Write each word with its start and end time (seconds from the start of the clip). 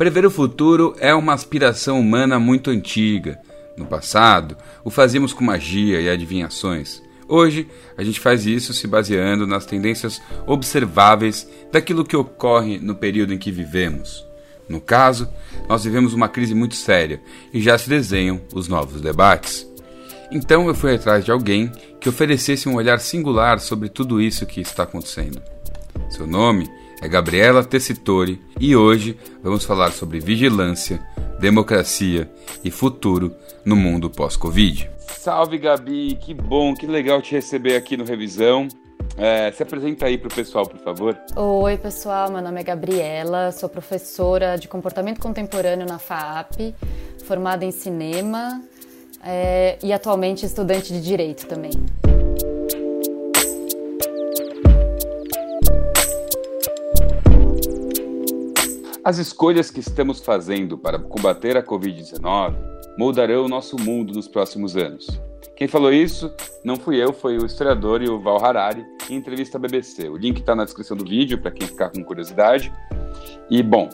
Prever 0.00 0.24
o 0.24 0.30
futuro 0.30 0.96
é 0.98 1.14
uma 1.14 1.34
aspiração 1.34 2.00
humana 2.00 2.38
muito 2.38 2.70
antiga. 2.70 3.38
No 3.76 3.84
passado, 3.84 4.56
o 4.82 4.88
fazíamos 4.88 5.34
com 5.34 5.44
magia 5.44 6.00
e 6.00 6.08
adivinhações. 6.08 7.02
Hoje, 7.28 7.68
a 7.98 8.02
gente 8.02 8.18
faz 8.18 8.46
isso 8.46 8.72
se 8.72 8.86
baseando 8.86 9.46
nas 9.46 9.66
tendências 9.66 10.18
observáveis 10.46 11.46
daquilo 11.70 12.02
que 12.02 12.16
ocorre 12.16 12.78
no 12.78 12.94
período 12.94 13.34
em 13.34 13.38
que 13.38 13.52
vivemos. 13.52 14.26
No 14.66 14.80
caso, 14.80 15.28
nós 15.68 15.84
vivemos 15.84 16.14
uma 16.14 16.30
crise 16.30 16.54
muito 16.54 16.76
séria 16.76 17.20
e 17.52 17.60
já 17.60 17.76
se 17.76 17.86
desenham 17.86 18.40
os 18.54 18.68
novos 18.68 19.02
debates. 19.02 19.68
Então 20.32 20.66
eu 20.66 20.74
fui 20.74 20.94
atrás 20.94 21.26
de 21.26 21.30
alguém 21.30 21.70
que 22.00 22.08
oferecesse 22.08 22.70
um 22.70 22.76
olhar 22.76 23.00
singular 23.00 23.60
sobre 23.60 23.90
tudo 23.90 24.18
isso 24.18 24.46
que 24.46 24.62
está 24.62 24.84
acontecendo. 24.84 25.42
Seu 26.08 26.26
nome 26.26 26.70
é 27.00 27.08
Gabriela 27.08 27.64
Tessitori 27.64 28.40
e 28.58 28.76
hoje 28.76 29.16
vamos 29.42 29.64
falar 29.64 29.90
sobre 29.92 30.20
vigilância, 30.20 31.00
democracia 31.40 32.30
e 32.62 32.70
futuro 32.70 33.34
no 33.64 33.74
mundo 33.74 34.10
pós-Covid. 34.10 34.90
Salve 34.98 35.58
Gabi, 35.58 36.16
que 36.20 36.34
bom, 36.34 36.74
que 36.74 36.86
legal 36.86 37.22
te 37.22 37.32
receber 37.32 37.76
aqui 37.76 37.96
no 37.96 38.04
Revisão. 38.04 38.68
É, 39.16 39.50
se 39.52 39.62
apresenta 39.62 40.06
aí 40.06 40.16
para 40.16 40.28
o 40.28 40.34
pessoal, 40.34 40.66
por 40.66 40.78
favor. 40.78 41.18
Oi, 41.36 41.76
pessoal, 41.78 42.30
meu 42.30 42.40
nome 42.40 42.60
é 42.60 42.62
Gabriela, 42.64 43.50
sou 43.50 43.68
professora 43.68 44.56
de 44.56 44.68
comportamento 44.68 45.20
contemporâneo 45.20 45.86
na 45.86 45.98
FAAP, 45.98 46.74
formada 47.24 47.64
em 47.64 47.70
cinema 47.70 48.62
é, 49.24 49.78
e 49.82 49.92
atualmente 49.92 50.46
estudante 50.46 50.92
de 50.92 51.02
direito 51.02 51.46
também. 51.46 51.72
As 59.02 59.16
escolhas 59.16 59.70
que 59.70 59.80
estamos 59.80 60.20
fazendo 60.20 60.76
para 60.76 60.98
combater 60.98 61.56
a 61.56 61.62
Covid-19 61.62 62.54
moldarão 62.98 63.46
o 63.46 63.48
nosso 63.48 63.76
mundo 63.78 64.12
nos 64.12 64.28
próximos 64.28 64.76
anos. 64.76 65.08
Quem 65.56 65.66
falou 65.66 65.90
isso 65.90 66.30
não 66.62 66.76
fui 66.76 67.02
eu, 67.02 67.10
foi 67.10 67.38
o 67.38 67.46
historiador 67.46 68.02
Yuval 68.02 68.44
Harari 68.44 68.84
em 69.08 69.14
entrevista 69.14 69.56
à 69.56 69.60
BBC. 69.60 70.06
O 70.10 70.18
link 70.18 70.40
está 70.40 70.54
na 70.54 70.64
descrição 70.64 70.94
do 70.96 71.04
vídeo 71.04 71.40
para 71.40 71.50
quem 71.50 71.66
ficar 71.66 71.88
com 71.88 72.04
curiosidade. 72.04 72.70
E 73.48 73.62
bom, 73.62 73.88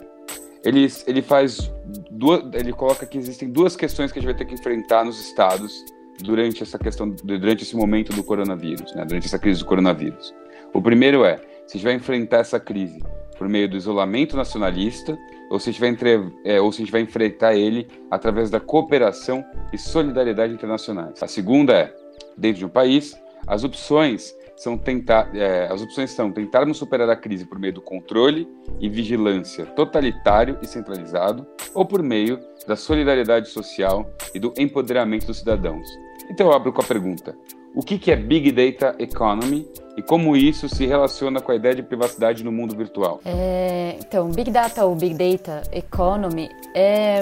ele, 0.63 0.91
ele 1.05 1.21
faz 1.21 1.71
duas, 2.11 2.43
ele 2.53 2.73
coloca 2.73 3.05
que 3.05 3.17
existem 3.17 3.49
duas 3.49 3.77
questões 3.77 4.11
que 4.11 4.19
a 4.19 4.21
gente 4.21 4.31
vai 4.31 4.37
ter 4.37 4.45
que 4.45 4.55
enfrentar 4.55 5.05
nos 5.05 5.21
estados 5.21 5.85
durante 6.19 6.63
essa 6.63 6.77
questão, 6.77 7.09
durante 7.09 7.63
esse 7.63 7.77
momento 7.77 8.11
do 8.11 8.23
coronavírus, 8.23 8.93
né, 8.93 9.05
durante 9.05 9.27
essa 9.27 9.39
crise 9.39 9.59
do 9.59 9.65
coronavírus. 9.65 10.35
O 10.73 10.81
primeiro 10.81 11.23
é 11.23 11.37
se 11.65 11.77
a 11.77 11.79
gente 11.79 11.83
vai 11.83 11.93
enfrentar 11.93 12.39
essa 12.39 12.59
crise 12.59 13.01
por 13.37 13.47
meio 13.47 13.69
do 13.69 13.77
isolamento 13.77 14.35
nacionalista 14.35 15.17
ou 15.49 15.59
se 15.59 15.69
a 15.69 15.71
gente 15.71 15.79
vai, 15.79 15.89
entre, 15.89 16.33
é, 16.43 16.59
ou 16.59 16.71
se 16.71 16.81
a 16.81 16.85
gente 16.85 16.91
vai 16.91 17.01
enfrentar 17.01 17.55
ele 17.55 17.87
através 18.11 18.49
da 18.49 18.59
cooperação 18.59 19.45
e 19.71 19.77
solidariedade 19.77 20.53
internacionais. 20.53 21.21
A 21.21 21.27
segunda 21.27 21.73
é, 21.73 21.93
dentro 22.37 22.59
de 22.59 22.65
um 22.65 22.69
país, 22.69 23.17
as 23.45 23.63
opções 23.63 24.35
são 24.57 24.77
tentar, 24.77 25.33
é, 25.35 25.67
as 25.71 25.81
opções 25.81 26.11
são 26.11 26.31
tentarmos 26.31 26.77
superar 26.77 27.09
a 27.09 27.15
crise 27.15 27.45
por 27.45 27.59
meio 27.59 27.73
do 27.73 27.81
controle 27.81 28.47
e 28.79 28.89
vigilância 28.89 29.65
totalitário 29.67 30.57
e 30.61 30.67
centralizado, 30.67 31.45
ou 31.73 31.85
por 31.85 32.01
meio 32.01 32.39
da 32.67 32.75
solidariedade 32.75 33.49
social 33.49 34.09
e 34.33 34.39
do 34.39 34.53
empoderamento 34.57 35.27
dos 35.27 35.37
cidadãos. 35.37 35.87
Então 36.29 36.47
eu 36.47 36.53
abro 36.53 36.73
com 36.73 36.81
a 36.81 36.85
pergunta: 36.85 37.37
o 37.77 37.83
que 37.83 38.11
é 38.11 38.15
Big 38.15 38.51
Data 38.51 38.95
Economy 38.97 39.67
e 39.95 40.01
como 40.01 40.35
isso 40.35 40.67
se 40.67 40.87
relaciona 40.87 41.39
com 41.39 41.51
a 41.51 41.55
ideia 41.55 41.75
de 41.75 41.83
privacidade 41.83 42.43
no 42.43 42.51
mundo 42.51 42.75
virtual? 42.75 43.21
É, 43.23 43.97
então, 43.99 44.31
Big 44.31 44.49
Data 44.49 44.83
ou 44.83 44.95
Big 44.95 45.13
Data 45.13 45.61
Economy 45.71 46.49
é 46.73 47.21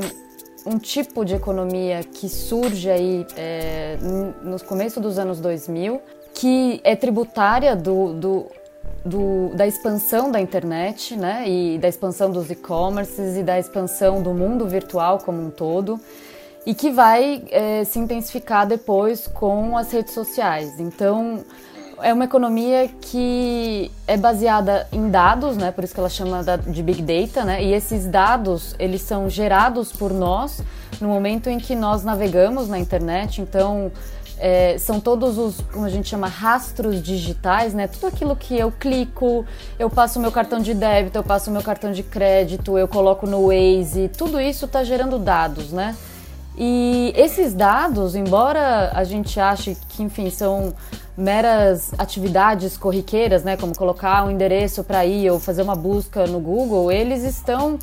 um 0.65 0.77
tipo 0.77 1.25
de 1.25 1.35
economia 1.35 1.99
que 2.05 2.29
surge 2.29 2.89
aí 2.89 3.27
é, 3.35 3.97
nos 4.41 4.61
começos 4.61 5.03
dos 5.03 5.19
anos 5.19 5.41
2000 5.41 6.01
que 6.33 6.79
é 6.85 6.95
tributária 6.95 7.75
do, 7.75 8.13
do, 8.13 8.45
do, 9.05 9.49
da 9.55 9.67
expansão 9.67 10.31
da 10.31 10.39
internet, 10.39 11.17
né, 11.17 11.43
e 11.47 11.77
da 11.77 11.89
expansão 11.89 12.31
dos 12.31 12.49
e-commerces 12.49 13.37
e 13.37 13.43
da 13.43 13.59
expansão 13.59 14.21
do 14.21 14.33
mundo 14.33 14.65
virtual 14.67 15.19
como 15.19 15.41
um 15.41 15.49
todo, 15.49 15.99
e 16.65 16.73
que 16.73 16.89
vai 16.89 17.43
é, 17.51 17.83
se 17.83 17.99
intensificar 17.99 18.65
depois 18.65 19.27
com 19.27 19.77
as 19.77 19.91
redes 19.91 20.13
sociais. 20.13 20.79
Então, 20.79 21.43
é 22.01 22.13
uma 22.13 22.25
economia 22.25 22.89
que 22.99 23.91
é 24.07 24.17
baseada 24.17 24.87
em 24.91 25.09
dados, 25.09 25.55
né? 25.57 25.71
Por 25.71 25.83
isso 25.83 25.93
que 25.93 25.99
ela 25.99 26.09
chama 26.09 26.43
de 26.67 26.83
Big 26.83 27.01
Data, 27.01 27.45
né? 27.45 27.63
E 27.63 27.73
esses 27.73 28.05
dados, 28.07 28.75
eles 28.79 29.01
são 29.01 29.29
gerados 29.29 29.91
por 29.91 30.11
nós 30.11 30.61
no 30.99 31.07
momento 31.07 31.49
em 31.49 31.57
que 31.57 31.75
nós 31.75 32.03
navegamos 32.03 32.67
na 32.67 32.79
internet. 32.79 33.41
Então, 33.41 33.91
é, 34.37 34.77
são 34.77 34.99
todos 34.99 35.37
os, 35.37 35.61
como 35.71 35.85
a 35.85 35.89
gente 35.89 36.09
chama, 36.09 36.27
rastros 36.27 37.01
digitais, 37.01 37.73
né? 37.73 37.87
Tudo 37.87 38.07
aquilo 38.07 38.35
que 38.35 38.57
eu 38.57 38.71
clico, 38.71 39.45
eu 39.79 39.89
passo 39.89 40.19
meu 40.19 40.31
cartão 40.31 40.59
de 40.59 40.73
débito, 40.73 41.17
eu 41.17 41.23
passo 41.23 41.49
meu 41.51 41.61
cartão 41.61 41.91
de 41.91 42.03
crédito, 42.03 42.77
eu 42.77 42.87
coloco 42.87 43.25
no 43.25 43.47
Waze, 43.47 44.09
tudo 44.09 44.39
isso 44.41 44.65
está 44.65 44.83
gerando 44.83 45.17
dados, 45.17 45.71
né? 45.71 45.95
E 46.57 47.13
esses 47.15 47.53
dados, 47.53 48.15
embora 48.15 48.91
a 48.93 49.03
gente 49.03 49.39
ache 49.39 49.75
que, 49.89 50.03
enfim, 50.03 50.29
são 50.29 50.73
meras 51.17 51.93
atividades 51.97 52.77
corriqueiras, 52.77 53.43
né, 53.43 53.57
como 53.57 53.75
colocar 53.75 54.25
um 54.25 54.31
endereço 54.31 54.83
para 54.83 55.05
ir 55.05 55.29
ou 55.29 55.39
fazer 55.39 55.61
uma 55.61 55.75
busca 55.75 56.25
no 56.27 56.39
Google, 56.39 56.91
eles 56.91 57.23
estão 57.23 57.77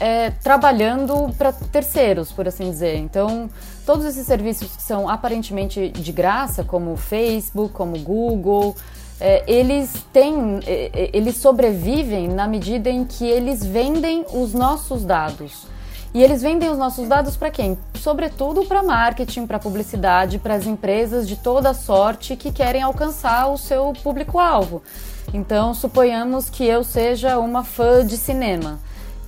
é, 0.00 0.30
trabalhando 0.30 1.32
para 1.36 1.52
terceiros, 1.52 2.32
por 2.32 2.48
assim 2.48 2.70
dizer. 2.70 2.96
Então, 2.96 3.48
todos 3.86 4.04
esses 4.04 4.26
serviços 4.26 4.74
que 4.74 4.82
são 4.82 5.08
aparentemente 5.08 5.88
de 5.88 6.12
graça, 6.12 6.64
como 6.64 6.96
Facebook, 6.96 7.72
como 7.72 7.98
Google, 7.98 8.74
é, 9.20 9.44
eles 9.46 10.04
têm, 10.12 10.60
é, 10.66 10.90
é, 10.92 11.10
eles 11.12 11.36
sobrevivem 11.36 12.28
na 12.28 12.48
medida 12.48 12.90
em 12.90 13.04
que 13.04 13.24
eles 13.24 13.64
vendem 13.64 14.24
os 14.32 14.52
nossos 14.52 15.04
dados. 15.04 15.73
E 16.14 16.22
eles 16.22 16.42
vendem 16.42 16.70
os 16.70 16.78
nossos 16.78 17.08
dados 17.08 17.36
para 17.36 17.50
quem? 17.50 17.76
Sobretudo 17.94 18.64
para 18.66 18.84
marketing, 18.84 19.48
para 19.48 19.58
publicidade, 19.58 20.38
para 20.38 20.54
as 20.54 20.64
empresas 20.64 21.26
de 21.26 21.34
toda 21.34 21.74
sorte 21.74 22.36
que 22.36 22.52
querem 22.52 22.80
alcançar 22.80 23.48
o 23.48 23.58
seu 23.58 23.92
público-alvo. 24.00 24.80
Então, 25.32 25.74
suponhamos 25.74 26.48
que 26.48 26.64
eu 26.64 26.84
seja 26.84 27.36
uma 27.40 27.64
fã 27.64 28.06
de 28.06 28.16
cinema. 28.16 28.78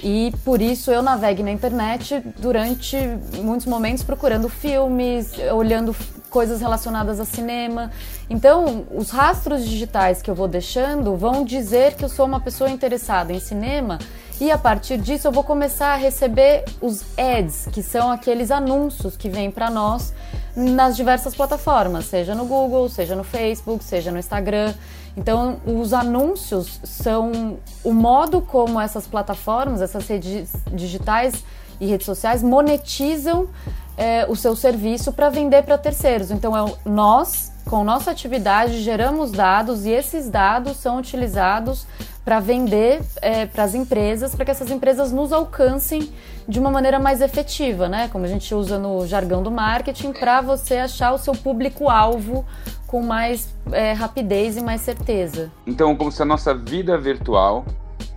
E 0.01 0.33
por 0.45 0.63
isso 0.63 0.93
eu 0.93 1.03
navegue 1.03 1.43
na 1.43 1.51
internet 1.51 2.23
durante 2.39 2.97
muitos 3.43 3.67
momentos 3.67 4.05
procurando 4.05 4.49
filmes, 4.49 5.33
olhando 5.53 5.97
coisas 6.31 6.61
relacionadas 6.61 7.19
a 7.19 7.25
cinema. 7.25 7.91
Então, 8.31 8.85
os 8.95 9.11
rastros 9.11 9.65
digitais 9.65 10.23
que 10.23 10.31
eu 10.31 10.37
vou 10.37 10.47
deixando 10.47 11.17
vão 11.17 11.45
dizer 11.45 11.95
que 11.95 12.05
eu 12.05 12.09
sou 12.09 12.27
uma 12.27 12.39
pessoa 12.39 12.71
interessada 12.71 13.33
em 13.33 13.41
cinema 13.41 13.99
e 14.41 14.51
a 14.51 14.59
partir 14.59 14.99
disso 14.99 15.29
eu 15.29 15.33
vou 15.33 15.43
começar 15.43 15.95
a 15.95 15.97
receber 15.97 16.65
os 16.81 17.03
ads, 17.17 17.69
que 17.73 17.83
são 17.83 18.11
aqueles 18.11 18.51
anúncios 18.51 19.17
que 19.17 19.29
vêm 19.29 19.51
para 19.51 19.71
nós 19.71 20.13
nas 20.55 20.97
diversas 20.97 21.35
plataformas, 21.35 22.07
seja 22.07 22.35
no 22.35 22.45
Google, 22.45 22.89
seja 22.89 23.15
no 23.15 23.25
Facebook, 23.25 23.83
seja 23.83 24.11
no 24.11 24.19
Instagram. 24.19 24.75
Então, 25.17 25.59
os 25.67 25.95
anúncios 25.95 26.79
são 26.85 27.59
o 27.83 27.93
modo 27.93 28.43
como 28.43 28.79
essas 28.79 29.07
plataformas, 29.07 29.81
essas 29.81 30.07
redes 30.07 30.53
digitais 30.73 31.43
e 31.81 31.87
redes 31.87 32.05
sociais 32.05 32.43
monetizam 32.43 33.49
é, 33.97 34.27
o 34.29 34.37
seu 34.37 34.55
serviço 34.55 35.13
para 35.13 35.31
vender 35.31 35.63
para 35.63 35.79
terceiros. 35.79 36.31
Então, 36.31 36.55
é 36.57 36.75
nós, 36.85 37.53
com 37.69 37.82
nossa 37.82 38.12
atividade, 38.12 38.81
geramos 38.81 39.32
dados 39.32 39.84
e 39.84 39.91
esses 39.91 40.31
dados 40.31 40.77
são 40.77 40.99
utilizados 40.99 41.87
para 42.25 42.41
vender 42.41 43.03
é, 43.21 43.47
para 43.47 43.65
as 43.65 43.75
empresas, 43.75 44.34
para 44.34 44.44
que 44.44 44.50
essas 44.50 44.71
empresas 44.71 45.12
nos 45.12 45.32
alcancem 45.32 46.12
de 46.49 46.59
uma 46.60 46.71
maneira 46.71 46.99
mais 46.99 47.20
efetiva, 47.20 47.88
né? 47.88 48.08
Como 48.08 48.25
a 48.25 48.29
gente 48.29 48.55
usa 48.55 48.79
no 48.79 49.06
jargão 49.06 49.43
do 49.43 49.50
marketing, 49.50 50.12
para 50.12 50.41
você 50.41 50.76
achar 50.76 51.12
o 51.12 51.19
seu 51.19 51.35
público-alvo 51.35 52.44
com 52.87 53.02
mais 53.02 53.52
é, 53.73 53.93
rapidez 53.93 54.56
e 54.56 54.61
mais 54.61 54.81
certeza. 54.81 55.50
Então, 55.67 55.94
como 55.96 56.11
se 56.11 56.23
a 56.23 56.25
nossa 56.25 56.55
vida 56.55 56.96
virtual, 56.96 57.64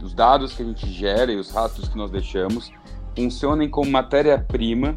os 0.01 0.13
dados 0.13 0.53
que 0.53 0.61
a 0.61 0.65
gente 0.65 0.87
gera 0.91 1.31
e 1.31 1.37
os 1.37 1.51
rastros 1.51 1.89
que 1.89 1.97
nós 1.97 2.11
deixamos, 2.11 2.71
funcionem 3.15 3.67
como 3.67 3.89
matéria-prima 3.89 4.95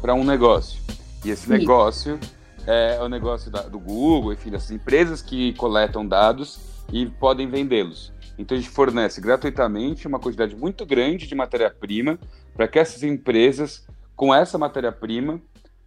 para 0.00 0.14
um 0.14 0.24
negócio. 0.24 0.80
E 1.24 1.30
esse 1.30 1.46
Sim. 1.46 1.54
Negócio 2.68 3.00
é 3.00 3.00
o 3.02 3.08
negócio 3.08 3.50
da, 3.50 3.62
do 3.62 3.78
Google, 3.78 4.32
enfim, 4.32 4.50
das 4.50 4.70
empresas 4.70 5.22
que 5.22 5.54
coletam 5.54 6.06
dados 6.06 6.60
e 6.92 7.06
podem 7.06 7.48
vendê-los. 7.48 8.12
Então 8.38 8.56
a 8.56 8.60
gente 8.60 8.70
fornece 8.70 9.20
gratuitamente 9.20 10.06
uma 10.06 10.18
quantidade 10.18 10.54
muito 10.54 10.86
grande 10.86 11.26
de 11.26 11.34
matéria-prima 11.34 12.18
para 12.54 12.68
que 12.68 12.78
essas 12.78 13.02
empresas, 13.02 13.86
com 14.14 14.32
essa 14.34 14.58
matéria-prima, 14.58 15.40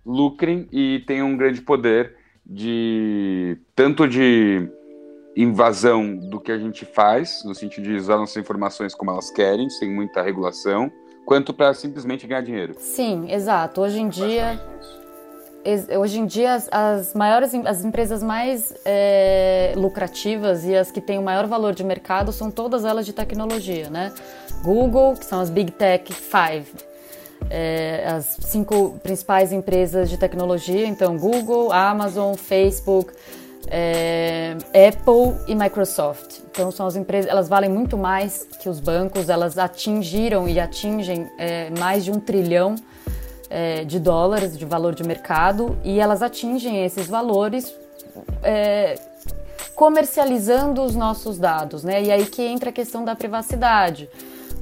lucrem 0.06 0.68
e 0.72 1.04
tenham 1.06 1.28
um 1.28 1.38
grande 1.38 1.62
poder 1.62 2.16
de 2.46 3.58
tanto 3.76 4.08
de 4.08 4.68
invasão 5.38 6.18
do 6.18 6.42
que 6.42 6.52
a 6.52 6.58
gente 6.58 6.84
faz, 6.84 7.44
no 7.46 7.56
sentido 7.56 7.86
de 7.86 7.96
usar 7.96 8.18
nossas 8.18 8.36
informações 8.36 8.94
como 8.94 9.12
elas 9.12 9.32
querem, 9.32 9.70
sem 9.70 9.90
muita 9.90 10.22
regulação, 10.22 10.92
quanto 11.26 11.54
para 11.54 11.74
simplesmente 11.74 12.28
ganhar 12.28 12.42
dinheiro. 12.42 12.74
Sim, 12.78 13.32
exato. 13.32 13.80
Hoje 13.80 14.02
em 14.02 14.10
dia 14.10 14.60
hoje 15.98 16.20
em 16.20 16.26
dia 16.26 16.54
as, 16.54 16.68
as, 16.72 17.14
maiores 17.14 17.54
as 17.66 17.84
empresas 17.86 18.24
mais 18.24 18.74
é, 18.84 19.74
lucrativas 19.76 20.66
e 20.66 20.76
as 20.76 20.92
que 20.92 21.00
têm 21.00 21.20
o 21.20 21.22
maior 21.22 21.46
valor 21.48 21.74
de 21.74 21.84
mercado 21.84 22.32
são 22.32 22.50
todas 22.50 22.84
elas 22.84 23.06
de 23.06 23.14
tecnologia, 23.14 23.90
né? 23.90 24.12
Google, 24.64 25.14
que 25.14 25.26
são 25.26 25.40
as 25.40 25.50
Big 25.50 25.72
Tech 25.72 26.12
Five, 26.14 26.66
é, 27.50 28.06
as 28.08 28.38
cinco 28.42 29.00
principais 29.04 29.52
empresas 29.52 30.10
de 30.10 30.18
tecnologia, 30.18 30.88
então 30.88 31.18
Google, 31.18 31.72
Amazon, 31.72 32.36
Facebook, 32.36 33.12
é, 33.68 34.56
Apple 34.70 35.36
e 35.48 35.56
Microsoft. 35.56 36.40
Então 36.52 36.72
são 36.72 36.88
as 36.88 36.96
empresas, 36.96 37.30
elas 37.30 37.48
valem 37.48 37.70
muito 37.70 37.98
mais 37.98 38.48
que 38.60 38.68
os 38.68 38.80
bancos, 38.80 39.30
elas 39.30 39.58
atingiram 39.58 40.48
e 40.48 40.60
atingem 40.60 41.30
mais 41.80 42.04
de 42.04 42.12
um 42.12 42.20
trilhão 42.20 42.76
é, 43.52 43.84
de 43.84 44.00
dólares 44.00 44.58
de 44.58 44.66
valor 44.66 44.96
de 44.96 45.04
mercado 45.04 45.78
e 45.84 46.00
elas 46.00 46.24
atingem 46.24 46.86
esses 46.86 47.08
valores 47.08 47.76
é, 48.42 48.98
comercializando 49.76 50.82
os 50.82 50.96
nossos 50.96 51.38
dados, 51.38 51.84
né? 51.84 52.02
E 52.02 52.12
aí 52.12 52.26
que 52.26 52.42
entra 52.42 52.70
a 52.70 52.74
questão 52.74 53.04
da 53.04 53.16
privacidade 53.16 54.10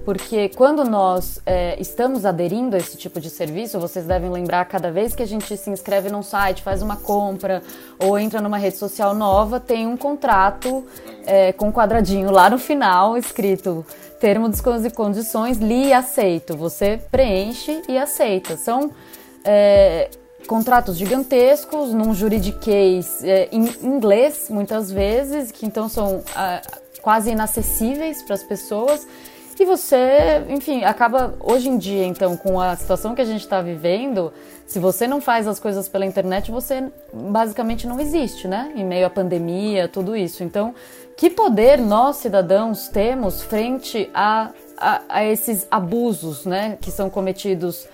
porque 0.10 0.50
quando 0.50 0.84
nós 0.84 1.40
é, 1.46 1.80
estamos 1.80 2.26
aderindo 2.26 2.76
a 2.76 2.80
esse 2.80 2.98
tipo 2.98 3.20
de 3.22 3.30
serviço, 3.30 3.80
vocês 3.80 4.06
devem 4.06 4.30
lembrar, 4.30 4.66
cada 4.66 4.92
vez 4.92 5.14
que 5.14 5.22
a 5.22 5.26
gente 5.26 5.56
se 5.56 5.70
inscreve 5.70 6.10
num 6.10 6.24
site, 6.24 6.64
faz 6.64 6.82
uma 6.82 6.96
compra 6.96 7.62
ou 8.00 8.18
entra 8.18 8.42
numa 8.42 8.58
rede 8.58 8.78
social 8.78 9.14
nova, 9.14 9.60
tem 9.60 9.86
um 9.86 9.96
contrato 9.96 10.84
é, 11.28 11.54
com 11.54 11.68
um 11.68 11.72
quadradinho 11.72 12.32
lá 12.32 12.50
no 12.50 12.58
final 12.58 13.18
escrito 13.18 13.86
termos 14.20 14.60
e 14.86 14.90
condições, 14.90 15.58
li 15.58 15.88
e 15.88 15.94
aceito. 15.94 16.56
Você 16.56 17.00
preenche 17.10 17.82
e 17.88 17.98
aceita. 17.98 18.58
São 18.58 18.92
é, 19.44 20.10
contratos 20.48 20.98
gigantescos, 20.98 21.94
num 21.94 22.14
juridiquês 22.14 23.24
é, 23.24 23.48
em 23.52 23.66
inglês, 23.84 24.48
muitas 24.50 24.92
vezes, 24.92 25.52
que 25.52 25.66
então 25.66 25.88
são 25.88 26.24
ah, 26.36 26.62
quase 27.02 27.32
inacessíveis 27.32 28.22
para 28.24 28.36
as 28.36 28.44
pessoas 28.44 29.08
que 29.60 29.66
você, 29.66 30.42
enfim, 30.48 30.86
acaba 30.86 31.34
hoje 31.38 31.68
em 31.68 31.78
dia, 31.78 32.06
então, 32.06 32.38
com 32.38 32.62
a 32.62 32.78
situação 32.78 33.14
que 33.14 33.20
a 33.20 33.26
gente 33.26 33.42
está 33.42 33.62
vivendo, 33.62 34.32
se 34.66 34.80
você 34.80 35.06
não 35.06 35.20
faz 35.20 35.50
as 35.50 35.60
coisas 35.60 35.90
pela 35.90 36.06
internet, 36.06 36.50
você 36.50 36.86
basicamente 37.12 37.86
não 37.86 38.00
existe, 38.00 38.48
né? 38.48 38.72
Em 38.74 38.86
meio 38.86 39.06
à 39.06 39.10
pandemia, 39.10 39.90
tudo 39.90 40.16
isso. 40.16 40.46
Então, 40.46 40.74
que 41.18 41.30
poder 41.30 41.78
nós, 41.78 42.16
cidadãos, 42.16 42.88
temos 42.88 43.42
frente 43.42 44.10
a, 44.14 44.52
a, 44.78 45.02
a 45.10 45.26
esses 45.26 45.68
abusos, 45.70 46.46
né, 46.46 46.78
que 46.80 46.90
são 46.90 47.10
cometidos 47.10 47.86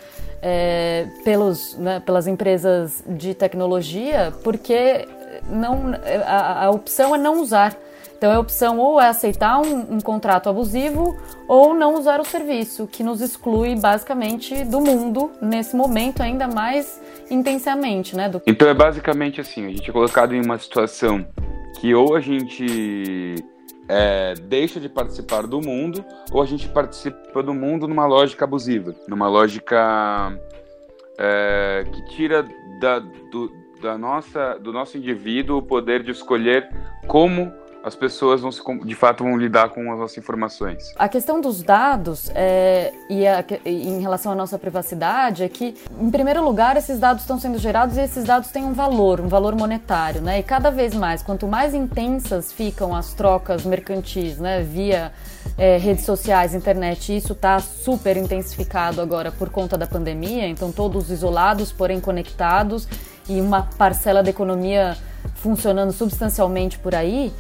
é, 0.43 1.07
pelos, 1.23 1.75
né, 1.79 1.99
pelas 1.99 2.27
empresas 2.27 3.03
de 3.07 3.33
tecnologia, 3.33 4.31
porque 4.43 5.07
não, 5.49 5.95
a, 6.27 6.65
a 6.65 6.69
opção 6.69 7.15
é 7.15 7.17
não 7.17 7.41
usar. 7.41 7.75
Então 8.17 8.31
a 8.31 8.39
opção 8.39 8.79
ou 8.79 8.99
é 8.99 9.09
aceitar 9.09 9.59
um, 9.59 9.95
um, 9.95 9.99
contrato 9.99 10.49
abusivo 10.49 11.17
ou 11.47 11.73
não 11.73 11.95
usar 11.95 12.19
o 12.19 12.25
serviço, 12.25 12.87
que 12.87 13.03
nos 13.03 13.21
exclui 13.21 13.75
basicamente 13.75 14.63
do 14.63 14.79
mundo 14.79 15.31
nesse 15.41 15.75
momento 15.75 16.21
ainda 16.21 16.47
mais 16.47 17.01
intensamente, 17.29 18.15
né? 18.15 18.29
Do... 18.29 18.41
Então 18.47 18.67
é 18.67 18.73
basicamente 18.73 19.41
assim, 19.41 19.65
a 19.65 19.69
gente 19.69 19.89
é 19.89 19.93
colocado 19.93 20.33
em 20.33 20.43
uma 20.43 20.57
situação 20.57 21.25
que 21.79 21.93
ou 21.93 22.15
a 22.15 22.19
gente 22.19 23.35
é, 23.87 24.33
deixa 24.33 24.79
de 24.79 24.89
participar 24.89 25.45
do 25.45 25.61
mundo 25.61 26.03
ou 26.31 26.41
a 26.41 26.45
gente 26.45 26.67
participa 26.69 27.43
do 27.43 27.53
mundo 27.53 27.87
numa 27.87 28.05
lógica 28.05 28.45
abusiva, 28.45 28.95
numa 29.07 29.27
lógica 29.27 30.39
é, 31.17 31.85
que 31.91 32.05
tira 32.15 32.47
da, 32.79 32.99
do, 32.99 33.51
da 33.81 33.97
nossa, 33.97 34.55
do 34.55 34.71
nosso 34.71 34.97
indivíduo 34.97 35.57
o 35.57 35.61
poder 35.61 36.03
de 36.03 36.11
escolher 36.11 36.69
como 37.07 37.51
as 37.85 37.93
pessoas 37.93 38.41
vão 38.41 38.51
se, 38.51 38.61
de 38.83 38.95
fato 38.95 39.23
vão 39.23 39.37
lidar 39.37 39.69
com 39.69 39.93
as 39.93 39.99
nossas 39.99 40.17
informações. 40.17 40.91
A 40.95 41.07
questão 41.07 41.39
dos 41.39 41.61
dados 41.61 42.31
é, 42.33 42.91
e 43.07 43.27
a, 43.27 43.45
em 43.63 44.01
relação 44.01 44.31
à 44.31 44.35
nossa 44.35 44.57
privacidade 44.57 45.43
é 45.43 45.47
que, 45.47 45.75
em 46.01 46.09
primeiro 46.09 46.43
lugar, 46.43 46.75
esses 46.77 46.97
dados 46.97 47.21
estão 47.21 47.39
sendo 47.39 47.59
gerados 47.59 47.95
e 47.95 48.01
esses 48.01 48.23
dados 48.23 48.49
têm 48.49 48.63
um 48.65 48.73
valor, 48.73 49.21
um 49.21 49.27
valor 49.27 49.55
monetário, 49.55 50.19
né? 50.19 50.39
E 50.39 50.43
cada 50.43 50.71
vez 50.71 50.95
mais, 50.95 51.21
quanto 51.21 51.45
mais 51.45 51.75
intensas 51.75 52.51
ficam 52.51 52.95
as 52.95 53.13
trocas 53.13 53.63
mercantis, 53.63 54.39
né, 54.39 54.63
via 54.63 55.13
é, 55.55 55.77
redes 55.77 56.05
sociais, 56.05 56.55
internet, 56.55 57.15
isso 57.15 57.33
está 57.33 57.59
super 57.59 58.17
intensificado 58.17 58.99
agora 58.99 59.31
por 59.31 59.51
conta 59.51 59.77
da 59.77 59.85
pandemia. 59.85 60.47
Então, 60.47 60.71
todos 60.71 61.11
isolados, 61.11 61.71
porém 61.71 62.01
conectados 62.01 62.87
e 63.29 63.39
uma 63.39 63.61
parcela 63.77 64.23
da 64.23 64.31
economia 64.31 64.97
funcionando 65.35 65.91
substancialmente 65.91 66.79
por 66.79 66.95
aí 66.95 67.31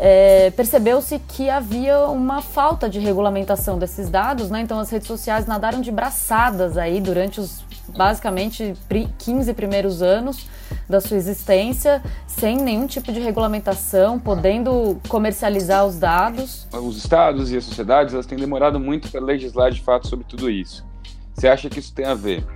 é, 0.00 0.50
percebeu-se 0.52 1.18
que 1.18 1.50
havia 1.50 2.00
uma 2.06 2.40
falta 2.40 2.88
de 2.88 3.00
regulamentação 3.00 3.78
desses 3.78 4.08
dados, 4.08 4.48
né? 4.48 4.60
Então 4.60 4.78
as 4.78 4.90
redes 4.90 5.08
sociais 5.08 5.44
nadaram 5.44 5.80
de 5.80 5.90
braçadas 5.90 6.78
aí 6.78 7.00
durante 7.00 7.40
os 7.40 7.66
basicamente 7.96 8.74
15 9.18 9.54
primeiros 9.54 10.02
anos 10.02 10.46
da 10.88 11.00
sua 11.00 11.16
existência, 11.16 12.02
sem 12.26 12.56
nenhum 12.56 12.86
tipo 12.86 13.10
de 13.12 13.18
regulamentação, 13.18 14.18
podendo 14.18 15.00
comercializar 15.08 15.86
os 15.86 15.98
dados. 15.98 16.68
Os 16.72 16.96
estados 16.96 17.50
e 17.50 17.56
as 17.56 17.64
sociedades 17.64 18.14
elas 18.14 18.26
têm 18.26 18.38
demorado 18.38 18.78
muito 18.78 19.10
para 19.10 19.20
legislar 19.20 19.70
de 19.70 19.80
fato 19.80 20.06
sobre 20.06 20.24
tudo 20.26 20.50
isso. 20.50 20.86
Você 21.34 21.48
acha 21.48 21.68
que 21.68 21.78
isso 21.78 21.94
tem 21.94 22.06
a 22.06 22.14
ver 22.14 22.46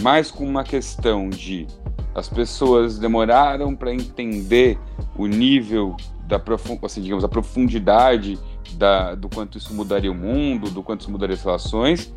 mais 0.00 0.30
com 0.30 0.44
uma 0.44 0.64
questão 0.64 1.28
de 1.28 1.66
as 2.14 2.28
pessoas 2.28 2.98
demoraram 2.98 3.74
para 3.74 3.92
entender 3.92 4.78
o 5.16 5.26
nível 5.26 5.96
da 6.38 6.42
assim, 6.86 7.02
digamos, 7.02 7.24
a 7.24 7.28
profundidade 7.28 8.38
da, 8.74 9.14
do 9.14 9.28
quanto 9.28 9.58
isso 9.58 9.74
mudaria 9.74 10.10
o 10.10 10.14
mundo, 10.14 10.70
do 10.70 10.82
quanto 10.82 11.02
isso 11.02 11.10
mudaria 11.10 11.34
as 11.34 11.42
relações? 11.42 12.12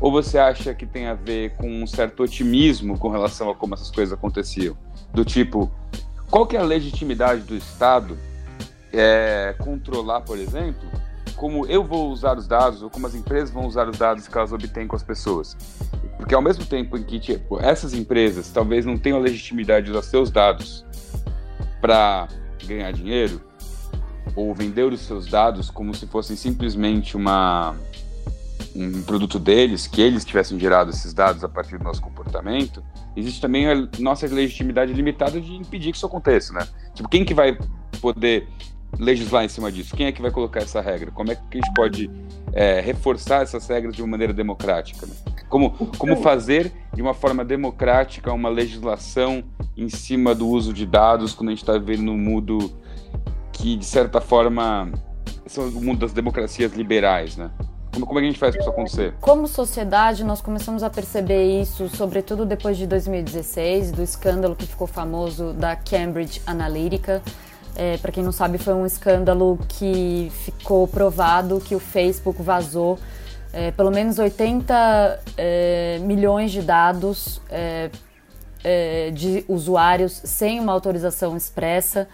Ou 0.00 0.10
você 0.10 0.38
acha 0.38 0.74
que 0.74 0.86
tem 0.86 1.06
a 1.06 1.14
ver 1.14 1.56
com 1.56 1.68
um 1.68 1.86
certo 1.86 2.22
otimismo 2.22 2.98
com 2.98 3.10
relação 3.10 3.50
a 3.50 3.54
como 3.54 3.74
essas 3.74 3.90
coisas 3.90 4.12
aconteciam? 4.12 4.76
Do 5.12 5.24
tipo, 5.24 5.70
qual 6.30 6.46
que 6.46 6.56
é 6.56 6.60
a 6.60 6.62
legitimidade 6.62 7.42
do 7.42 7.54
Estado 7.54 8.16
é, 8.92 9.54
controlar, 9.58 10.22
por 10.22 10.38
exemplo, 10.38 10.88
como 11.36 11.66
eu 11.66 11.84
vou 11.84 12.10
usar 12.10 12.38
os 12.38 12.46
dados 12.46 12.82
ou 12.82 12.88
como 12.88 13.06
as 13.06 13.14
empresas 13.14 13.50
vão 13.50 13.66
usar 13.66 13.88
os 13.88 13.98
dados 13.98 14.26
que 14.26 14.36
elas 14.36 14.52
obtêm 14.52 14.86
com 14.86 14.96
as 14.96 15.02
pessoas? 15.02 15.54
Porque 16.16 16.34
ao 16.34 16.40
mesmo 16.40 16.64
tempo 16.64 16.96
em 16.96 17.02
que 17.02 17.18
tipo, 17.18 17.60
essas 17.60 17.92
empresas 17.92 18.50
talvez 18.50 18.86
não 18.86 18.96
tenham 18.96 19.18
a 19.18 19.20
legitimidade 19.20 19.86
de 19.86 19.92
usar 19.92 20.02
seus 20.02 20.30
dados 20.30 20.84
para 21.80 22.28
ganhar 22.66 22.92
dinheiro, 22.92 23.49
ou 24.34 24.54
vender 24.54 24.84
os 24.84 25.00
seus 25.00 25.26
dados 25.26 25.70
como 25.70 25.94
se 25.94 26.06
fossem 26.06 26.36
simplesmente 26.36 27.16
uma 27.16 27.76
um 28.74 29.02
produto 29.02 29.38
deles, 29.38 29.86
que 29.86 30.00
eles 30.00 30.24
tivessem 30.24 30.58
gerado 30.58 30.90
esses 30.90 31.12
dados 31.12 31.42
a 31.42 31.48
partir 31.48 31.76
do 31.76 31.84
nosso 31.84 32.00
comportamento, 32.00 32.82
existe 33.16 33.40
também 33.40 33.68
a 33.68 33.88
nossa 33.98 34.26
legitimidade 34.26 34.92
limitada 34.92 35.40
de 35.40 35.54
impedir 35.54 35.90
que 35.90 35.96
isso 35.96 36.06
aconteça, 36.06 36.52
né? 36.52 36.66
Tipo, 36.94 37.08
quem 37.08 37.24
que 37.24 37.34
vai 37.34 37.58
poder 38.00 38.46
legislar 38.98 39.44
em 39.44 39.48
cima 39.48 39.70
disso? 39.70 39.96
Quem 39.96 40.06
é 40.06 40.12
que 40.12 40.22
vai 40.22 40.30
colocar 40.30 40.60
essa 40.60 40.80
regra? 40.80 41.10
Como 41.10 41.30
é 41.30 41.34
que 41.34 41.42
a 41.58 41.60
gente 41.60 41.72
pode 41.74 42.10
é, 42.52 42.80
reforçar 42.80 43.42
essas 43.42 43.66
regras 43.66 43.94
de 43.94 44.02
uma 44.02 44.08
maneira 44.08 44.32
democrática? 44.32 45.06
Né? 45.06 45.12
Como, 45.48 45.70
como 45.98 46.16
fazer 46.16 46.72
de 46.94 47.02
uma 47.02 47.14
forma 47.14 47.44
democrática 47.44 48.32
uma 48.32 48.48
legislação 48.48 49.42
em 49.76 49.88
cima 49.88 50.34
do 50.34 50.46
uso 50.46 50.72
de 50.72 50.86
dados 50.86 51.34
quando 51.34 51.48
a 51.48 51.52
gente 51.52 51.62
está 51.62 51.72
vivendo 51.76 52.02
num 52.02 52.18
mundo 52.18 52.72
que, 53.60 53.76
de 53.76 53.84
certa 53.84 54.20
forma, 54.20 54.90
são 55.46 55.68
o 55.68 55.82
mundo 55.82 56.00
das 56.00 56.12
democracias 56.12 56.72
liberais, 56.72 57.36
né? 57.36 57.50
Como, 57.92 58.06
como 58.06 58.18
é 58.18 58.22
que 58.22 58.28
a 58.28 58.30
gente 58.30 58.38
faz 58.38 58.54
isso 58.54 58.68
acontecer? 58.68 59.14
Como 59.20 59.46
sociedade, 59.46 60.24
nós 60.24 60.40
começamos 60.40 60.82
a 60.82 60.88
perceber 60.88 61.60
isso, 61.60 61.88
sobretudo 61.88 62.46
depois 62.46 62.76
de 62.76 62.86
2016, 62.86 63.92
do 63.92 64.02
escândalo 64.02 64.54
que 64.54 64.66
ficou 64.66 64.86
famoso 64.86 65.52
da 65.52 65.76
Cambridge 65.76 66.40
Analytica. 66.46 67.20
É, 67.76 67.96
para 67.98 68.12
quem 68.12 68.22
não 68.22 68.32
sabe, 68.32 68.58
foi 68.58 68.74
um 68.74 68.86
escândalo 68.86 69.58
que 69.68 70.30
ficou 70.44 70.86
provado 70.86 71.60
que 71.60 71.74
o 71.74 71.80
Facebook 71.80 72.42
vazou 72.42 72.98
é, 73.52 73.70
pelo 73.72 73.90
menos 73.90 74.18
80 74.18 75.20
é, 75.36 75.98
milhões 76.02 76.52
de 76.52 76.62
dados 76.62 77.40
é, 77.50 77.90
é, 78.62 79.10
de 79.10 79.44
usuários 79.48 80.12
sem 80.24 80.60
uma 80.60 80.72
autorização 80.72 81.36
expressa. 81.36 82.08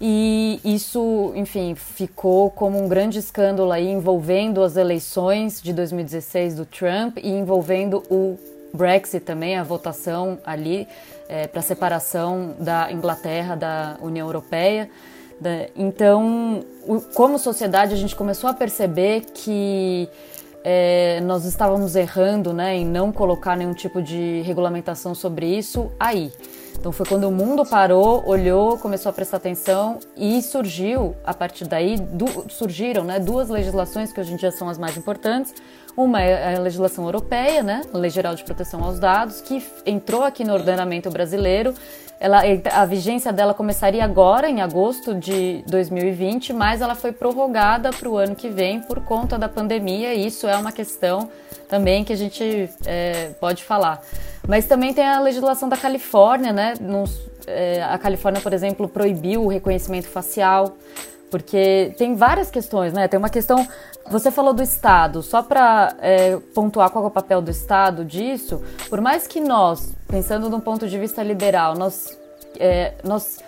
E 0.00 0.60
isso, 0.64 1.32
enfim, 1.34 1.74
ficou 1.74 2.50
como 2.50 2.82
um 2.82 2.88
grande 2.88 3.18
escândalo 3.18 3.70
aí 3.70 3.86
envolvendo 3.86 4.62
as 4.62 4.76
eleições 4.76 5.60
de 5.60 5.74
2016 5.74 6.54
do 6.54 6.64
Trump 6.64 7.18
e 7.22 7.28
envolvendo 7.28 8.02
o 8.10 8.38
Brexit 8.72 9.24
também, 9.24 9.58
a 9.58 9.62
votação 9.62 10.38
ali 10.44 10.88
é, 11.28 11.46
para 11.46 11.60
separação 11.60 12.54
da 12.58 12.90
Inglaterra 12.90 13.54
da 13.54 13.98
União 14.00 14.26
Europeia. 14.26 14.88
Então, 15.74 16.64
como 17.14 17.38
sociedade, 17.38 17.94
a 17.94 17.96
gente 17.96 18.14
começou 18.14 18.50
a 18.50 18.54
perceber 18.54 19.22
que 19.32 20.06
é, 20.62 21.20
nós 21.22 21.44
estávamos 21.44 21.96
errando 21.96 22.52
né, 22.52 22.76
em 22.76 22.84
não 22.84 23.10
colocar 23.12 23.56
nenhum 23.56 23.72
tipo 23.72 24.02
de 24.02 24.42
regulamentação 24.42 25.14
sobre 25.14 25.46
isso 25.46 25.90
aí. 25.98 26.32
Então 26.78 26.92
foi 26.92 27.04
quando 27.04 27.24
o 27.24 27.30
mundo 27.30 27.64
parou, 27.64 28.26
olhou, 28.26 28.78
começou 28.78 29.10
a 29.10 29.12
prestar 29.12 29.36
atenção 29.36 29.98
e 30.16 30.40
surgiu, 30.40 31.14
a 31.24 31.34
partir 31.34 31.66
daí, 31.66 31.96
surgiram 32.48 33.04
né, 33.04 33.20
duas 33.20 33.50
legislações 33.50 34.12
que 34.12 34.20
hoje 34.20 34.32
em 34.32 34.36
dia 34.36 34.50
são 34.50 34.68
as 34.68 34.78
mais 34.78 34.96
importantes. 34.96 35.52
Uma 35.96 36.22
é 36.22 36.56
a 36.56 36.60
legislação 36.60 37.04
europeia, 37.04 37.62
né, 37.62 37.82
a 37.92 37.98
Lei 37.98 38.10
Geral 38.10 38.34
de 38.34 38.44
Proteção 38.44 38.82
aos 38.82 38.98
Dados, 38.98 39.40
que 39.40 39.62
entrou 39.84 40.24
aqui 40.24 40.44
no 40.44 40.54
ordenamento 40.54 41.10
brasileiro. 41.10 41.74
Ela, 42.18 42.42
a 42.72 42.84
vigência 42.84 43.32
dela 43.32 43.54
começaria 43.54 44.04
agora, 44.04 44.48
em 44.48 44.60
agosto 44.60 45.14
de 45.14 45.64
2020, 45.66 46.52
mas 46.52 46.82
ela 46.82 46.94
foi 46.94 47.12
prorrogada 47.12 47.90
para 47.90 48.08
o 48.08 48.16
ano 48.16 48.36
que 48.36 48.48
vem 48.50 48.80
por 48.80 49.00
conta 49.00 49.38
da 49.38 49.48
pandemia, 49.48 50.12
e 50.12 50.26
isso 50.26 50.46
é 50.46 50.56
uma 50.56 50.70
questão 50.70 51.30
também 51.66 52.04
que 52.04 52.12
a 52.12 52.16
gente 52.16 52.68
é, 52.84 53.30
pode 53.40 53.64
falar. 53.64 54.02
Mas 54.46 54.66
também 54.66 54.92
tem 54.92 55.06
a 55.06 55.18
legislação 55.20 55.68
da 55.68 55.76
Califórnia, 55.76 56.52
né? 56.52 56.74
Nos, 56.80 57.18
é, 57.46 57.82
a 57.82 57.96
Califórnia, 57.96 58.40
por 58.42 58.52
exemplo, 58.52 58.88
proibiu 58.88 59.44
o 59.44 59.48
reconhecimento 59.48 60.08
facial, 60.08 60.76
porque 61.30 61.94
tem 61.96 62.14
várias 62.16 62.50
questões, 62.50 62.92
né? 62.92 63.08
Tem 63.08 63.18
uma 63.18 63.30
questão. 63.30 63.66
Você 64.10 64.32
falou 64.32 64.52
do 64.52 64.60
Estado, 64.60 65.22
só 65.22 65.40
para 65.40 65.94
é, 66.00 66.36
pontuar 66.52 66.90
qual 66.90 67.04
é 67.04 67.06
o 67.06 67.10
papel 67.12 67.40
do 67.40 67.48
Estado 67.48 68.04
disso, 68.04 68.60
por 68.88 69.00
mais 69.00 69.28
que 69.28 69.40
nós, 69.40 69.94
pensando 70.08 70.54
um 70.54 70.58
ponto 70.58 70.88
de 70.88 70.98
vista 70.98 71.22
liberal, 71.22 71.76
nós, 71.76 72.18
é, 72.58 72.94
nós 73.04 73.38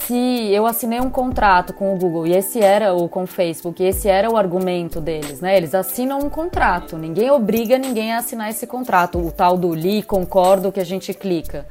se 0.00 0.52
eu 0.52 0.66
assinei 0.66 0.98
um 0.98 1.08
contrato 1.08 1.72
com 1.72 1.94
o 1.94 1.96
Google 1.96 2.26
e 2.26 2.34
esse 2.34 2.60
era 2.60 2.92
o 2.92 3.08
com 3.08 3.22
o 3.22 3.26
Facebook, 3.26 3.80
e 3.80 3.86
esse 3.86 4.08
era 4.08 4.28
o 4.28 4.36
argumento 4.36 5.00
deles, 5.00 5.40
né? 5.40 5.56
Eles 5.56 5.76
assinam 5.76 6.18
um 6.18 6.28
contrato, 6.28 6.98
ninguém 6.98 7.30
obriga 7.30 7.78
ninguém 7.78 8.12
a 8.12 8.18
assinar 8.18 8.50
esse 8.50 8.66
contrato, 8.66 9.16
o 9.24 9.30
tal 9.30 9.56
do 9.56 9.72
li, 9.72 10.02
concordo 10.02 10.72
que 10.72 10.80
a 10.80 10.84
gente 10.84 11.14
clica. 11.14 11.64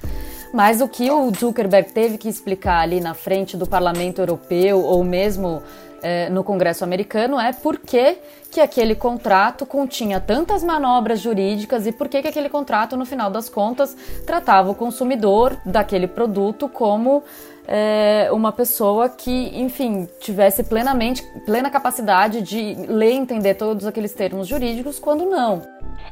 Mas 0.53 0.79
o 0.79 0.87
que 0.87 1.11
o 1.11 1.29
Zuckerberg 1.35 1.91
teve 1.91 2.17
que 2.17 2.29
explicar 2.29 2.79
ali 2.79 3.01
na 3.01 3.13
frente 3.13 3.57
do 3.57 3.67
Parlamento 3.67 4.21
Europeu 4.21 4.81
ou 4.81 5.03
mesmo 5.03 5.61
é, 6.01 6.29
no 6.29 6.43
Congresso 6.43 6.83
americano 6.83 7.39
é 7.39 7.53
por 7.53 7.77
que, 7.77 8.17
que 8.51 8.59
aquele 8.59 8.95
contrato 8.95 9.65
continha 9.65 10.19
tantas 10.19 10.63
manobras 10.63 11.19
jurídicas 11.19 11.85
e 11.85 11.91
por 11.91 12.07
que, 12.07 12.21
que 12.21 12.27
aquele 12.27 12.49
contrato, 12.49 12.97
no 12.97 13.05
final 13.05 13.29
das 13.29 13.49
contas, 13.49 13.95
tratava 14.25 14.71
o 14.71 14.75
consumidor 14.75 15.57
daquele 15.65 16.07
produto 16.07 16.67
como 16.67 17.23
é, 17.67 18.29
uma 18.31 18.51
pessoa 18.51 19.07
que, 19.07 19.51
enfim, 19.53 20.07
tivesse 20.19 20.63
plenamente, 20.63 21.23
plena 21.45 21.69
capacidade 21.69 22.41
de 22.41 22.75
ler 22.87 23.11
e 23.11 23.17
entender 23.17 23.53
todos 23.53 23.85
aqueles 23.85 24.11
termos 24.11 24.47
jurídicos, 24.47 24.97
quando 24.97 25.25
não. 25.25 25.61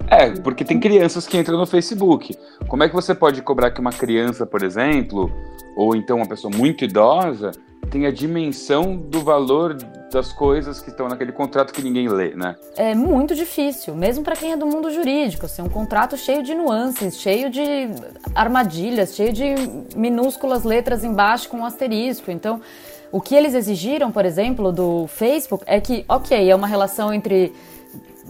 É, 0.07 0.29
porque 0.41 0.63
tem 0.63 0.79
crianças 0.79 1.25
que 1.25 1.37
entram 1.37 1.57
no 1.57 1.65
Facebook. 1.65 2.37
Como 2.67 2.83
é 2.83 2.87
que 2.87 2.93
você 2.93 3.15
pode 3.15 3.41
cobrar 3.41 3.71
que 3.71 3.81
uma 3.81 3.91
criança, 3.91 4.45
por 4.45 4.61
exemplo, 4.61 5.31
ou 5.75 5.95
então 5.95 6.17
uma 6.17 6.27
pessoa 6.27 6.55
muito 6.55 6.83
idosa, 6.83 7.51
tem 7.89 8.05
a 8.05 8.11
dimensão 8.11 8.95
do 8.95 9.21
valor 9.21 9.73
das 10.11 10.31
coisas 10.31 10.81
que 10.81 10.89
estão 10.89 11.07
naquele 11.07 11.31
contrato 11.31 11.73
que 11.73 11.81
ninguém 11.81 12.07
lê, 12.07 12.33
né? 12.33 12.55
É 12.75 12.95
muito 12.95 13.35
difícil, 13.35 13.95
mesmo 13.95 14.23
para 14.23 14.35
quem 14.35 14.53
é 14.53 14.57
do 14.57 14.65
mundo 14.65 14.89
jurídico. 14.91 15.45
Assim, 15.45 15.61
um 15.61 15.69
contrato 15.69 16.17
cheio 16.17 16.41
de 16.41 16.53
nuances, 16.53 17.19
cheio 17.19 17.49
de 17.49 17.89
armadilhas, 18.33 19.15
cheio 19.15 19.33
de 19.33 19.55
minúsculas 19.95 20.63
letras 20.63 21.03
embaixo 21.03 21.49
com 21.49 21.57
um 21.57 21.65
asterisco. 21.65 22.31
Então, 22.31 22.61
o 23.11 23.21
que 23.21 23.35
eles 23.35 23.53
exigiram, 23.53 24.11
por 24.11 24.25
exemplo, 24.25 24.71
do 24.71 25.07
Facebook 25.07 25.63
é 25.67 25.79
que, 25.79 26.05
ok, 26.07 26.49
é 26.49 26.55
uma 26.55 26.67
relação 26.67 27.13
entre 27.13 27.53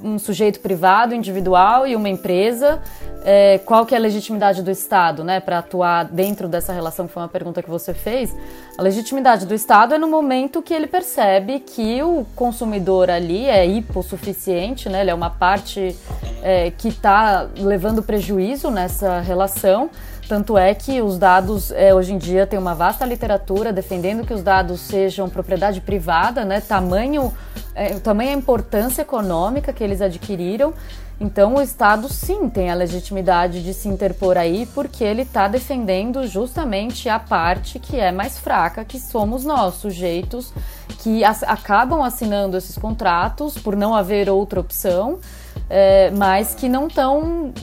um 0.03 0.19
sujeito 0.19 0.59
privado, 0.59 1.13
individual 1.13 1.87
e 1.87 1.95
uma 1.95 2.09
empresa, 2.09 2.81
é, 3.23 3.59
qual 3.65 3.85
que 3.85 3.93
é 3.93 3.97
a 3.97 4.01
legitimidade 4.01 4.61
do 4.61 4.71
Estado, 4.71 5.23
né, 5.23 5.39
para 5.39 5.59
atuar 5.59 6.05
dentro 6.05 6.47
dessa 6.47 6.71
relação, 6.71 7.07
que 7.07 7.13
foi 7.13 7.23
uma 7.23 7.29
pergunta 7.29 7.61
que 7.61 7.69
você 7.69 7.93
fez. 7.93 8.35
A 8.77 8.81
legitimidade 8.81 9.45
do 9.45 9.53
Estado 9.53 9.93
é 9.93 9.97
no 9.97 10.07
momento 10.07 10.61
que 10.61 10.73
ele 10.73 10.87
percebe 10.87 11.59
que 11.59 12.01
o 12.03 12.25
consumidor 12.35 13.09
ali 13.09 13.45
é 13.45 13.65
hipossuficiente, 13.65 14.87
né, 14.89 15.01
ele 15.01 15.11
é 15.11 15.13
uma 15.13 15.29
parte 15.29 15.95
é, 16.41 16.71
que 16.71 16.89
está 16.89 17.47
levando 17.57 18.03
prejuízo 18.03 18.71
nessa 18.71 19.19
relação, 19.19 19.89
tanto 20.27 20.57
é 20.57 20.73
que 20.75 21.01
os 21.01 21.17
dados, 21.17 21.71
é, 21.71 21.93
hoje 21.93 22.13
em 22.13 22.17
dia, 22.17 22.45
tem 22.45 22.59
uma 22.59 22.75
vasta 22.75 23.05
literatura 23.05 23.71
defendendo 23.71 24.25
que 24.25 24.33
os 24.33 24.43
dados 24.43 24.81
sejam 24.81 25.29
propriedade 25.29 25.79
privada, 25.79 26.43
né? 26.43 26.59
Tamanho, 26.59 27.33
é, 27.77 27.99
tamanha 27.99 28.33
importância 28.33 29.03
econômica 29.03 29.71
que 29.71 29.83
eles 29.83 30.01
adquiriram. 30.01 30.73
Então, 31.19 31.55
o 31.55 31.61
Estado, 31.61 32.11
sim, 32.11 32.49
tem 32.49 32.69
a 32.69 32.75
legitimidade 32.75 33.63
de 33.63 33.73
se 33.73 33.87
interpor 33.87 34.37
aí, 34.37 34.67
porque 34.73 35.03
ele 35.03 35.21
está 35.23 35.47
defendendo 35.47 36.27
justamente 36.27 37.07
a 37.09 37.17
parte 37.17 37.79
que 37.79 37.99
é 37.99 38.11
mais 38.11 38.37
fraca, 38.37 38.83
que 38.83 38.99
somos 38.99 39.43
nós, 39.43 39.75
sujeitos 39.75 40.51
que 40.99 41.23
acabam 41.23 42.03
assinando 42.03 42.57
esses 42.57 42.77
contratos 42.77 43.57
por 43.57 43.75
não 43.75 43.95
haver 43.95 44.29
outra 44.29 44.59
opção 44.59 45.19
é, 45.69 46.11
mas 46.11 46.55
que 46.55 46.69
não 46.69 46.87
estão 46.87 47.53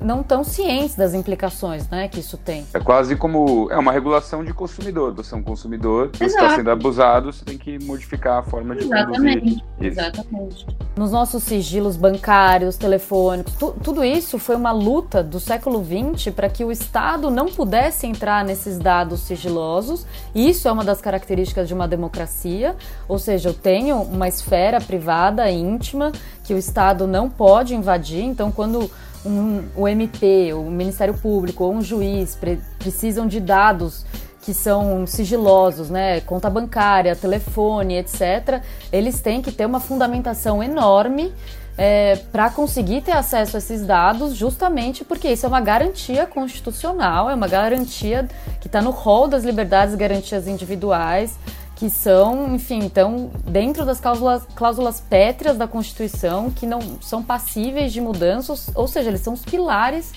não 0.00 0.22
tão 0.22 0.44
cientes 0.44 0.94
das 0.94 1.14
implicações 1.14 1.88
né, 1.88 2.08
que 2.08 2.20
isso 2.20 2.36
tem. 2.36 2.64
É 2.72 2.80
quase 2.80 3.16
como 3.16 3.68
é 3.70 3.78
uma 3.78 3.92
regulação 3.92 4.44
de 4.44 4.52
consumidor. 4.52 5.12
Você 5.14 5.34
é 5.34 5.38
um 5.38 5.42
consumidor, 5.42 6.10
você 6.12 6.24
está 6.24 6.54
sendo 6.54 6.70
abusado, 6.70 7.32
você 7.32 7.44
tem 7.44 7.58
que 7.58 7.78
modificar 7.84 8.38
a 8.38 8.42
forma 8.42 8.74
de 8.74 8.84
Exatamente. 8.84 9.40
conduzir. 9.40 9.64
Isso. 9.80 10.00
Exatamente. 10.00 10.66
Nos 10.96 11.12
nossos 11.12 11.42
sigilos 11.42 11.96
bancários, 11.96 12.76
telefônicos, 12.76 13.54
tu, 13.54 13.74
tudo 13.82 14.04
isso 14.04 14.38
foi 14.38 14.56
uma 14.56 14.72
luta 14.72 15.22
do 15.22 15.38
século 15.38 15.84
XX 15.84 16.32
para 16.32 16.48
que 16.48 16.64
o 16.64 16.72
Estado 16.72 17.30
não 17.30 17.46
pudesse 17.46 18.06
entrar 18.06 18.44
nesses 18.44 18.78
dados 18.78 19.20
sigilosos. 19.20 20.06
Isso 20.34 20.68
é 20.68 20.72
uma 20.72 20.84
das 20.84 21.00
características 21.00 21.68
de 21.68 21.74
uma 21.74 21.86
democracia, 21.86 22.76
ou 23.06 23.18
seja, 23.18 23.50
eu 23.50 23.54
tenho 23.54 23.96
uma 24.02 24.28
esfera 24.28 24.80
privada, 24.80 25.50
íntima, 25.50 26.12
que 26.48 26.54
o 26.54 26.58
Estado 26.58 27.06
não 27.06 27.28
pode 27.28 27.74
invadir. 27.74 28.24
Então, 28.24 28.50
quando 28.50 28.90
um, 29.22 29.64
o 29.76 29.86
MP, 29.86 30.54
o 30.54 30.62
Ministério 30.62 31.12
Público 31.12 31.62
ou 31.62 31.74
um 31.74 31.82
juiz 31.82 32.34
pre 32.34 32.58
precisam 32.78 33.26
de 33.26 33.38
dados 33.38 34.06
que 34.40 34.54
são 34.54 35.06
sigilosos, 35.06 35.90
né, 35.90 36.22
conta 36.22 36.48
bancária, 36.48 37.14
telefone, 37.14 37.98
etc., 37.98 38.62
eles 38.90 39.20
têm 39.20 39.42
que 39.42 39.52
ter 39.52 39.66
uma 39.66 39.78
fundamentação 39.78 40.62
enorme 40.62 41.34
é, 41.76 42.16
para 42.32 42.48
conseguir 42.48 43.02
ter 43.02 43.12
acesso 43.12 43.56
a 43.56 43.58
esses 43.58 43.84
dados, 43.84 44.34
justamente 44.34 45.04
porque 45.04 45.28
isso 45.28 45.44
é 45.44 45.48
uma 45.50 45.60
garantia 45.60 46.24
constitucional, 46.24 47.28
é 47.28 47.34
uma 47.34 47.46
garantia 47.46 48.26
que 48.58 48.68
está 48.68 48.80
no 48.80 48.90
rol 48.90 49.28
das 49.28 49.44
liberdades 49.44 49.92
e 49.92 49.98
garantias 49.98 50.48
individuais 50.48 51.36
que 51.78 51.88
são, 51.88 52.56
enfim, 52.56 52.80
então 52.80 53.30
dentro 53.46 53.86
das 53.86 54.00
cláusulas, 54.00 54.42
cláusulas 54.56 55.00
pétreas 55.00 55.56
da 55.56 55.68
Constituição, 55.68 56.50
que 56.50 56.66
não 56.66 56.80
são 57.00 57.22
passíveis 57.22 57.92
de 57.92 58.00
mudanças, 58.00 58.68
ou 58.74 58.88
seja, 58.88 59.10
eles 59.10 59.20
são 59.20 59.32
os 59.32 59.44
pilares 59.44 60.12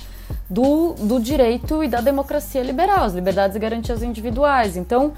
do, 0.49 0.93
do 0.93 1.19
direito 1.19 1.83
e 1.83 1.87
da 1.87 2.01
democracia 2.01 2.63
liberal, 2.63 3.03
as 3.03 3.13
liberdades 3.13 3.55
e 3.55 3.59
garantias 3.59 4.01
individuais. 4.01 4.75
Então, 4.75 5.13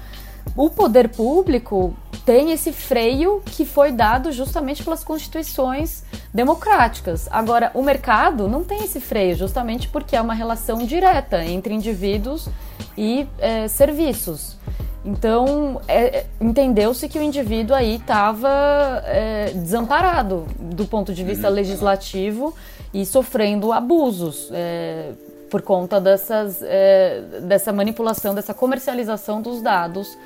o 0.54 0.68
poder 0.68 1.08
público 1.08 1.96
tem 2.26 2.52
esse 2.52 2.74
freio 2.74 3.42
que 3.46 3.64
foi 3.64 3.90
dado 3.90 4.30
justamente 4.30 4.84
pelas 4.84 5.02
constituições 5.02 6.02
democráticas. 6.32 7.26
Agora, 7.30 7.70
o 7.72 7.82
mercado 7.82 8.48
não 8.48 8.62
tem 8.62 8.84
esse 8.84 9.00
freio, 9.00 9.34
justamente 9.34 9.88
porque 9.88 10.14
é 10.14 10.20
uma 10.20 10.34
relação 10.34 10.76
direta 10.76 11.42
entre 11.42 11.72
indivíduos 11.72 12.50
e 12.98 13.26
é, 13.38 13.66
serviços. 13.66 14.58
Então, 15.04 15.80
é, 15.86 16.18
é, 16.18 16.26
entendeu-se 16.40 17.08
que 17.08 17.18
o 17.18 17.22
indivíduo 17.22 17.76
aí 17.76 17.96
estava 17.96 19.02
é, 19.04 19.50
desamparado 19.54 20.46
do 20.58 20.86
ponto 20.86 21.12
de 21.12 21.22
vista 21.22 21.48
uhum. 21.48 21.54
legislativo 21.54 22.54
e 22.92 23.04
sofrendo 23.04 23.70
abusos 23.70 24.48
é, 24.50 25.12
por 25.50 25.60
conta 25.60 26.00
dessas, 26.00 26.62
é, 26.62 27.22
dessa 27.42 27.70
manipulação, 27.72 28.34
dessa 28.34 28.54
comercialização 28.54 29.42
dos 29.42 29.60
dados 29.60 30.16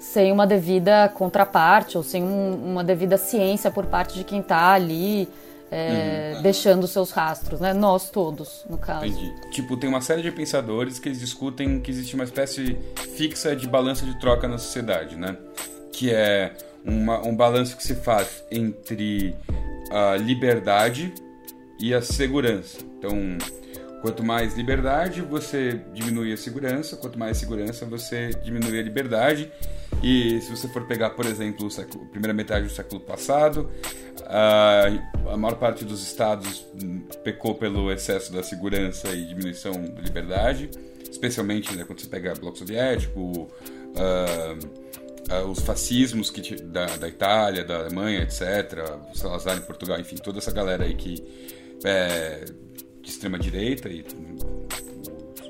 sem 0.00 0.32
uma 0.32 0.46
devida 0.46 1.08
contraparte 1.08 1.96
ou 1.96 2.02
sem 2.02 2.22
um, 2.22 2.54
uma 2.72 2.84
devida 2.84 3.16
ciência 3.16 3.70
por 3.70 3.86
parte 3.86 4.14
de 4.14 4.24
quem 4.24 4.40
está 4.40 4.72
ali 4.72 5.28
é, 5.70 6.32
uhum. 6.36 6.42
deixando 6.42 6.86
seus 6.86 7.10
rastros, 7.10 7.60
né? 7.60 7.72
Nós 7.72 8.10
todos, 8.10 8.64
no 8.68 8.78
caso. 8.78 9.06
Entendi. 9.06 9.34
Tipo, 9.50 9.76
tem 9.76 9.88
uma 9.88 10.00
série 10.00 10.22
de 10.22 10.30
pensadores 10.30 10.98
que 10.98 11.08
eles 11.08 11.20
discutem 11.20 11.80
que 11.80 11.90
existe 11.90 12.14
uma 12.14 12.24
espécie 12.24 12.76
fixa 13.16 13.54
de 13.54 13.68
balança 13.68 14.04
de 14.04 14.18
troca 14.18 14.48
na 14.48 14.58
sociedade, 14.58 15.16
né? 15.16 15.36
Que 15.92 16.12
é 16.12 16.54
uma, 16.84 17.26
um 17.26 17.36
balanço 17.36 17.76
que 17.76 17.82
se 17.82 17.94
faz 17.94 18.42
entre 18.50 19.34
a 19.90 20.16
liberdade 20.16 21.12
e 21.78 21.94
a 21.94 22.00
segurança. 22.00 22.78
Então, 22.98 23.38
Quanto 24.00 24.22
mais 24.22 24.56
liberdade, 24.56 25.22
você 25.22 25.80
diminui 25.92 26.32
a 26.32 26.36
segurança. 26.36 26.96
Quanto 26.96 27.18
mais 27.18 27.36
segurança, 27.36 27.84
você 27.84 28.30
diminui 28.44 28.78
a 28.78 28.82
liberdade. 28.82 29.50
E 30.02 30.40
se 30.40 30.50
você 30.50 30.68
for 30.68 30.86
pegar, 30.86 31.10
por 31.10 31.26
exemplo, 31.26 31.66
a 31.66 32.10
primeira 32.10 32.32
metade 32.32 32.66
do 32.66 32.72
século 32.72 33.00
passado, 33.00 33.68
a, 34.24 35.36
maior 35.36 35.56
parte 35.56 35.84
dos 35.84 36.02
estados 36.06 36.66
pecou 37.24 37.54
pelo 37.54 37.90
excesso 37.90 38.32
da 38.32 38.42
segurança 38.42 39.08
e 39.08 39.24
diminuição 39.24 39.72
da 39.72 40.00
liberdade, 40.00 40.70
especialmente 41.10 41.74
né, 41.74 41.84
quando 41.84 42.00
você 42.00 42.06
pega 42.06 42.32
o 42.32 42.38
Bloco 42.38 42.58
Soviético, 42.58 43.20
uh, 43.20 43.48
uh, 45.34 45.50
os 45.50 45.60
fascismos 45.60 46.30
que, 46.30 46.54
da, 46.62 46.86
da 46.96 47.08
Itália, 47.08 47.64
da 47.64 47.78
Alemanha, 47.78 48.22
etc., 48.22 48.84
Salazar 49.14 49.56
em 49.56 49.62
Portugal, 49.62 49.98
enfim, 49.98 50.16
toda 50.16 50.38
essa 50.38 50.52
galera 50.52 50.84
aí 50.84 50.94
que 50.94 51.24
é, 51.84 52.44
de 53.02 53.10
extrema 53.10 53.38
direita 53.38 53.88
e 53.88 54.04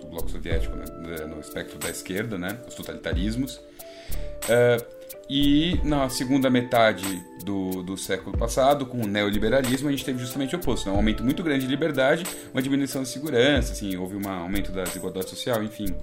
o 0.03 0.07
bloco 0.09 0.31
soviético 0.31 0.77
né, 0.77 0.85
no 1.27 1.41
espectro 1.41 1.79
da 1.79 1.91
esquerda, 1.91 2.39
né, 2.39 2.59
os 2.67 2.75
totalitarismos. 2.75 3.57
Uh, 3.57 4.99
e 5.29 5.79
na 5.85 6.09
segunda 6.09 6.49
metade 6.49 7.23
do, 7.45 7.83
do 7.83 7.97
século 7.99 8.37
passado, 8.37 8.87
com 8.87 9.03
o 9.03 9.07
neoliberalismo, 9.07 9.89
a 9.89 9.91
gente 9.91 10.05
teve 10.05 10.19
justamente 10.19 10.57
o 10.57 10.59
oposto: 10.59 10.89
né? 10.89 10.95
um 10.95 10.97
aumento 10.97 11.23
muito 11.23 11.43
grande 11.43 11.67
de 11.67 11.71
liberdade, 11.71 12.25
uma 12.53 12.63
diminuição 12.63 13.03
de 13.03 13.09
segurança, 13.09 13.73
assim, 13.73 13.95
houve 13.97 14.17
um 14.17 14.29
aumento 14.29 14.73
da 14.73 14.85
desigualdade 14.85 15.29
social, 15.29 15.63
enfim, 15.63 15.95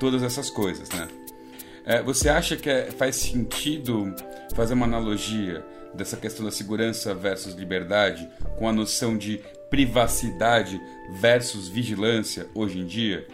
todas 0.00 0.22
essas 0.22 0.48
coisas. 0.48 0.88
Né? 0.88 1.08
Uh, 2.00 2.04
você 2.04 2.30
acha 2.30 2.56
que 2.56 2.70
é, 2.70 2.90
faz 2.90 3.16
sentido 3.16 4.14
fazer 4.54 4.72
uma 4.72 4.86
analogia 4.86 5.62
dessa 5.92 6.16
questão 6.16 6.44
da 6.44 6.50
segurança 6.50 7.14
versus 7.14 7.54
liberdade 7.54 8.26
com 8.56 8.66
a 8.66 8.72
noção 8.72 9.18
de 9.18 9.42
privacidade 9.72 10.78
versus 11.08 11.66
vigilância 11.66 12.46
hoje 12.54 12.78
em 12.78 12.84
dia? 12.84 13.26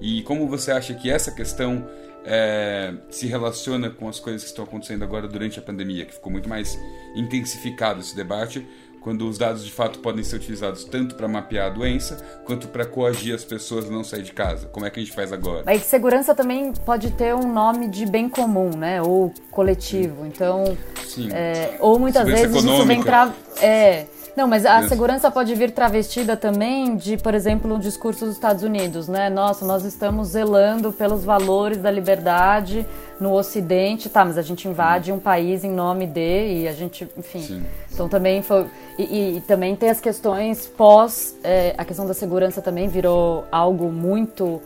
E 0.00 0.20
como 0.22 0.48
você 0.48 0.72
acha 0.72 0.92
que 0.92 1.08
essa 1.08 1.30
questão 1.30 1.88
é, 2.24 2.92
se 3.08 3.28
relaciona 3.28 3.88
com 3.88 4.08
as 4.08 4.18
coisas 4.18 4.42
que 4.42 4.48
estão 4.48 4.64
acontecendo 4.64 5.04
agora 5.04 5.28
durante 5.28 5.60
a 5.60 5.62
pandemia, 5.62 6.04
que 6.04 6.12
ficou 6.12 6.32
muito 6.32 6.48
mais 6.48 6.76
intensificado 7.14 8.00
esse 8.00 8.16
debate, 8.16 8.66
quando 9.00 9.28
os 9.28 9.38
dados 9.38 9.64
de 9.64 9.70
fato 9.70 10.00
podem 10.00 10.24
ser 10.24 10.34
utilizados 10.34 10.82
tanto 10.82 11.14
para 11.14 11.28
mapear 11.28 11.68
a 11.68 11.70
doença 11.70 12.16
quanto 12.44 12.66
para 12.66 12.84
coagir 12.84 13.32
as 13.32 13.44
pessoas 13.44 13.84
a 13.84 13.88
não 13.88 14.02
sair 14.02 14.24
de 14.24 14.32
casa. 14.32 14.66
Como 14.66 14.84
é 14.84 14.90
que 14.90 14.98
a 14.98 15.02
gente 15.04 15.14
faz 15.14 15.32
agora? 15.32 15.62
Aí 15.66 15.78
segurança 15.78 16.34
também 16.34 16.72
pode 16.84 17.12
ter 17.12 17.32
um 17.32 17.52
nome 17.52 17.86
de 17.86 18.04
bem 18.04 18.28
comum, 18.28 18.70
né? 18.70 19.00
Ou 19.00 19.32
coletivo. 19.52 20.26
Então, 20.26 20.76
Sim. 21.06 21.28
É, 21.32 21.76
ou 21.78 22.00
muitas 22.00 22.24
segurança 22.24 22.48
vezes 22.48 22.64
econômica. 22.64 22.82
isso 22.82 22.88
vem 22.88 23.02
tra... 23.04 23.32
é, 23.64 24.06
não, 24.36 24.46
mas 24.46 24.66
a 24.66 24.86
segurança 24.86 25.30
pode 25.30 25.54
vir 25.54 25.70
travestida 25.70 26.36
também 26.36 26.94
de, 26.94 27.16
por 27.16 27.34
exemplo, 27.34 27.74
um 27.74 27.78
discurso 27.78 28.26
dos 28.26 28.34
Estados 28.34 28.62
Unidos, 28.62 29.08
né? 29.08 29.30
Nossa, 29.30 29.64
nós 29.64 29.82
estamos 29.82 30.28
zelando 30.28 30.92
pelos 30.92 31.24
valores 31.24 31.78
da 31.78 31.90
liberdade 31.90 32.86
no 33.18 33.32
Ocidente, 33.32 34.10
tá? 34.10 34.26
Mas 34.26 34.36
a 34.36 34.42
gente 34.42 34.68
invade 34.68 35.10
um 35.10 35.18
país 35.18 35.64
em 35.64 35.70
nome 35.70 36.06
de 36.06 36.48
e 36.48 36.68
a 36.68 36.72
gente, 36.72 37.08
enfim. 37.16 37.40
Sim. 37.40 37.64
Então 37.90 38.10
também 38.10 38.42
foi 38.42 38.66
e, 38.98 39.36
e, 39.36 39.40
também 39.40 39.74
tem 39.74 39.88
as 39.88 40.00
questões 40.00 40.66
pós 40.66 41.34
é, 41.42 41.74
a 41.78 41.84
questão 41.84 42.06
da 42.06 42.12
segurança 42.12 42.60
também 42.60 42.88
virou 42.88 43.44
algo 43.50 43.90
muito 43.90 44.60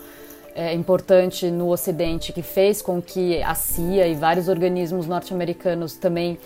é, 0.55 0.75
importante 0.75 1.49
no 1.49 1.69
Ocidente 1.69 2.33
que 2.33 2.43
fez 2.43 2.83
com 2.83 3.01
que 3.01 3.41
a 3.43 3.55
CIA 3.55 4.09
e 4.09 4.15
vários 4.15 4.49
organismos 4.49 5.07
norte-americanos 5.07 5.95
também 5.95 6.39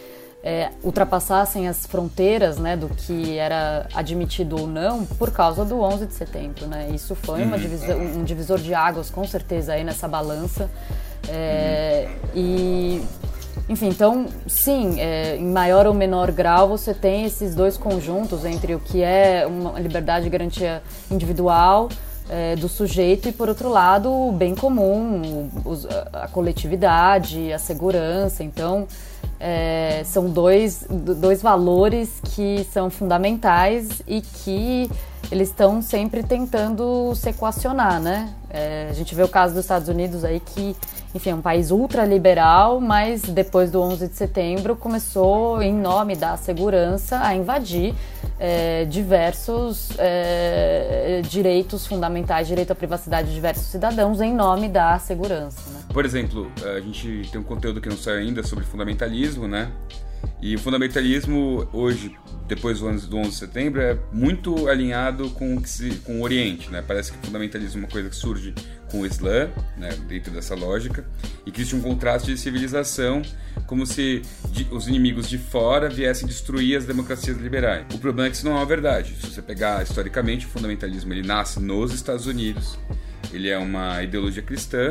é, 0.45 0.69
ultrapassassem 0.83 1.67
as 1.67 1.87
fronteiras 1.87 2.59
né, 2.59 2.77
do 2.77 2.87
que 2.91 3.39
era 3.39 3.89
admitido 3.95 4.61
ou 4.61 4.67
não 4.67 5.07
por 5.07 5.31
causa 5.31 5.65
do 5.65 5.81
11 5.81 6.07
de 6.07 6.13
setembro. 6.13 6.67
Né? 6.67 6.91
Isso 6.95 7.15
foi 7.15 7.43
uma 7.43 7.57
uhum. 7.57 8.19
um 8.19 8.25
divisor 8.25 8.59
de 8.59 8.75
águas, 8.75 9.09
com 9.09 9.27
certeza, 9.27 9.73
aí 9.73 9.83
nessa 9.83 10.07
balança. 10.07 10.71
É, 11.27 12.11
e, 12.35 13.03
enfim, 13.71 13.89
então, 13.89 14.27
sim, 14.47 15.01
é, 15.01 15.37
em 15.37 15.51
maior 15.51 15.87
ou 15.87 15.95
menor 15.95 16.31
grau, 16.31 16.69
você 16.69 16.93
tem 16.93 17.25
esses 17.25 17.55
dois 17.55 17.79
conjuntos 17.79 18.45
entre 18.45 18.75
o 18.75 18.81
que 18.81 19.03
é 19.03 19.47
uma 19.47 19.81
liberdade 19.81 20.27
e 20.27 20.31
garantia 20.31 20.83
individual 21.11 21.89
é, 22.29 22.57
do 22.57 22.69
sujeito 22.69 23.29
e, 23.29 23.33
por 23.33 23.49
outro 23.49 23.69
lado, 23.69 24.11
o 24.11 24.33
bem 24.33 24.55
comum, 24.55 25.49
os, 25.65 25.87
a 26.13 26.29
coletividade, 26.29 27.53
a 27.53 27.59
segurança. 27.59 28.43
Então, 28.43 28.87
é, 29.39 30.03
são 30.05 30.29
dois, 30.31 30.87
dois 30.89 31.43
valores 31.43 32.21
que 32.35 32.67
são 32.73 32.89
fundamentais 32.89 34.03
e 34.07 34.21
que 34.21 34.91
eles 35.31 35.49
estão 35.49 35.83
sempre 35.83 36.23
tentando 36.23 37.15
se 37.15 37.31
equacionar, 37.31 38.01
né? 38.01 38.33
É, 38.51 38.89
a 38.91 38.93
gente 38.93 39.15
vê 39.15 39.23
o 39.23 39.29
caso 39.29 39.55
dos 39.55 39.65
Estados 39.65 39.89
Unidos 39.89 40.25
aí 40.25 40.41
que, 40.41 40.77
enfim, 41.15 41.31
é 41.31 41.35
um 41.35 41.41
país 41.41 41.71
ultraliberal, 41.71 42.81
mas 42.81 43.23
depois 43.23 43.71
do 43.71 43.81
11 43.81 44.09
de 44.09 44.17
setembro 44.17 44.75
começou, 44.75 45.63
em 45.63 45.73
nome 45.73 46.17
da 46.17 46.37
segurança, 46.37 47.21
a 47.21 47.35
invadir 47.35 47.95
é, 48.39 48.85
diversos 48.85 49.91
é, 49.97 51.23
direitos 51.29 51.87
fundamentais, 51.87 52.49
direito 52.49 52.73
à 52.73 52.75
privacidade 52.75 53.29
de 53.29 53.35
diversos 53.35 53.67
cidadãos 53.67 54.21
em 54.21 54.35
nome 54.35 54.69
da 54.69 54.99
segurança. 54.99 55.71
Né? 55.71 55.81
Por 55.93 56.05
exemplo, 56.05 56.51
a 56.65 56.81
gente 56.81 57.29
tem 57.31 57.41
um 57.41 57.45
conteúdo 57.45 57.81
que 57.81 57.89
não 57.89 57.97
saiu 57.97 58.19
ainda 58.19 58.43
sobre 58.43 58.65
fundamentalismo, 58.65 59.47
né? 59.47 59.71
E 60.45 60.55
o 60.57 60.59
fundamentalismo 60.59 61.67
hoje, 61.73 62.15
depois 62.47 62.79
do 62.79 62.87
11, 62.87 63.07
do 63.09 63.17
11 63.17 63.31
de 63.31 63.37
setembro, 63.37 63.81
é 63.81 63.99
muito 64.13 64.69
alinhado 64.69 65.31
com, 65.31 65.57
com 66.05 66.21
o 66.21 66.23
Oriente, 66.23 66.71
né? 66.71 66.85
Parece 66.87 67.13
que 67.13 67.19
o 67.19 67.23
fundamentalismo 67.23 67.81
é 67.81 67.85
uma 67.85 67.91
coisa 67.91 68.11
que 68.11 68.15
surge 68.15 68.55
com 68.91 69.01
o 69.01 69.07
Islã, 69.07 69.49
né? 69.79 69.89
dentro 70.07 70.31
dessa 70.31 70.55
lógica, 70.55 71.03
e 71.47 71.51
que 71.51 71.63
existe 71.63 71.75
um 71.75 71.81
contraste 71.81 72.31
de 72.31 72.39
civilização, 72.39 73.23
como 73.67 73.87
se 73.87 74.21
os 74.71 74.87
inimigos 74.87 75.31
de 75.31 75.39
fora 75.39 75.89
viessem 75.89 76.29
destruir 76.29 76.77
as 76.77 76.85
democracias 76.85 77.39
liberais. 77.39 77.87
O 77.95 77.99
problema 77.99 78.27
é 78.27 78.31
que 78.31 78.37
isso 78.37 78.45
não 78.45 78.53
é 78.53 78.57
uma 78.57 78.67
verdade. 78.67 79.15
Se 79.19 79.31
você 79.31 79.41
pegar 79.41 79.83
historicamente, 79.83 80.45
o 80.45 80.51
fundamentalismo 80.51 81.11
ele 81.15 81.27
nasce 81.27 81.59
nos 81.59 81.95
Estados 81.95 82.27
Unidos, 82.27 82.79
ele 83.33 83.49
é 83.49 83.57
uma 83.57 84.03
ideologia 84.03 84.43
cristã, 84.43 84.91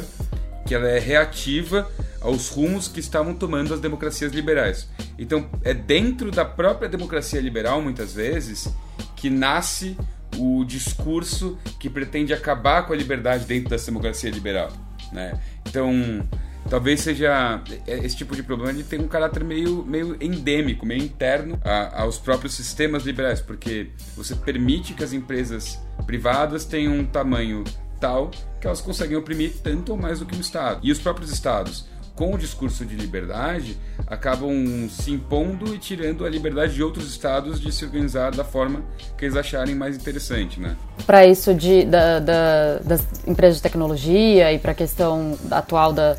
que 0.66 0.74
ela 0.74 0.88
é 0.88 0.98
reativa 0.98 1.88
aos 2.24 2.50
rumos 2.50 2.88
que 2.88 3.02
estavam 3.02 3.36
tomando 3.36 3.74
as 3.74 3.82
democracias 3.82 4.32
liberais. 4.32 4.90
Então, 5.20 5.50
é 5.62 5.74
dentro 5.74 6.32
da 6.32 6.46
própria 6.46 6.88
democracia 6.88 7.40
liberal, 7.42 7.82
muitas 7.82 8.14
vezes, 8.14 8.74
que 9.16 9.30
nasce 9.30 9.98
o 10.38 10.64
discurso 10.64 11.60
que 11.80 11.90
pretende 11.90 12.34
acabar 12.34 12.88
com 12.88 12.94
a 12.94 12.96
liberdade 12.96 13.46
dentro 13.46 13.70
dessa 13.70 13.88
democracia 13.88 14.32
liberal. 14.32 14.72
Né? 15.12 15.38
Então, 15.68 16.28
talvez 16.70 17.02
seja 17.02 17.62
esse 17.86 18.16
tipo 18.16 18.36
de 18.36 18.42
problema 18.42 18.72
ele 18.72 18.84
tem 18.84 19.00
um 19.00 19.08
caráter 19.08 19.44
meio, 19.44 19.86
meio 19.86 20.18
endêmico, 20.22 20.86
meio 20.86 21.04
interno 21.04 21.60
a, 21.64 22.02
aos 22.02 22.18
próprios 22.18 22.54
sistemas 22.54 23.04
liberais, 23.04 23.42
porque 23.42 23.90
você 24.16 24.34
permite 24.34 24.94
que 24.94 25.04
as 25.04 25.14
empresas 25.14 25.80
privadas 26.06 26.66
tenham 26.66 26.94
um 26.94 27.06
tamanho 27.06 27.64
tal 28.00 28.32
que 28.60 28.68
elas 28.68 28.82
conseguem 28.82 29.16
oprimir 29.16 29.54
tanto 29.62 29.92
ou 29.92 29.98
mais 29.98 30.20
do 30.20 30.26
que 30.26 30.36
o 30.36 30.42
Estado. 30.42 30.80
E 30.84 30.92
os 30.92 31.00
próprios 31.00 31.32
Estados 31.32 31.86
com 32.16 32.34
o 32.34 32.38
discurso 32.38 32.86
de 32.86 32.96
liberdade, 32.96 33.78
acabam 34.06 34.88
se 34.90 35.12
impondo 35.12 35.74
e 35.74 35.80
tirando 35.80 36.26
a 36.26 36.30
liberdade 36.30 36.74
de 36.74 36.84
outros 36.84 37.10
estados 37.10 37.60
de 37.60 37.72
se 37.72 37.84
organizar 37.84 38.32
da 38.32 38.44
forma 38.44 38.84
que 39.18 39.26
eles 39.26 39.36
acharem 39.36 39.74
mais 39.74 39.96
interessante, 39.96 40.60
né? 40.60 40.76
Para 41.06 41.26
isso 41.26 41.54
de, 41.54 41.86
da, 41.86 42.20
da, 42.20 42.78
das 42.80 43.08
empresas 43.28 43.58
de 43.58 43.64
tecnologia 43.64 44.54
e 44.54 44.60
para 44.60 44.74
a 44.74 44.76
questão 44.76 45.38
atual 45.50 45.92
da, 45.92 46.16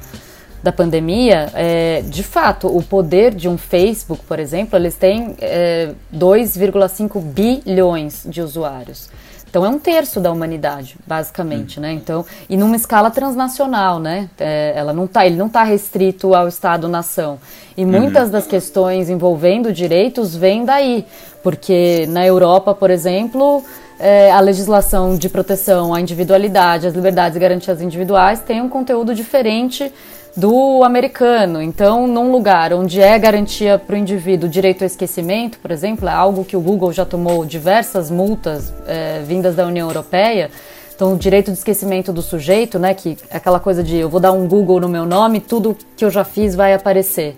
da 0.65 0.73
pandemia, 0.73 1.51
é, 1.55 2.03
de 2.03 2.23
fato, 2.23 2.67
o 2.67 2.83
poder 2.83 3.35
de 3.35 3.49
um 3.49 3.59
Facebook, 3.59 4.25
por 4.25 4.41
exemplo, 4.41 4.79
eles 4.79 4.97
têm 4.97 5.37
é, 5.39 5.93
2,5 6.13 7.21
bilhões 7.21 8.25
de 8.27 8.41
usuários. 8.41 9.11
Então 9.55 9.65
é 9.65 9.69
um 9.69 9.79
terço 9.79 10.19
da 10.19 10.33
humanidade, 10.33 10.97
basicamente, 11.07 11.79
hum. 11.79 11.83
né? 11.83 11.93
Então, 11.93 12.27
e 12.51 12.57
numa 12.57 12.75
escala 12.75 13.09
transnacional, 13.09 14.01
né? 14.01 14.29
É, 14.37 14.73
ela 14.75 14.93
não 14.93 15.07
tá, 15.07 15.25
ele 15.25 15.37
não 15.37 15.47
está 15.47 15.63
restrito 15.63 16.35
ao 16.35 16.49
Estado-nação. 16.49 17.39
E 17.77 17.85
uhum. 17.85 17.93
muitas 17.93 18.31
das 18.31 18.49
questões 18.49 19.09
envolvendo 19.09 19.73
direitos 19.73 20.35
vêm 20.35 20.65
daí, 20.65 21.07
porque 21.45 22.07
na 22.09 22.27
Europa, 22.27 22.75
por 22.75 22.91
exemplo, 22.91 23.63
é, 24.01 24.33
a 24.33 24.41
legislação 24.41 25.17
de 25.17 25.29
proteção 25.29 25.95
à 25.95 26.01
individualidade, 26.01 26.87
às 26.87 26.95
liberdades 26.95 27.37
e 27.37 27.39
garantias 27.39 27.83
individuais 27.83 28.41
tem 28.41 28.63
um 28.63 28.69
conteúdo 28.69 29.15
diferente 29.15 29.93
do 30.35 30.83
americano. 30.83 31.63
Então, 31.63 32.07
num 32.07 32.33
lugar 32.33 32.73
onde 32.73 33.01
é 33.01 33.17
garantia 33.19 33.79
para 33.79 33.95
o 33.95 33.99
indivíduo 33.99 34.49
direito 34.49 34.83
ao 34.83 34.87
esquecimento, 34.87 35.59
por 35.59 35.71
exemplo, 35.71 36.09
é 36.09 36.13
algo 36.13 36.45
que 36.45 36.57
o 36.57 36.61
Google 36.61 36.93
já 36.93 37.05
tomou 37.05 37.45
diversas 37.45 38.11
multas 38.11 38.73
é, 38.87 39.23
vindas 39.23 39.55
da 39.55 39.67
União 39.67 39.87
Europeia. 39.87 40.51
Então, 40.97 41.13
o 41.13 41.17
direito 41.19 41.53
de 41.53 41.59
esquecimento 41.59 42.13
do 42.13 42.23
sujeito, 42.23 42.79
né, 42.79 42.95
que 42.95 43.19
é 43.31 43.37
aquela 43.37 43.61
coisa 43.61 43.83
de 43.83 43.97
eu 43.97 44.09
vou 44.09 44.19
dar 44.19 44.33
um 44.33 44.49
Google 44.49 44.81
no 44.81 44.89
meu 44.89 45.05
nome, 45.05 45.41
tudo 45.41 45.77
que 45.97 46.05
eu 46.05 46.11
já 46.11 46.25
fiz 46.25 46.55
vai 46.55 46.73
aparecer. 46.73 47.37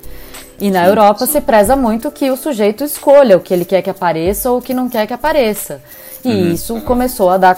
E 0.61 0.71
na 0.71 0.85
sim, 0.85 0.89
Europa 0.89 1.27
sim. 1.27 1.33
se 1.33 1.41
preza 1.41 1.77
muito 1.77 2.11
que 2.11 2.31
o 2.31 2.37
sujeito 2.37 2.85
escolha 2.85 3.37
o 3.37 3.41
que 3.41 3.53
ele 3.53 3.65
quer 3.65 3.83
que 3.83 3.91
apareça 3.91 4.51
ou 4.51 4.59
o 4.59 4.63
que 4.63 4.73
não 4.73 4.89
quer 4.89 5.07
que 5.07 5.13
apareça. 5.13 5.81
E 6.27 6.29
uhum. 6.29 6.53
isso 6.53 6.81
começou 6.81 7.31
a 7.31 7.37
dar 7.37 7.57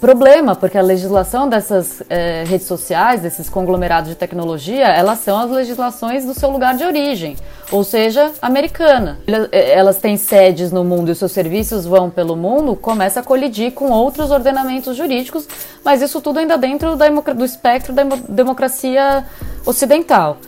problema, 0.00 0.56
porque 0.56 0.76
a 0.76 0.82
legislação 0.82 1.48
dessas 1.48 2.02
é, 2.10 2.42
redes 2.44 2.66
sociais, 2.66 3.20
desses 3.20 3.48
conglomerados 3.48 4.10
de 4.10 4.16
tecnologia, 4.16 4.86
elas 4.86 5.20
são 5.20 5.38
as 5.38 5.50
legislações 5.50 6.24
do 6.24 6.34
seu 6.34 6.50
lugar 6.50 6.76
de 6.76 6.82
origem, 6.82 7.36
ou 7.70 7.84
seja, 7.84 8.32
americana. 8.42 9.18
É, 9.52 9.74
elas 9.78 9.98
têm 9.98 10.16
sedes 10.16 10.72
no 10.72 10.82
mundo 10.82 11.08
e 11.08 11.12
os 11.12 11.18
seus 11.18 11.30
serviços 11.30 11.86
vão 11.86 12.10
pelo 12.10 12.34
mundo, 12.34 12.74
começa 12.74 13.20
a 13.20 13.22
colidir 13.22 13.72
com 13.72 13.90
outros 13.90 14.32
ordenamentos 14.32 14.96
jurídicos, 14.96 15.46
mas 15.84 16.02
isso 16.02 16.20
tudo 16.20 16.40
ainda 16.40 16.58
dentro 16.58 16.96
da, 16.96 17.08
do 17.08 17.44
espectro 17.44 17.92
da 17.92 18.02
democracia 18.28 19.24
ocidental. 19.64 20.38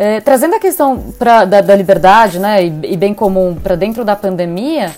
É, 0.00 0.20
trazendo 0.20 0.54
a 0.54 0.60
questão 0.60 1.12
pra, 1.18 1.44
da, 1.44 1.60
da 1.60 1.74
liberdade 1.74 2.38
né, 2.38 2.64
e, 2.64 2.92
e 2.92 2.96
bem 2.96 3.12
comum 3.12 3.56
para 3.56 3.74
dentro 3.74 4.04
da 4.04 4.14
pandemia, 4.14 4.92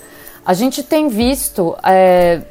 a 0.45 0.53
gente 0.53 0.83
tem 0.83 1.07
visto, 1.07 1.75
é, 1.83 2.41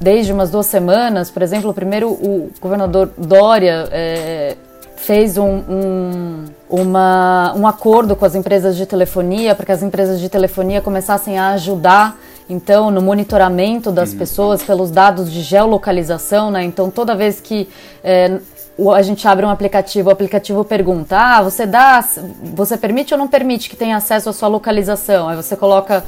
desde 0.00 0.32
umas 0.32 0.50
duas 0.50 0.64
semanas, 0.64 1.30
por 1.30 1.42
exemplo, 1.42 1.74
primeiro 1.74 2.08
o 2.08 2.50
governador 2.58 3.12
Dória 3.18 3.86
é, 3.92 4.56
fez 4.96 5.36
um, 5.36 5.62
um, 5.68 6.44
uma, 6.66 7.52
um 7.54 7.66
acordo 7.66 8.16
com 8.16 8.24
as 8.24 8.34
empresas 8.34 8.74
de 8.74 8.86
telefonia 8.86 9.54
para 9.54 9.66
que 9.66 9.72
as 9.72 9.82
empresas 9.82 10.20
de 10.20 10.30
telefonia 10.30 10.80
começassem 10.80 11.38
a 11.38 11.50
ajudar 11.50 12.18
então 12.48 12.90
no 12.90 13.02
monitoramento 13.02 13.92
das 13.92 14.12
uhum. 14.12 14.18
pessoas 14.18 14.62
pelos 14.62 14.90
dados 14.90 15.30
de 15.30 15.42
geolocalização, 15.42 16.50
né? 16.50 16.64
Então 16.64 16.90
toda 16.90 17.14
vez 17.14 17.38
que 17.38 17.68
é, 18.02 18.38
a 18.94 19.02
gente 19.02 19.26
abre 19.28 19.46
um 19.46 19.50
aplicativo, 19.50 20.08
o 20.08 20.12
aplicativo 20.12 20.64
pergunta: 20.64 21.16
ah, 21.16 21.42
você 21.42 21.64
dá, 21.64 22.04
você 22.54 22.76
permite 22.76 23.14
ou 23.14 23.18
não 23.18 23.28
permite 23.28 23.70
que 23.70 23.76
tenha 23.76 23.96
acesso 23.96 24.28
à 24.28 24.32
sua 24.32 24.48
localização? 24.48 25.28
Aí 25.28 25.36
você 25.36 25.56
coloca 25.56 26.04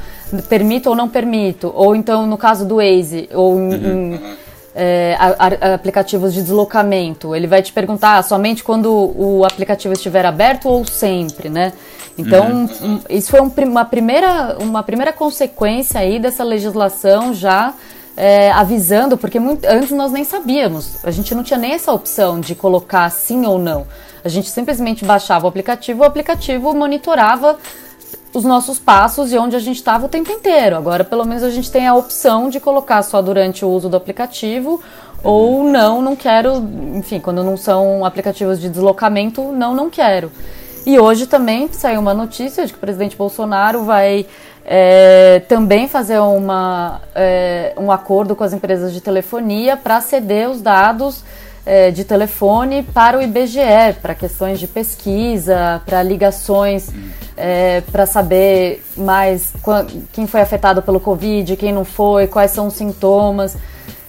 permito 0.49 0.89
ou 0.89 0.97
não 0.97 1.09
permito, 1.09 1.73
ou 1.75 1.95
então 1.95 2.27
no 2.27 2.37
caso 2.37 2.67
do 2.67 2.77
Waze, 2.77 3.29
ou 3.33 3.59
em, 3.59 3.75
uhum. 3.75 4.15
em 4.15 4.21
é, 4.75 5.17
a, 5.19 5.69
a, 5.71 5.75
aplicativos 5.75 6.35
de 6.35 6.43
deslocamento, 6.43 7.35
ele 7.35 7.47
vai 7.47 7.63
te 7.63 7.73
perguntar 7.73 8.19
ah, 8.19 8.23
somente 8.23 8.63
quando 8.63 8.93
o 8.93 9.45
aplicativo 9.45 9.95
estiver 9.95 10.27
aberto 10.27 10.69
ou 10.69 10.85
sempre, 10.85 11.49
né? 11.49 11.73
Então, 12.19 12.67
uhum. 12.81 12.95
um, 12.95 13.01
isso 13.09 13.31
foi 13.31 13.41
um, 13.41 13.53
uma, 13.71 13.85
primeira, 13.85 14.57
uma 14.61 14.83
primeira 14.83 15.13
consequência 15.13 16.01
aí 16.01 16.19
dessa 16.19 16.43
legislação 16.43 17.33
já 17.33 17.75
é, 18.17 18.51
avisando, 18.51 19.19
porque 19.19 19.39
muito, 19.39 19.65
antes 19.67 19.91
nós 19.91 20.11
nem 20.11 20.25
sabíamos, 20.25 21.05
a 21.05 21.11
gente 21.11 21.35
não 21.35 21.43
tinha 21.43 21.59
nem 21.59 21.73
essa 21.73 21.93
opção 21.93 22.41
de 22.41 22.55
colocar 22.55 23.11
sim 23.11 23.45
ou 23.45 23.59
não. 23.59 23.87
A 24.25 24.29
gente 24.29 24.49
simplesmente 24.49 25.05
baixava 25.05 25.45
o 25.45 25.49
aplicativo, 25.49 26.03
o 26.03 26.05
aplicativo 26.05 26.75
monitorava 26.75 27.59
os 28.33 28.45
nossos 28.45 28.79
passos 28.79 29.33
e 29.33 29.39
onde 29.39 29.57
a 29.57 29.59
gente 29.59 29.77
estava 29.77 30.07
o 30.07 30.09
tempo 30.09 30.31
inteiro. 30.31 30.77
Agora, 30.77 31.05
pelo 31.05 31.25
menos, 31.25 31.43
a 31.43 31.51
gente 31.51 31.71
tem 31.71 31.87
a 31.87 31.95
opção 31.95 32.51
de 32.51 32.59
colocar 32.59 33.03
só 33.03 33.23
durante 33.23 33.65
o 33.65 33.69
uso 33.69 33.89
do 33.89 33.97
aplicativo 33.97 34.81
ou 35.23 35.65
não, 35.65 36.03
não 36.03 36.15
quero. 36.15 36.57
Enfim, 36.95 37.21
quando 37.21 37.43
não 37.43 37.57
são 37.57 38.05
aplicativos 38.05 38.61
de 38.61 38.69
deslocamento, 38.69 39.53
não, 39.53 39.75
não 39.75 39.89
quero. 39.89 40.31
E 40.85 40.99
hoje 40.99 41.27
também 41.27 41.69
saiu 41.73 42.01
uma 42.01 42.15
notícia 42.15 42.65
de 42.65 42.73
que 42.73 42.79
o 42.79 42.81
presidente 42.81 43.17
Bolsonaro 43.17 43.85
vai 43.85 44.27
é, 44.69 45.43
também 45.49 45.87
fazer 45.87 46.19
uma, 46.19 47.01
é, 47.15 47.73
um 47.77 47.93
acordo 47.93 48.35
com 48.35 48.43
as 48.43 48.53
empresas 48.53 48.93
de 48.93 49.01
telefonia 49.01 49.77
para 49.77 50.01
ceder 50.01 50.51
os 50.51 50.61
dados 50.61 51.23
é, 51.65 51.93
de 51.93 52.03
telefone 52.03 52.83
para 52.83 53.17
o 53.17 53.23
IBGE, 53.23 53.95
para 54.03 54.13
questões 54.13 54.59
de 54.59 54.67
pesquisa, 54.67 55.81
para 55.87 56.03
ligações, 56.03 56.91
é, 57.37 57.81
para 57.93 58.07
saber 58.07 58.85
mais 58.97 59.53
quem 60.13 60.27
foi 60.27 60.41
afetado 60.41 60.83
pelo 60.83 60.99
Covid, 60.99 61.57
quem 61.57 61.73
não 61.73 61.85
foi, 61.85 62.27
quais 62.27 62.51
são 62.51 62.67
os 62.67 62.75
sintomas. 62.75 63.57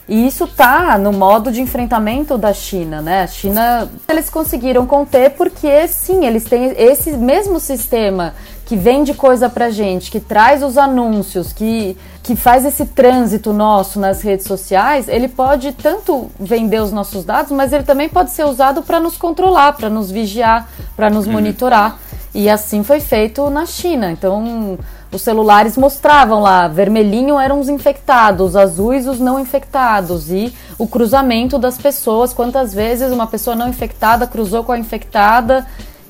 E 0.09 0.25
isso 0.25 0.45
está 0.45 0.97
no 0.97 1.11
modo 1.11 1.51
de 1.51 1.61
enfrentamento 1.61 2.37
da 2.37 2.53
China, 2.53 3.01
né? 3.01 3.23
A 3.23 3.27
China, 3.27 3.89
eles 4.07 4.29
conseguiram 4.29 4.87
conter 4.87 5.31
porque, 5.31 5.85
sim, 5.89 6.25
eles 6.25 6.45
têm 6.45 6.73
esse 6.77 7.11
mesmo 7.11 7.59
sistema 7.59 8.33
que 8.67 8.75
vende 8.75 9.13
coisa 9.13 9.49
pra 9.49 9.69
gente, 9.69 10.11
que 10.11 10.19
traz 10.19 10.61
os 10.61 10.77
anúncios, 10.77 11.53
que, 11.53 11.97
que 12.21 12.35
faz 12.35 12.65
esse 12.65 12.85
trânsito 12.85 13.53
nosso 13.53 13.97
nas 13.97 14.21
redes 14.21 14.45
sociais, 14.45 15.07
ele 15.07 15.29
pode 15.29 15.71
tanto 15.71 16.29
vender 16.37 16.81
os 16.81 16.91
nossos 16.91 17.23
dados, 17.23 17.53
mas 17.53 17.71
ele 17.71 17.85
também 17.85 18.09
pode 18.09 18.31
ser 18.31 18.43
usado 18.43 18.83
para 18.83 18.99
nos 18.99 19.15
controlar, 19.15 19.71
para 19.71 19.89
nos 19.89 20.11
vigiar, 20.11 20.67
para 20.97 21.09
nos 21.09 21.25
uhum. 21.25 21.31
monitorar. 21.33 21.97
E 22.35 22.49
assim 22.49 22.83
foi 22.83 22.99
feito 22.99 23.49
na 23.49 23.65
China. 23.65 24.11
Então, 24.11 24.77
os 25.13 25.21
celulares 25.21 25.77
mostravam 25.77 26.41
lá, 26.41 26.67
vermelhinho 26.67 27.39
eram 27.39 27.61
os 27.61 27.69
infectados, 27.69 28.57
azuis 28.57 29.07
os 29.07 29.17
não 29.17 29.39
infectados 29.39 30.29
e 30.29 30.53
o 30.77 30.85
cruzamento 30.85 31.57
das 31.57 31.77
pessoas, 31.77 32.33
quantas 32.33 32.73
vezes 32.73 33.13
uma 33.13 33.27
pessoa 33.27 33.55
não 33.55 33.69
infectada 33.69 34.27
cruzou 34.27 34.65
com 34.65 34.73
a 34.73 34.77
infectada 34.77 35.65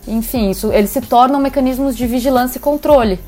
enfim, 0.08 0.50
isso, 0.50 0.72
eles 0.72 0.90
se 0.90 1.02
tornam 1.02 1.40
mecanismos 1.40 1.96
de 1.96 2.08
vigilância 2.08 2.58
e 2.58 2.62
controle. 2.62 3.20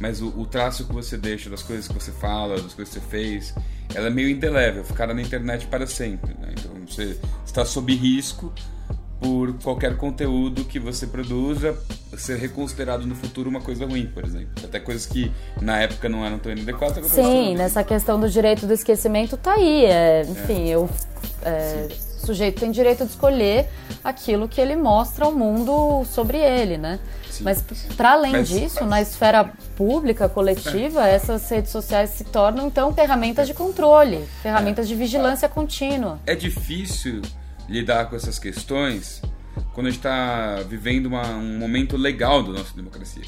Mas 0.00 0.20
o, 0.20 0.28
o, 0.36 0.46
traço 0.46 0.84
que 0.84 0.92
você 0.92 1.16
deixa 1.16 1.50
das 1.50 1.62
coisas 1.62 1.88
que 1.88 1.94
você 1.94 2.12
fala, 2.12 2.60
das 2.60 2.72
coisas 2.74 2.94
que 2.94 3.00
você 3.00 3.06
fez, 3.06 3.54
ela 3.94 4.06
é 4.06 4.10
meio 4.10 4.28
indelével, 4.28 4.84
ficará 4.84 5.12
na 5.12 5.22
internet 5.22 5.66
para 5.66 5.86
sempre. 5.86 6.34
Né? 6.40 6.52
Então 6.52 6.70
você 6.86 7.18
está 7.44 7.64
sob 7.64 7.92
risco 7.94 8.52
por 9.20 9.52
qualquer 9.54 9.96
conteúdo 9.96 10.64
que 10.64 10.78
você 10.78 11.06
produza 11.06 11.76
ser 12.16 12.38
reconsiderado 12.38 13.04
no 13.06 13.16
futuro 13.16 13.50
uma 13.50 13.60
coisa 13.60 13.84
ruim, 13.84 14.06
por 14.06 14.24
exemplo. 14.24 14.50
Até 14.62 14.78
coisas 14.78 15.06
que 15.06 15.32
na 15.60 15.80
época 15.80 16.08
não 16.08 16.24
eram 16.24 16.38
tão 16.38 16.52
inadequadas. 16.52 17.04
Sim, 17.06 17.56
nessa 17.56 17.82
questão 17.82 18.20
do 18.20 18.28
direito 18.28 18.66
do 18.66 18.72
esquecimento 18.72 19.36
tá 19.36 19.54
aí. 19.54 19.84
É, 19.84 20.22
enfim, 20.22 20.68
é. 20.68 20.74
eu. 20.74 20.88
É, 21.42 21.88
o 22.22 22.26
sujeito 22.26 22.60
tem 22.60 22.70
direito 22.70 23.04
de 23.04 23.10
escolher 23.10 23.68
aquilo 24.02 24.48
que 24.48 24.60
ele 24.60 24.76
mostra 24.76 25.24
ao 25.24 25.32
mundo 25.32 26.04
sobre 26.04 26.38
ele, 26.38 26.76
né? 26.76 26.98
Sim. 27.30 27.44
Mas 27.44 27.62
para 27.96 28.12
além 28.12 28.32
Mas, 28.32 28.48
disso, 28.48 28.84
na 28.84 29.00
esfera 29.00 29.52
pública, 29.76 30.28
coletiva, 30.28 31.06
é. 31.06 31.14
essas 31.14 31.48
redes 31.48 31.70
sociais 31.70 32.10
se 32.10 32.24
tornam 32.24 32.66
então 32.66 32.92
ferramentas 32.92 33.46
de 33.46 33.54
controle, 33.54 34.24
ferramentas 34.42 34.86
é. 34.86 34.88
de 34.88 34.94
vigilância 34.94 35.48
contínua. 35.48 36.18
É 36.26 36.34
difícil 36.34 37.22
lidar 37.68 38.06
com 38.06 38.16
essas 38.16 38.38
questões 38.38 39.22
quando 39.72 39.86
a 39.86 39.90
gente 39.90 40.00
está 40.00 40.56
vivendo 40.68 41.06
uma, 41.06 41.26
um 41.28 41.58
momento 41.58 41.96
legal 41.96 42.42
da 42.42 42.52
nossa 42.52 42.74
democracia. 42.74 43.22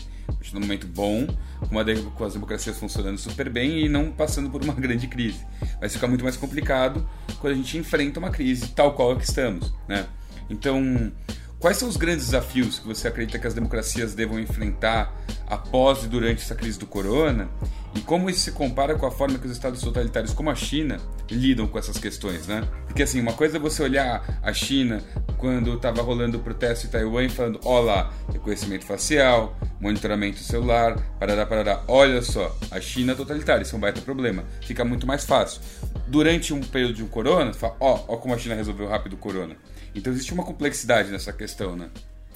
Num 0.53 0.61
momento 0.61 0.87
bom, 0.87 1.27
com, 1.61 1.67
uma, 1.71 1.85
com 1.85 2.25
as 2.25 2.33
democracias 2.33 2.77
funcionando 2.79 3.19
super 3.19 3.49
bem 3.49 3.85
e 3.85 3.89
não 3.89 4.11
passando 4.11 4.51
por 4.51 4.63
uma 4.63 4.75
grande 4.81 5.07
crise. 5.07 5.47
Vai 5.79 5.89
ficar 5.89 6.09
muito 6.09 6.25
mais 6.25 6.37
complicado 6.37 7.09
quando 7.39 7.53
a 7.53 7.57
gente 7.57 7.79
enfrenta 7.79 8.19
uma 8.19 8.31
crise 8.31 8.69
tal 8.69 8.95
qual 8.95 9.13
a 9.13 9.17
que 9.17 9.25
estamos, 9.25 9.73
né? 9.87 10.07
Então, 10.49 11.13
quais 11.59 11.77
são 11.77 11.89
os 11.89 11.97
grandes 11.97 12.27
desafios 12.27 12.81
que 12.81 12.87
você 12.87 13.07
acredita 13.07 13.39
que 13.39 13.47
as 13.47 13.55
democracias 13.55 14.15
devam 14.15 14.41
enfrentar 14.41 15.15
após 15.47 16.03
e 16.05 16.09
durante 16.09 16.43
essa 16.43 16.55
crise 16.55 16.79
do 16.79 16.87
corona? 16.87 17.49
E 17.95 18.01
como 18.01 18.31
isso 18.31 18.41
se 18.41 18.53
compara 18.53 18.95
com 18.95 19.05
a 19.05 19.11
forma 19.11 19.39
que 19.39 19.47
os 19.47 19.53
estados 19.53 19.81
totalitários 19.81 20.33
como 20.33 20.49
a 20.49 20.55
China 20.55 20.99
lidam 21.29 21.67
com 21.67 21.79
essas 21.79 21.99
questões, 21.99 22.47
né? 22.47 22.63
Porque 22.87 23.03
assim, 23.03 23.21
uma 23.21 23.33
coisa 23.33 23.57
é 23.57 23.61
você 23.61 23.83
olhar 23.83 24.41
a 24.43 24.53
China 24.53 25.03
quando 25.37 25.75
estava 25.75 26.01
rolando 26.01 26.39
o 26.39 26.41
protesto 26.41 26.87
em 26.87 26.91
Taiwan 26.91 27.29
falando, 27.29 27.61
olá, 27.65 28.13
reconhecimento 28.33 28.85
facial, 28.85 29.57
monitoramento 29.81 30.39
celular, 30.39 31.01
parará, 31.19 31.45
parará. 31.45 31.83
Olha 31.89 32.23
só, 32.23 32.57
a 32.71 32.81
China 32.81 33.13
é 33.13 33.15
totalitária, 33.17 33.63
isso 33.63 33.75
é 33.75 33.79
um 33.79 33.81
baita 33.81 34.01
problema. 34.01 34.45
Fica 34.61 34.85
muito 34.85 35.07
mais 35.07 35.25
fácil. 35.25 35.61
Durante 36.07 36.55
um 36.55 36.61
período 36.61 36.95
de 36.95 37.03
um 37.03 37.09
corona, 37.09 37.53
fala, 37.53 37.77
ó, 37.81 38.05
ó 38.07 38.17
como 38.17 38.35
a 38.35 38.39
China 38.39 38.55
resolveu 38.55 38.89
rápido 38.89 39.15
o 39.15 39.17
corona. 39.17 39.57
Então 39.95 40.13
existe 40.13 40.33
uma 40.33 40.45
complexidade 40.45 41.11
nessa 41.11 41.33
questão, 41.33 41.75
né? 41.75 41.89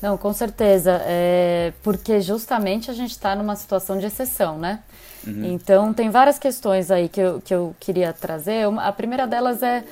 Não, 0.03 0.19
com 0.19 0.33
certeza. 0.33 1.01
É 1.05 1.73
porque 1.83 2.21
justamente 2.21 2.91
a 2.91 2.95
gente 2.95 3.13
está 3.13 3.35
numa 3.37 3.57
situação 3.57 3.99
de 3.99 4.07
exceção, 4.07 4.59
né? 4.59 4.83
Uhum. 5.27 5.45
Então 5.45 5.93
tem 5.93 6.11
várias 6.11 6.39
questões 6.39 6.91
aí 6.91 7.09
que 7.09 7.21
eu, 7.21 7.41
que 7.41 7.55
eu 7.55 7.75
queria 7.81 8.13
trazer. 8.13 8.67
A 8.79 8.93
primeira 8.93 9.27
delas 9.27 9.63
é, 9.63 9.85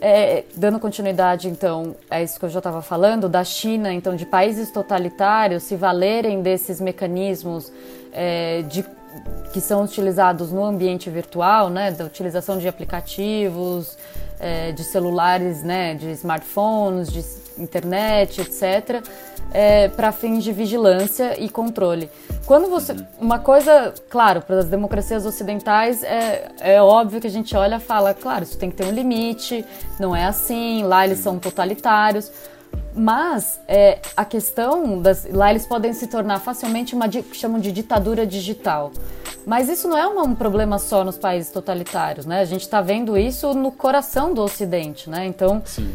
é 0.00 0.44
dando 0.56 0.78
continuidade, 0.78 1.48
então, 1.48 1.94
é 2.10 2.22
isso 2.22 2.38
que 2.38 2.44
eu 2.44 2.50
já 2.50 2.58
estava 2.58 2.82
falando, 2.82 3.28
da 3.28 3.44
China, 3.44 3.92
então, 3.92 4.16
de 4.16 4.26
países 4.26 4.70
totalitários 4.70 5.64
se 5.64 5.76
valerem 5.76 6.42
desses 6.42 6.80
mecanismos 6.80 7.72
é, 8.12 8.62
de 8.62 8.84
que 9.52 9.60
são 9.60 9.84
utilizados 9.84 10.52
no 10.52 10.62
ambiente 10.62 11.08
virtual, 11.10 11.70
né, 11.70 11.90
da 11.90 12.04
utilização 12.04 12.58
de 12.58 12.68
aplicativos, 12.68 13.96
é, 14.38 14.72
de 14.72 14.84
celulares, 14.84 15.62
né, 15.62 15.94
de 15.94 16.10
smartphones, 16.12 17.10
de 17.10 17.22
internet, 17.58 18.40
etc., 18.40 19.02
é, 19.52 19.88
para 19.88 20.12
fins 20.12 20.44
de 20.44 20.52
vigilância 20.52 21.40
e 21.40 21.48
controle. 21.48 22.10
Quando 22.46 22.68
você, 22.68 22.94
uma 23.20 23.38
coisa, 23.38 23.92
claro, 24.08 24.42
para 24.42 24.58
as 24.58 24.66
democracias 24.66 25.24
ocidentais 25.24 26.02
é, 26.02 26.50
é 26.60 26.82
óbvio 26.82 27.20
que 27.20 27.26
a 27.26 27.30
gente 27.30 27.56
olha 27.56 27.76
e 27.76 27.80
fala, 27.80 28.14
claro, 28.14 28.44
isso 28.44 28.58
tem 28.58 28.70
que 28.70 28.76
ter 28.76 28.86
um 28.86 28.90
limite, 28.90 29.64
não 29.98 30.14
é 30.14 30.24
assim, 30.24 30.82
lá 30.84 31.06
eles 31.06 31.18
são 31.18 31.38
totalitários. 31.38 32.30
Mas 32.94 33.60
é, 33.66 34.00
a 34.16 34.24
questão 34.24 35.00
das, 35.00 35.26
lá 35.30 35.50
eles 35.50 35.64
podem 35.64 35.92
se 35.92 36.06
tornar 36.06 36.40
facilmente 36.40 36.94
uma 36.94 37.08
que 37.08 37.22
chamam 37.34 37.60
de 37.60 37.72
ditadura 37.72 38.26
digital. 38.26 38.92
Mas 39.46 39.68
isso 39.68 39.88
não 39.88 39.96
é 39.96 40.06
um 40.06 40.34
problema 40.34 40.78
só 40.78 41.02
nos 41.04 41.16
países 41.16 41.50
totalitários, 41.50 42.26
né? 42.26 42.40
A 42.40 42.44
gente 42.44 42.62
está 42.62 42.82
vendo 42.82 43.16
isso 43.16 43.54
no 43.54 43.72
coração 43.72 44.34
do 44.34 44.42
Ocidente, 44.42 45.08
né? 45.08 45.24
Então, 45.24 45.62
Sim 45.64 45.90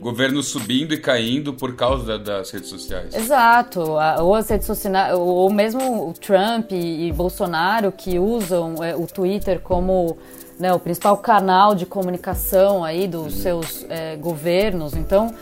governo 0.00 0.42
subindo 0.42 0.94
e 0.94 0.98
caindo 0.98 1.52
por 1.52 1.74
causa 1.74 2.18
das 2.18 2.50
redes 2.50 2.68
sociais. 2.68 3.14
Exato, 3.14 3.80
ou 4.20 4.34
as 4.34 4.48
redes 4.48 4.66
sociais, 4.66 5.14
ou 5.16 5.50
mesmo 5.50 6.08
o 6.08 6.12
Trump 6.12 6.72
e 6.72 7.12
Bolsonaro 7.12 7.92
que 7.92 8.18
usam 8.18 8.82
é, 8.82 8.94
o 8.94 9.06
Twitter 9.06 9.60
como 9.60 10.16
né, 10.58 10.72
o 10.72 10.78
principal 10.78 11.16
canal 11.18 11.74
de 11.74 11.86
comunicação 11.86 12.84
aí 12.84 13.06
dos 13.06 13.36
uhum. 13.36 13.42
seus 13.42 13.86
é, 13.88 14.16
governos. 14.16 14.94
Então, 14.94 15.34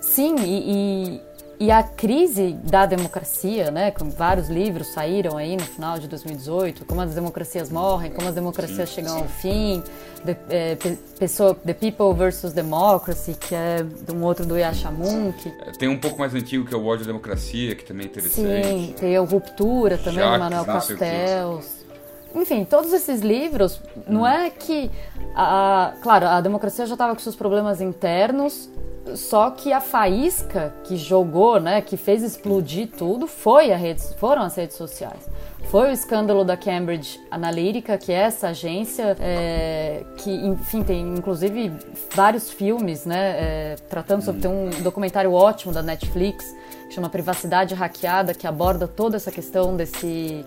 sim, 0.00 0.36
e, 0.40 1.16
e 1.16 1.20
e 1.62 1.70
a 1.70 1.80
crise 1.80 2.54
da 2.64 2.86
democracia, 2.86 3.70
né, 3.70 3.92
com 3.92 4.10
vários 4.10 4.48
livros 4.48 4.88
saíram 4.88 5.36
aí 5.36 5.56
no 5.56 5.62
final 5.62 5.96
de 5.96 6.08
2018, 6.08 6.84
como 6.84 7.00
as 7.00 7.14
democracias 7.14 7.70
morrem, 7.70 8.10
como 8.10 8.26
as 8.26 8.34
democracias 8.34 8.88
sim, 8.88 8.96
chegam 8.96 9.14
sim. 9.14 9.22
ao 9.22 9.28
fim, 9.28 9.82
the, 10.24 10.36
é, 10.50 10.76
pessoa, 11.20 11.54
the 11.54 11.72
People 11.72 12.14
versus 12.14 12.52
Democracy, 12.52 13.34
que 13.34 13.54
é 13.54 13.86
um 14.12 14.24
outro 14.24 14.44
do 14.44 14.58
Yasha 14.58 14.90
Munk. 14.90 15.54
É, 15.64 15.70
tem 15.70 15.88
um 15.88 16.00
pouco 16.00 16.18
mais 16.18 16.34
antigo 16.34 16.66
que 16.66 16.74
é 16.74 16.76
o 16.76 16.84
Ódio 16.84 17.04
à 17.04 17.06
Democracia, 17.06 17.76
que 17.76 17.84
também 17.84 18.06
é 18.06 18.08
interessante. 18.08 18.66
Sim, 18.66 18.94
tem 18.98 19.16
o 19.16 19.24
Ruptura 19.24 19.98
também, 19.98 20.14
Jacques, 20.14 20.32
do 20.32 20.38
Manuel 20.40 20.64
Castells. 20.64 21.86
Enfim, 22.34 22.64
todos 22.64 22.92
esses 22.92 23.20
livros, 23.20 23.80
não 24.08 24.22
hum. 24.22 24.26
é 24.26 24.50
que... 24.50 24.90
A, 25.36 25.94
claro, 26.02 26.26
a 26.26 26.40
democracia 26.40 26.86
já 26.86 26.94
estava 26.94 27.14
com 27.14 27.20
seus 27.20 27.36
problemas 27.36 27.80
internos, 27.80 28.68
só 29.14 29.50
que 29.50 29.72
a 29.72 29.80
faísca 29.80 30.72
que 30.84 30.96
jogou, 30.96 31.60
né, 31.60 31.80
que 31.80 31.96
fez 31.96 32.22
explodir 32.22 32.88
tudo, 32.96 33.26
foi 33.26 33.72
a 33.72 33.76
rede, 33.76 34.02
foram 34.18 34.42
as 34.42 34.54
redes 34.54 34.76
sociais. 34.76 35.28
Foi 35.70 35.90
o 35.90 35.92
escândalo 35.92 36.44
da 36.44 36.56
Cambridge 36.56 37.20
Analytica, 37.30 37.96
que 37.96 38.12
é 38.12 38.16
essa 38.16 38.48
agência 38.48 39.16
é, 39.20 40.02
que, 40.18 40.30
enfim, 40.30 40.82
tem 40.82 41.00
inclusive 41.00 41.72
vários 42.14 42.50
filmes, 42.50 43.06
né, 43.06 43.36
é, 43.38 43.76
tratando 43.88 44.22
sobre. 44.22 44.40
Tem 44.40 44.50
um 44.50 44.82
documentário 44.82 45.32
ótimo 45.32 45.72
da 45.72 45.82
Netflix, 45.82 46.44
que 46.88 46.94
chama 46.94 47.08
Privacidade 47.08 47.74
Hackeada, 47.74 48.34
que 48.34 48.46
aborda 48.46 48.86
toda 48.86 49.16
essa 49.16 49.30
questão 49.30 49.76
desse 49.76 50.44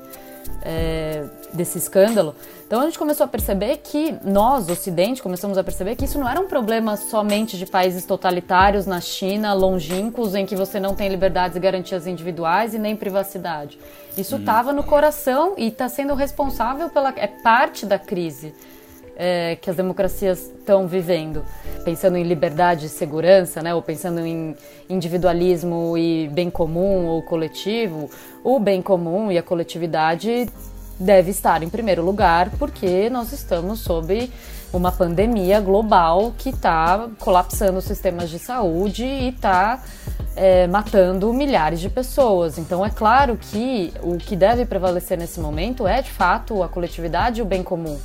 é, 0.61 1.23
desse 1.53 1.77
escândalo. 1.77 2.35
Então 2.65 2.81
a 2.81 2.85
gente 2.85 2.97
começou 2.97 3.25
a 3.25 3.27
perceber 3.27 3.77
que 3.77 4.15
nós, 4.23 4.69
Ocidente, 4.69 5.21
começamos 5.21 5.57
a 5.57 5.63
perceber 5.63 5.95
que 5.95 6.05
isso 6.05 6.17
não 6.17 6.27
era 6.27 6.39
um 6.39 6.47
problema 6.47 6.97
somente 6.97 7.57
de 7.57 7.65
países 7.65 8.05
totalitários 8.05 8.85
na 8.85 8.99
China, 8.99 9.53
longínquos, 9.53 10.33
em 10.33 10.45
que 10.45 10.55
você 10.55 10.79
não 10.79 10.95
tem 10.95 11.09
liberdades 11.09 11.55
e 11.55 11.59
garantias 11.59 12.07
individuais 12.07 12.73
e 12.73 12.79
nem 12.79 12.95
privacidade. 12.95 13.77
Isso 14.17 14.37
estava 14.37 14.73
no 14.73 14.83
coração 14.83 15.53
e 15.57 15.67
está 15.67 15.87
sendo 15.87 16.15
responsável 16.15 16.89
pela 16.89 17.13
é 17.17 17.27
parte 17.27 17.85
da 17.85 17.99
crise 17.99 18.53
é, 19.15 19.55
que 19.55 19.69
as 19.69 19.75
democracias 19.75 20.51
estão 20.59 20.87
vivendo, 20.87 21.43
pensando 21.83 22.17
em 22.17 22.23
liberdade 22.23 22.87
e 22.87 22.89
segurança, 22.89 23.61
né, 23.61 23.73
ou 23.73 23.81
pensando 23.81 24.19
em 24.25 24.55
individualismo 24.89 25.97
e 25.97 26.27
bem 26.29 26.49
comum 26.49 27.05
ou 27.05 27.21
coletivo, 27.23 28.09
o 28.43 28.59
bem 28.59 28.81
comum 28.81 29.31
e 29.31 29.37
a 29.37 29.43
coletividade 29.43 30.47
deve 30.99 31.31
estar 31.31 31.61
em 31.63 31.69
primeiro 31.69 32.03
lugar, 32.03 32.49
porque 32.57 33.09
nós 33.09 33.31
estamos 33.33 33.79
sob 33.79 34.31
uma 34.73 34.91
pandemia 34.91 35.59
global 35.59 36.33
que 36.37 36.49
está 36.49 37.07
colapsando 37.19 37.79
os 37.79 37.85
sistemas 37.85 38.29
de 38.29 38.39
saúde 38.39 39.05
e 39.05 39.29
está 39.29 39.81
é, 40.35 40.67
matando 40.67 41.31
milhares 41.33 41.79
de 41.79 41.89
pessoas. 41.89 42.57
Então 42.57 42.85
é 42.85 42.89
claro 42.89 43.37
que 43.37 43.93
o 44.01 44.17
que 44.17 44.35
deve 44.35 44.65
prevalecer 44.65 45.17
nesse 45.17 45.39
momento 45.39 45.87
é 45.87 46.01
de 46.01 46.11
fato 46.11 46.61
a 46.61 46.67
coletividade 46.67 47.39
e 47.39 47.41
o 47.41 47.45
bem 47.45 47.63
comum. 47.63 47.97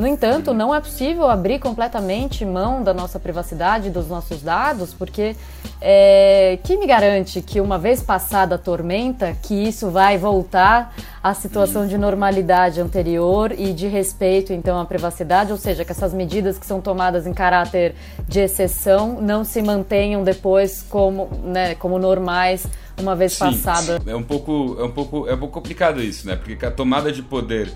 No 0.00 0.06
entanto, 0.06 0.54
não 0.54 0.74
é 0.74 0.80
possível 0.80 1.28
abrir 1.28 1.58
completamente 1.58 2.42
mão 2.42 2.82
da 2.82 2.94
nossa 2.94 3.20
privacidade, 3.20 3.90
dos 3.90 4.08
nossos 4.08 4.40
dados, 4.40 4.94
porque 4.94 5.36
é, 5.78 6.58
que 6.64 6.74
me 6.78 6.86
garante 6.86 7.42
que 7.42 7.60
uma 7.60 7.78
vez 7.78 8.02
passada 8.02 8.54
a 8.54 8.58
tormenta, 8.58 9.36
que 9.42 9.52
isso 9.52 9.90
vai 9.90 10.16
voltar 10.16 10.94
à 11.22 11.34
situação 11.34 11.86
de 11.86 11.98
normalidade 11.98 12.80
anterior 12.80 13.52
e 13.52 13.74
de 13.74 13.88
respeito 13.88 14.54
então 14.54 14.80
à 14.80 14.86
privacidade, 14.86 15.52
ou 15.52 15.58
seja, 15.58 15.84
que 15.84 15.92
essas 15.92 16.14
medidas 16.14 16.58
que 16.58 16.64
são 16.64 16.80
tomadas 16.80 17.26
em 17.26 17.34
caráter 17.34 17.94
de 18.26 18.40
exceção 18.40 19.20
não 19.20 19.44
se 19.44 19.60
mantenham 19.60 20.24
depois 20.24 20.82
como, 20.88 21.28
né, 21.44 21.74
como 21.74 21.98
normais 21.98 22.66
uma 22.98 23.14
vez 23.14 23.34
Sim, 23.34 23.40
passada. 23.40 24.00
É 24.06 24.16
um 24.16 24.22
pouco, 24.22 24.78
é 24.80 24.84
um 24.84 24.92
pouco, 24.92 25.28
é 25.28 25.34
um 25.34 25.38
pouco 25.38 25.52
complicado 25.52 26.02
isso, 26.02 26.26
né? 26.26 26.36
Porque 26.36 26.64
a 26.64 26.70
tomada 26.70 27.12
de 27.12 27.22
poder 27.22 27.70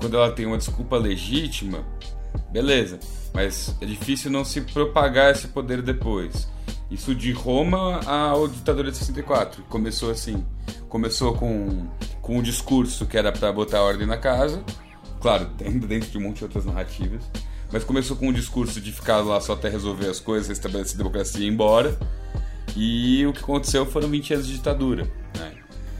quando 0.00 0.16
ela 0.16 0.32
tem 0.32 0.46
uma 0.46 0.56
desculpa 0.56 0.96
legítima, 0.96 1.84
beleza. 2.50 2.98
Mas 3.34 3.76
é 3.80 3.86
difícil 3.86 4.30
não 4.30 4.44
se 4.44 4.62
propagar 4.62 5.30
esse 5.30 5.48
poder 5.48 5.82
depois. 5.82 6.48
Isso 6.90 7.14
de 7.14 7.30
Roma 7.32 8.00
ao 8.04 8.48
ditadura 8.48 8.90
de 8.90 8.96
64. 8.96 9.62
Começou 9.64 10.10
assim. 10.10 10.44
Começou 10.88 11.34
com, 11.34 11.86
com 12.20 12.38
um 12.38 12.42
discurso 12.42 13.06
que 13.06 13.16
era 13.16 13.30
para 13.30 13.52
botar 13.52 13.82
ordem 13.82 14.06
na 14.06 14.16
casa. 14.16 14.64
Claro, 15.20 15.46
dentro 15.86 16.10
de 16.10 16.18
um 16.18 16.22
monte 16.22 16.38
de 16.38 16.44
outras 16.44 16.64
narrativas. 16.64 17.22
Mas 17.70 17.84
começou 17.84 18.16
com 18.16 18.28
um 18.28 18.32
discurso 18.32 18.80
de 18.80 18.90
ficar 18.90 19.18
lá 19.18 19.40
só 19.40 19.52
até 19.52 19.68
resolver 19.68 20.08
as 20.08 20.18
coisas, 20.18 20.50
estabelecer 20.50 20.96
democracia 20.96 21.42
e 21.42 21.44
ir 21.44 21.52
embora. 21.52 21.96
E 22.74 23.24
o 23.26 23.32
que 23.32 23.40
aconteceu 23.40 23.86
foram 23.86 24.08
20 24.08 24.34
anos 24.34 24.46
de 24.46 24.54
ditadura. 24.54 25.08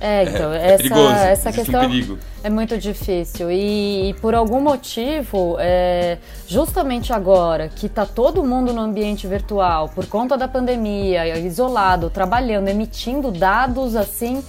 Né? 0.01 0.23
É, 0.23 0.23
então, 0.25 0.53
é, 0.53 0.73
essa, 0.73 0.83
perigoso, 0.83 1.15
essa 1.15 1.53
questão 1.53 1.83
um 1.87 2.19
é 2.43 2.49
muito 2.49 2.79
difícil. 2.79 3.51
E, 3.51 4.11
e 4.11 4.15
por 4.15 4.35
algum 4.35 4.61
motivo, 4.61 5.57
é, 5.61 6.17
justamente 6.47 7.13
agora 7.13 7.69
que 7.69 7.87
está 7.87 8.07
todo 8.07 8.43
mundo 8.43 8.73
no 8.73 8.81
ambiente 8.81 9.27
virtual, 9.27 9.91
por 9.91 10.07
conta 10.07 10.39
da 10.39 10.49
pandemia, 10.49 11.39
isolado, 11.39 12.09
trabalhando, 12.09 12.69
emitindo 12.69 13.31
dados 13.31 13.95
assim 13.95 14.43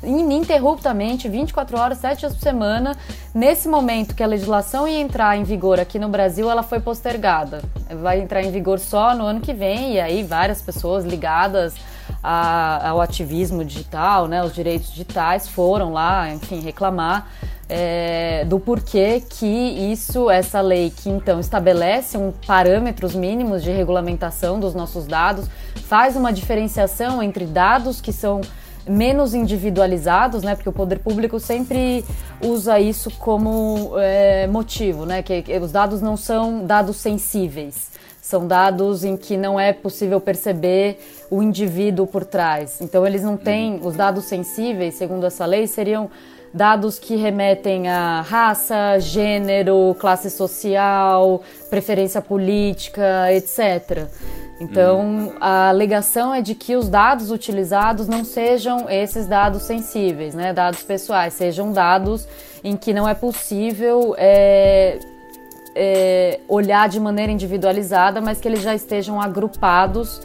ininterruptamente, 0.00 1.28
24 1.28 1.76
horas, 1.76 1.98
7 1.98 2.20
dias 2.20 2.32
por 2.32 2.40
semana. 2.40 2.96
Nesse 3.34 3.68
momento 3.68 4.14
que 4.14 4.22
a 4.22 4.26
legislação 4.26 4.86
ia 4.86 5.00
entrar 5.00 5.36
em 5.36 5.42
vigor 5.42 5.80
aqui 5.80 5.98
no 5.98 6.08
Brasil, 6.08 6.48
ela 6.48 6.62
foi 6.62 6.78
postergada. 6.78 7.62
Vai 8.00 8.20
entrar 8.20 8.42
em 8.42 8.50
vigor 8.52 8.78
só 8.78 9.12
no 9.14 9.24
ano 9.24 9.40
que 9.40 9.52
vem, 9.52 9.94
e 9.94 10.00
aí 10.00 10.22
várias 10.22 10.62
pessoas 10.62 11.04
ligadas 11.04 11.74
a, 12.22 12.90
ao 12.90 13.00
ativismo 13.00 13.64
digital, 13.64 14.26
né, 14.26 14.42
os 14.42 14.54
direitos 14.54 14.90
digitais, 14.90 15.48
foram 15.48 15.92
lá, 15.92 16.32
enfim, 16.32 16.60
reclamar 16.60 17.28
é, 17.68 18.44
do 18.46 18.58
porquê 18.58 19.22
que 19.28 19.46
isso, 19.46 20.30
essa 20.30 20.60
lei 20.60 20.90
que 20.90 21.10
então 21.10 21.38
estabelece 21.38 22.16
um 22.16 22.32
parâmetros 22.46 23.14
mínimos 23.14 23.62
de 23.62 23.70
regulamentação 23.70 24.58
dos 24.58 24.74
nossos 24.74 25.06
dados, 25.06 25.46
faz 25.84 26.16
uma 26.16 26.32
diferenciação 26.32 27.22
entre 27.22 27.44
dados 27.44 28.00
que 28.00 28.12
são 28.12 28.40
menos 28.88 29.34
individualizados, 29.34 30.42
né? 30.42 30.54
Porque 30.54 30.68
o 30.68 30.72
poder 30.72 31.00
público 31.00 31.38
sempre 31.38 32.02
usa 32.42 32.80
isso 32.80 33.10
como 33.18 33.92
é, 33.98 34.46
motivo, 34.46 35.04
né? 35.04 35.22
Que, 35.22 35.42
que, 35.42 35.58
os 35.58 35.70
dados 35.70 36.00
não 36.00 36.16
são 36.16 36.64
dados 36.64 36.96
sensíveis. 36.96 37.90
São 38.28 38.46
dados 38.46 39.04
em 39.04 39.16
que 39.16 39.38
não 39.38 39.58
é 39.58 39.72
possível 39.72 40.20
perceber 40.20 40.98
o 41.30 41.42
indivíduo 41.42 42.06
por 42.06 42.26
trás. 42.26 42.78
Então, 42.78 43.06
eles 43.06 43.22
não 43.22 43.38
têm. 43.38 43.80
Os 43.82 43.96
dados 43.96 44.26
sensíveis, 44.26 44.96
segundo 44.96 45.24
essa 45.24 45.46
lei, 45.46 45.66
seriam 45.66 46.10
dados 46.52 46.98
que 46.98 47.16
remetem 47.16 47.88
a 47.88 48.20
raça, 48.20 48.98
gênero, 48.98 49.96
classe 49.98 50.28
social, 50.28 51.40
preferência 51.70 52.20
política, 52.20 53.32
etc. 53.32 54.06
Então, 54.60 55.32
a 55.40 55.70
alegação 55.70 56.34
é 56.34 56.42
de 56.42 56.54
que 56.54 56.76
os 56.76 56.90
dados 56.90 57.30
utilizados 57.30 58.06
não 58.06 58.26
sejam 58.26 58.90
esses 58.90 59.26
dados 59.26 59.62
sensíveis, 59.62 60.34
né, 60.34 60.52
dados 60.52 60.82
pessoais, 60.82 61.32
sejam 61.32 61.72
dados 61.72 62.28
em 62.62 62.76
que 62.76 62.92
não 62.92 63.08
é 63.08 63.14
possível 63.14 64.14
é, 64.18 64.98
é, 65.80 66.40
olhar 66.48 66.88
de 66.88 66.98
maneira 66.98 67.30
individualizada, 67.30 68.20
mas 68.20 68.40
que 68.40 68.48
eles 68.48 68.62
já 68.62 68.74
estejam 68.74 69.20
agrupados 69.20 70.20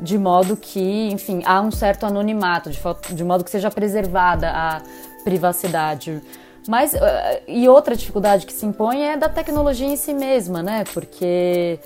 de 0.00 0.18
modo 0.18 0.56
que, 0.56 1.08
enfim, 1.12 1.42
há 1.44 1.60
um 1.60 1.70
certo 1.70 2.06
anonimato, 2.06 2.70
de, 2.70 2.80
de 3.10 3.22
modo 3.22 3.44
que 3.44 3.50
seja 3.50 3.70
preservada 3.70 4.50
a 4.50 4.82
privacidade. 5.22 6.22
Mas, 6.66 6.94
uh, 6.94 6.98
e 7.46 7.68
outra 7.68 7.94
dificuldade 7.94 8.46
que 8.46 8.52
se 8.52 8.64
impõe 8.64 9.02
é 9.02 9.16
da 9.16 9.28
tecnologia 9.28 9.86
em 9.86 9.96
si 9.96 10.14
mesma, 10.14 10.62
né? 10.62 10.84
Porque 10.94 11.78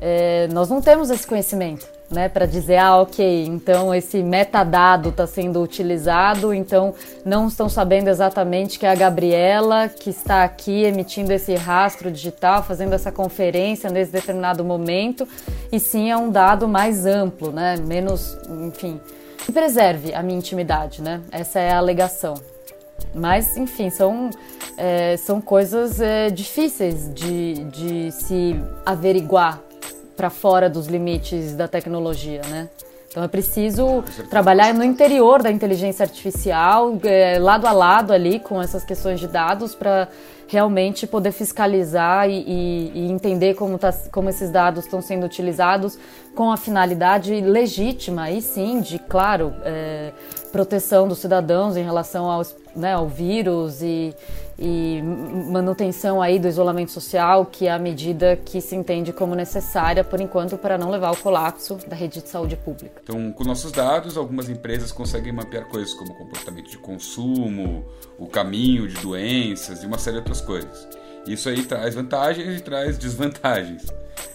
é, 0.00 0.48
nós 0.52 0.70
não 0.70 0.80
temos 0.80 1.10
esse 1.10 1.26
conhecimento 1.26 1.99
né, 2.10 2.28
para 2.28 2.44
dizer, 2.44 2.76
ah, 2.76 2.96
ok, 2.96 3.46
então 3.46 3.94
esse 3.94 4.20
metadado 4.22 5.10
está 5.10 5.26
sendo 5.26 5.62
utilizado, 5.62 6.52
então 6.52 6.92
não 7.24 7.46
estão 7.46 7.68
sabendo 7.68 8.08
exatamente 8.08 8.78
que 8.78 8.84
é 8.84 8.90
a 8.90 8.94
Gabriela 8.96 9.88
que 9.88 10.10
está 10.10 10.42
aqui 10.42 10.82
emitindo 10.82 11.32
esse 11.32 11.54
rastro 11.54 12.10
digital, 12.10 12.64
fazendo 12.64 12.94
essa 12.94 13.12
conferência 13.12 13.88
nesse 13.88 14.10
determinado 14.10 14.64
momento, 14.64 15.26
e 15.70 15.78
sim 15.78 16.10
é 16.10 16.16
um 16.16 16.30
dado 16.30 16.66
mais 16.66 17.06
amplo, 17.06 17.52
né, 17.52 17.76
menos, 17.76 18.36
enfim, 18.66 19.00
que 19.46 19.52
preserve 19.52 20.12
a 20.12 20.22
minha 20.22 20.38
intimidade, 20.38 21.00
né, 21.00 21.20
essa 21.30 21.60
é 21.60 21.70
a 21.70 21.78
alegação. 21.78 22.34
Mas, 23.14 23.56
enfim, 23.56 23.88
são, 23.88 24.30
é, 24.76 25.16
são 25.16 25.40
coisas 25.40 26.00
é, 26.00 26.28
difíceis 26.28 27.12
de, 27.12 27.64
de 27.64 28.12
se 28.12 28.60
averiguar 28.84 29.60
para 30.16 30.30
fora 30.30 30.68
dos 30.68 30.86
limites 30.86 31.54
da 31.54 31.68
tecnologia, 31.68 32.42
né? 32.48 32.68
Então 33.10 33.24
é 33.24 33.28
preciso 33.28 34.04
trabalhar 34.30 34.72
no 34.72 34.84
interior 34.84 35.42
da 35.42 35.50
inteligência 35.50 36.04
artificial, 36.04 36.96
é, 37.02 37.40
lado 37.40 37.66
a 37.66 37.72
lado 37.72 38.12
ali 38.12 38.38
com 38.38 38.62
essas 38.62 38.84
questões 38.84 39.18
de 39.18 39.26
dados 39.26 39.74
para 39.74 40.06
realmente 40.46 41.08
poder 41.08 41.32
fiscalizar 41.32 42.28
e, 42.28 42.44
e, 42.46 42.92
e 42.94 43.10
entender 43.10 43.54
como, 43.54 43.78
tá, 43.78 43.92
como 44.12 44.28
esses 44.28 44.50
dados 44.50 44.84
estão 44.84 45.00
sendo 45.02 45.26
utilizados 45.26 45.98
com 46.36 46.52
a 46.52 46.56
finalidade 46.56 47.40
legítima, 47.40 48.22
aí 48.22 48.40
sim, 48.40 48.80
de, 48.80 48.98
claro, 48.98 49.54
é, 49.64 50.12
proteção 50.50 51.08
dos 51.08 51.18
cidadãos 51.18 51.76
em 51.76 51.82
relação 51.82 52.30
aos, 52.30 52.54
né, 52.74 52.92
ao 52.92 53.08
vírus 53.08 53.80
e, 53.82 54.14
e 54.58 55.00
manutenção 55.50 56.20
aí 56.20 56.38
do 56.38 56.46
isolamento 56.46 56.90
social, 56.90 57.46
que 57.46 57.66
é 57.66 57.72
a 57.72 57.78
medida 57.78 58.36
que 58.36 58.60
se 58.60 58.76
entende 58.76 59.12
como 59.12 59.34
necessária, 59.34 60.04
por 60.04 60.20
enquanto, 60.20 60.58
para 60.58 60.76
não 60.76 60.90
levar 60.90 61.08
ao 61.08 61.16
colapso 61.16 61.78
da 61.86 61.96
rede 61.96 62.20
de 62.20 62.28
saúde 62.28 62.56
pública. 62.56 63.00
Então, 63.02 63.32
com 63.32 63.44
nossos 63.44 63.72
dados, 63.72 64.16
algumas 64.16 64.48
empresas 64.48 64.92
conseguem 64.92 65.32
mapear 65.32 65.66
coisas 65.66 65.94
como 65.94 66.14
comportamento 66.14 66.70
de 66.70 66.78
consumo, 66.78 67.84
o 68.18 68.26
caminho 68.26 68.86
de 68.86 69.00
doenças 69.00 69.82
e 69.82 69.86
uma 69.86 69.98
série 69.98 70.16
de 70.16 70.20
outras 70.20 70.40
coisas. 70.40 70.86
Isso 71.26 71.48
aí 71.48 71.62
traz 71.62 71.94
vantagens 71.94 72.58
e 72.58 72.62
traz 72.62 72.98
desvantagens. 72.98 73.86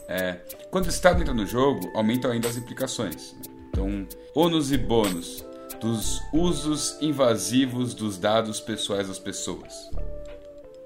É, 0.08 0.38
quando 0.69 0.86
o 0.86 0.89
Estado 0.89 1.21
entra 1.21 1.34
no 1.34 1.45
jogo, 1.45 1.91
aumentam 1.95 2.32
ainda 2.32 2.47
as 2.47 2.58
implicações. 2.58 3.36
Então, 3.69 4.08
ônus 4.34 4.71
e 4.71 4.78
bônus 4.78 5.43
dos 5.80 6.22
usos 6.34 6.98
invasivos 7.02 7.94
dos 7.94 8.18
dados 8.18 8.60
pessoais 8.60 9.08
das 9.08 9.20
pessoas. 9.20 9.90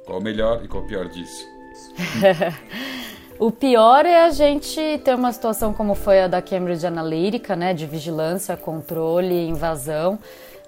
Qual 0.05 0.19
o 0.19 0.23
melhor 0.23 0.63
e 0.63 0.67
qual 0.67 0.83
o 0.83 0.87
pior 0.87 1.07
disso? 1.07 1.45
o 3.37 3.51
pior 3.51 4.05
é 4.05 4.25
a 4.25 4.31
gente 4.31 4.79
ter 5.03 5.15
uma 5.15 5.31
situação 5.31 5.73
como 5.73 5.95
foi 5.95 6.21
a 6.21 6.27
da 6.27 6.41
Cambridge 6.41 6.85
Analytica, 6.85 7.55
né, 7.55 7.73
de 7.73 7.85
vigilância, 7.85 8.57
controle, 8.57 9.47
invasão. 9.47 10.17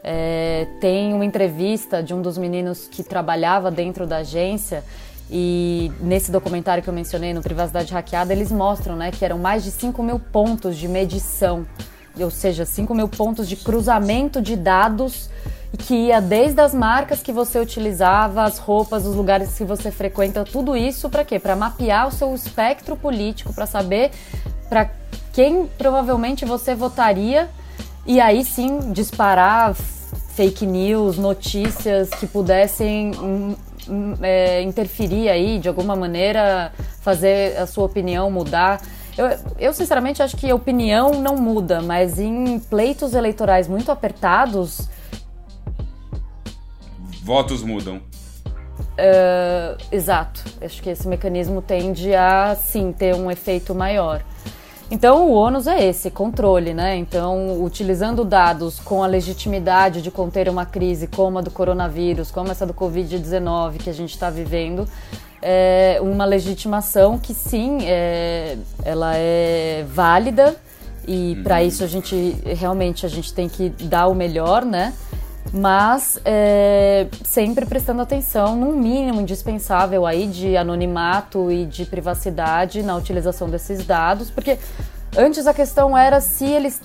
É, 0.03 0.67
tem 0.79 1.13
uma 1.13 1.25
entrevista 1.25 2.01
de 2.01 2.13
um 2.13 2.21
dos 2.21 2.37
meninos 2.37 2.87
que 2.87 3.03
trabalhava 3.03 3.69
dentro 3.69 4.07
da 4.07 4.17
agência 4.17 4.83
e 5.31 5.89
nesse 6.01 6.29
documentário 6.29 6.83
que 6.83 6.89
eu 6.89 6.93
mencionei, 6.93 7.33
no 7.33 7.41
Privacidade 7.41 7.93
Hackeada, 7.93 8.33
eles 8.33 8.51
mostram 8.51 8.97
né, 8.97 9.11
que 9.11 9.23
eram 9.23 9.37
mais 9.37 9.63
de 9.63 9.71
5 9.71 10.03
mil 10.03 10.19
pontos 10.19 10.75
de 10.75 10.89
medição, 10.89 11.65
ou 12.19 12.29
seja, 12.29 12.65
5 12.65 12.93
mil 12.93 13.07
pontos 13.07 13.47
de 13.47 13.55
cruzamento 13.55 14.41
de 14.41 14.55
dados 14.55 15.29
que 15.77 15.95
ia 15.95 16.19
desde 16.19 16.59
as 16.59 16.73
marcas 16.73 17.21
que 17.21 17.31
você 17.31 17.59
utilizava, 17.59 18.43
as 18.43 18.57
roupas, 18.57 19.05
os 19.05 19.15
lugares 19.15 19.57
que 19.57 19.63
você 19.63 19.89
frequenta, 19.89 20.43
tudo 20.43 20.75
isso 20.75 21.09
para 21.09 21.23
quê? 21.23 21.39
Para 21.39 21.55
mapear 21.55 22.07
o 22.07 22.11
seu 22.11 22.33
espectro 22.35 22.95
político, 22.95 23.53
para 23.53 23.65
saber 23.65 24.11
para 24.67 24.89
quem 25.31 25.67
provavelmente 25.77 26.43
você 26.43 26.75
votaria 26.75 27.49
e 28.05 28.19
aí 28.19 28.43
sim 28.43 28.91
disparar 28.91 29.73
fake 30.35 30.65
news, 30.65 31.17
notícias 31.17 32.09
que 32.09 32.27
pudessem 32.27 33.11
é, 34.21 34.61
interferir 34.61 35.29
aí 35.29 35.59
de 35.59 35.67
alguma 35.67 35.95
maneira, 35.95 36.71
fazer 37.01 37.57
a 37.57 37.65
sua 37.65 37.85
opinião 37.85 38.29
mudar. 38.29 38.81
Eu, 39.17 39.27
eu, 39.59 39.73
sinceramente 39.73 40.23
acho 40.23 40.37
que 40.37 40.49
a 40.49 40.55
opinião 40.55 41.21
não 41.21 41.35
muda, 41.35 41.81
mas 41.81 42.19
em 42.19 42.59
pleitos 42.59 43.13
eleitorais 43.13 43.67
muito 43.67 43.91
apertados. 43.91 44.89
Votos 47.23 47.61
mudam. 47.61 47.97
Uh, 48.97 49.77
exato. 49.91 50.43
Acho 50.61 50.81
que 50.81 50.89
esse 50.89 51.07
mecanismo 51.07 51.61
tende 51.61 52.13
a 52.15 52.55
sim 52.55 52.91
ter 52.91 53.15
um 53.15 53.29
efeito 53.29 53.75
maior. 53.75 54.23
Então, 54.91 55.29
o 55.29 55.31
ônus 55.31 55.67
é 55.67 55.87
esse, 55.87 56.11
controle, 56.11 56.73
né? 56.73 56.97
Então, 56.97 57.63
utilizando 57.63 58.25
dados 58.25 58.77
com 58.77 59.01
a 59.01 59.07
legitimidade 59.07 60.01
de 60.01 60.11
conter 60.11 60.49
uma 60.49 60.65
crise 60.65 61.07
como 61.07 61.39
a 61.39 61.41
do 61.41 61.49
coronavírus, 61.49 62.29
como 62.29 62.51
essa 62.51 62.65
do 62.65 62.73
Covid-19 62.73 63.77
que 63.77 63.89
a 63.89 63.93
gente 63.93 64.09
está 64.09 64.29
vivendo, 64.29 64.85
é 65.41 65.97
uma 66.01 66.25
legitimação 66.25 67.17
que 67.17 67.33
sim, 67.33 67.79
é, 67.83 68.57
ela 68.83 69.13
é 69.15 69.85
válida 69.87 70.57
e 71.07 71.35
uhum. 71.37 71.43
para 71.43 71.63
isso 71.63 71.85
a 71.85 71.87
gente 71.87 72.37
realmente 72.45 73.05
a 73.05 73.09
gente 73.09 73.33
tem 73.33 73.47
que 73.47 73.69
dar 73.69 74.07
o 74.07 74.13
melhor, 74.13 74.65
né? 74.65 74.93
Mas 75.53 76.19
é, 76.23 77.07
sempre 77.23 77.65
prestando 77.65 78.01
atenção 78.01 78.55
num 78.55 78.73
mínimo 78.73 79.21
indispensável 79.21 80.05
aí 80.05 80.27
de 80.27 80.55
anonimato 80.55 81.51
e 81.51 81.65
de 81.65 81.85
privacidade 81.85 82.81
na 82.81 82.95
utilização 82.95 83.49
desses 83.49 83.85
dados, 83.85 84.31
porque 84.31 84.57
antes 85.17 85.45
a 85.45 85.53
questão 85.53 85.97
era 85.97 86.21
se 86.21 86.45
eles, 86.45 86.81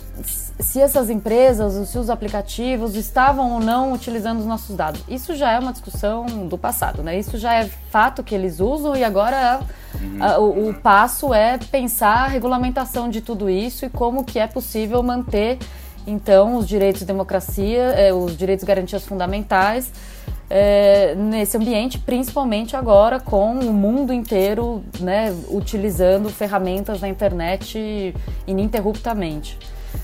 se 0.59 0.81
essas 0.81 1.09
empresas, 1.11 1.94
os 1.94 2.11
aplicativos 2.11 2.96
estavam 2.96 3.52
ou 3.52 3.61
não 3.61 3.92
utilizando 3.92 4.40
os 4.40 4.46
nossos 4.46 4.74
dados. 4.74 5.00
Isso 5.09 5.37
já 5.37 5.52
é 5.52 5.59
uma 5.61 5.72
discussão 5.72 6.26
do 6.48 6.59
passado, 6.59 7.05
né? 7.05 7.16
Isso 7.16 7.38
já 7.38 7.55
é 7.55 7.70
fato 7.90 8.24
que 8.24 8.35
eles 8.35 8.59
usam 8.59 8.96
e 8.96 9.05
agora 9.05 9.61
o, 10.38 10.70
o 10.70 10.74
passo 10.74 11.33
é 11.33 11.57
pensar 11.57 12.24
a 12.24 12.26
regulamentação 12.26 13.09
de 13.09 13.20
tudo 13.20 13.48
isso 13.48 13.85
e 13.85 13.90
como 13.90 14.24
que 14.24 14.40
é 14.40 14.46
possível 14.48 15.02
manter 15.05 15.59
então, 16.07 16.57
os 16.57 16.69
direitos 16.69 17.01
de 17.01 17.07
democracia, 17.07 17.83
é, 17.83 18.12
os 18.12 18.37
direitos 18.37 18.62
e 18.62 18.66
garantias 18.66 19.05
fundamentais 19.05 19.90
é, 20.49 21.14
nesse 21.16 21.57
ambiente, 21.57 21.99
principalmente 21.99 22.77
agora 22.77 23.19
com 23.19 23.59
o 23.59 23.73
mundo 23.73 24.12
inteiro 24.12 24.85
né, 25.01 25.35
utilizando 25.51 26.29
ferramentas 26.29 27.01
da 27.01 27.09
internet 27.09 28.14
ininterruptamente. 28.47 29.59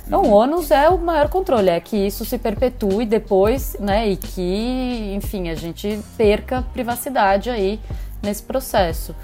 Então, 0.06 0.22
o 0.22 0.30
ônus 0.30 0.70
é 0.70 0.88
o 0.88 0.98
maior 0.98 1.28
controle, 1.28 1.70
é 1.70 1.78
que 1.78 1.96
isso 1.96 2.24
se 2.24 2.36
perpetue 2.38 3.06
depois, 3.06 3.76
né, 3.78 4.08
e 4.08 4.16
que, 4.16 5.12
enfim, 5.14 5.48
a 5.48 5.54
gente 5.54 6.00
perca 6.16 6.64
privacidade 6.72 7.50
aí 7.50 7.78
nesse 8.22 8.42
processo. 8.42 9.14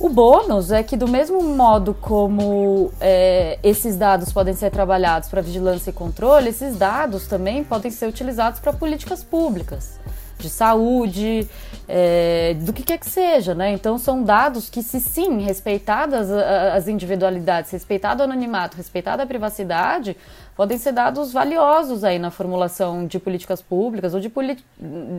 O 0.00 0.08
bônus 0.08 0.70
é 0.70 0.80
que, 0.80 0.96
do 0.96 1.08
mesmo 1.08 1.42
modo 1.42 1.92
como 1.92 2.92
é, 3.00 3.58
esses 3.64 3.96
dados 3.96 4.32
podem 4.32 4.54
ser 4.54 4.70
trabalhados 4.70 5.28
para 5.28 5.40
vigilância 5.42 5.90
e 5.90 5.92
controle, 5.92 6.50
esses 6.50 6.76
dados 6.76 7.26
também 7.26 7.64
podem 7.64 7.90
ser 7.90 8.06
utilizados 8.06 8.60
para 8.60 8.72
políticas 8.72 9.24
públicas, 9.24 9.98
de 10.38 10.48
saúde, 10.48 11.48
é, 11.88 12.54
do 12.60 12.72
que 12.72 12.84
quer 12.84 12.98
que 12.98 13.10
seja, 13.10 13.56
né? 13.56 13.72
Então, 13.72 13.98
são 13.98 14.22
dados 14.22 14.70
que, 14.70 14.84
se 14.84 15.00
sim, 15.00 15.40
respeitadas 15.40 16.30
as 16.30 16.86
individualidades, 16.86 17.72
respeitado 17.72 18.20
o 18.20 18.24
anonimato, 18.24 18.76
respeitada 18.76 19.24
a 19.24 19.26
privacidade, 19.26 20.16
podem 20.56 20.78
ser 20.78 20.92
dados 20.92 21.32
valiosos 21.32 22.04
aí 22.04 22.20
na 22.20 22.30
formulação 22.30 23.04
de 23.04 23.18
políticas 23.18 23.60
públicas 23.60 24.14
ou 24.14 24.20
de 24.20 24.32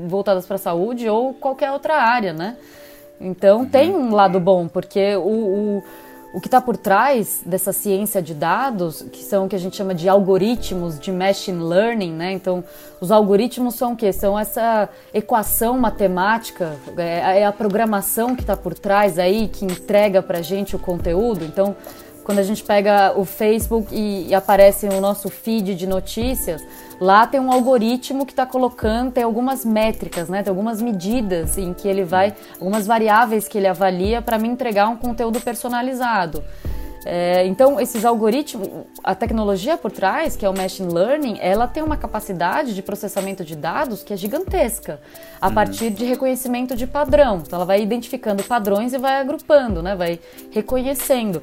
voltadas 0.07 0.45
para 0.45 0.55
a 0.55 0.59
saúde 0.59 1.09
ou 1.09 1.33
qualquer 1.33 1.69
outra 1.69 1.95
área, 1.95 2.31
né? 2.31 2.55
Então 3.19 3.65
tem 3.65 3.91
um 3.91 4.13
lado 4.13 4.39
bom, 4.39 4.67
porque 4.67 5.15
o, 5.15 5.21
o, 5.21 5.83
o 6.33 6.39
que 6.39 6.47
está 6.47 6.61
por 6.61 6.77
trás 6.77 7.41
dessa 7.45 7.73
ciência 7.73 8.21
de 8.21 8.33
dados, 8.33 9.01
que 9.11 9.23
são 9.23 9.45
o 9.45 9.49
que 9.49 9.55
a 9.55 9.59
gente 9.59 9.75
chama 9.75 9.93
de 9.93 10.07
algoritmos 10.07 10.99
de 10.99 11.11
machine 11.11 11.61
learning, 11.61 12.13
né? 12.13 12.31
Então, 12.31 12.63
os 13.01 13.11
algoritmos 13.11 13.75
são 13.75 13.93
o 13.93 13.95
quê? 13.95 14.13
São 14.13 14.37
essa 14.37 14.87
equação 15.13 15.77
matemática, 15.77 16.77
é, 16.97 17.39
é 17.41 17.45
a 17.45 17.51
programação 17.51 18.35
que 18.35 18.41
está 18.41 18.55
por 18.55 18.73
trás 18.73 19.17
aí, 19.17 19.47
que 19.47 19.65
entrega 19.65 20.21
para 20.21 20.39
a 20.39 20.41
gente 20.41 20.75
o 20.75 20.79
conteúdo. 20.79 21.43
Então, 21.43 21.75
quando 22.29 22.37
a 22.37 22.43
gente 22.43 22.63
pega 22.63 23.13
o 23.17 23.25
Facebook 23.25 23.87
e, 23.91 24.27
e 24.27 24.35
aparece 24.35 24.85
o 24.85 25.01
nosso 25.01 25.29
feed 25.29 25.73
de 25.73 25.87
notícias, 25.87 26.63
lá 27.01 27.25
tem 27.25 27.39
um 27.39 27.51
algoritmo 27.51 28.23
que 28.23 28.31
está 28.31 28.45
colocando, 28.45 29.11
tem 29.11 29.23
algumas 29.23 29.65
métricas, 29.65 30.29
né? 30.29 30.43
Tem 30.43 30.51
algumas 30.51 30.79
medidas 30.79 31.57
em 31.57 31.73
que 31.73 31.87
ele 31.87 32.03
vai, 32.03 32.35
algumas 32.59 32.85
variáveis 32.85 33.47
que 33.47 33.57
ele 33.57 33.65
avalia 33.65 34.21
para 34.21 34.37
me 34.37 34.47
entregar 34.47 34.89
um 34.89 34.95
conteúdo 34.95 35.41
personalizado. 35.41 36.43
É, 37.03 37.47
então, 37.47 37.79
esses 37.79 38.05
algoritmos, 38.05 38.67
a 39.03 39.15
tecnologia 39.15 39.75
por 39.75 39.89
trás, 39.89 40.35
que 40.35 40.45
é 40.45 40.49
o 40.49 40.55
machine 40.55 40.93
learning, 40.93 41.39
ela 41.41 41.65
tem 41.65 41.81
uma 41.81 41.97
capacidade 41.97 42.75
de 42.75 42.83
processamento 42.83 43.43
de 43.43 43.55
dados 43.55 44.03
que 44.03 44.13
é 44.13 44.17
gigantesca, 44.17 45.01
a 45.41 45.47
uhum. 45.47 45.53
partir 45.55 45.89
de 45.89 46.05
reconhecimento 46.05 46.75
de 46.75 46.85
padrão. 46.85 47.41
Então, 47.43 47.57
ela 47.57 47.65
vai 47.65 47.81
identificando 47.81 48.43
padrões 48.43 48.93
e 48.93 48.99
vai 48.99 49.19
agrupando, 49.19 49.81
né? 49.81 49.95
vai 49.95 50.19
reconhecendo 50.51 51.41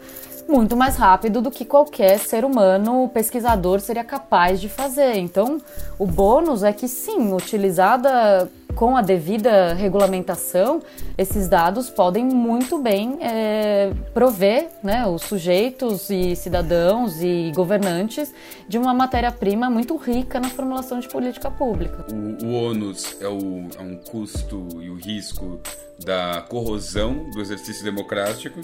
muito 0.48 0.76
mais 0.76 0.96
rápido 0.96 1.40
do 1.40 1.50
que 1.50 1.64
qualquer 1.64 2.18
ser 2.18 2.44
humano 2.44 3.08
pesquisador 3.08 3.80
seria 3.80 4.04
capaz 4.04 4.60
de 4.60 4.68
fazer. 4.68 5.16
Então, 5.16 5.60
o 5.98 6.06
bônus 6.06 6.62
é 6.62 6.72
que 6.72 6.88
sim, 6.88 7.32
utilizada 7.32 8.48
com 8.74 8.94
a 8.94 9.00
devida 9.00 9.72
regulamentação, 9.72 10.82
esses 11.16 11.48
dados 11.48 11.88
podem 11.88 12.26
muito 12.26 12.78
bem 12.78 13.16
é, 13.22 13.90
prover 14.12 14.68
né, 14.82 15.06
os 15.06 15.22
sujeitos 15.22 16.10
e 16.10 16.36
cidadãos 16.36 17.22
e 17.22 17.50
governantes 17.54 18.34
de 18.68 18.76
uma 18.76 18.92
matéria-prima 18.92 19.70
muito 19.70 19.96
rica 19.96 20.38
na 20.38 20.50
formulação 20.50 21.00
de 21.00 21.08
política 21.08 21.50
pública. 21.50 22.04
O, 22.12 22.44
o 22.44 22.52
ônus 22.52 23.16
é, 23.20 23.26
o, 23.26 23.66
é 23.78 23.82
um 23.82 23.96
custo 23.96 24.68
e 24.82 24.90
o 24.90 24.94
risco 24.94 25.58
da 26.04 26.44
corrosão 26.48 27.30
do 27.30 27.40
exercício 27.40 27.82
democrático, 27.82 28.60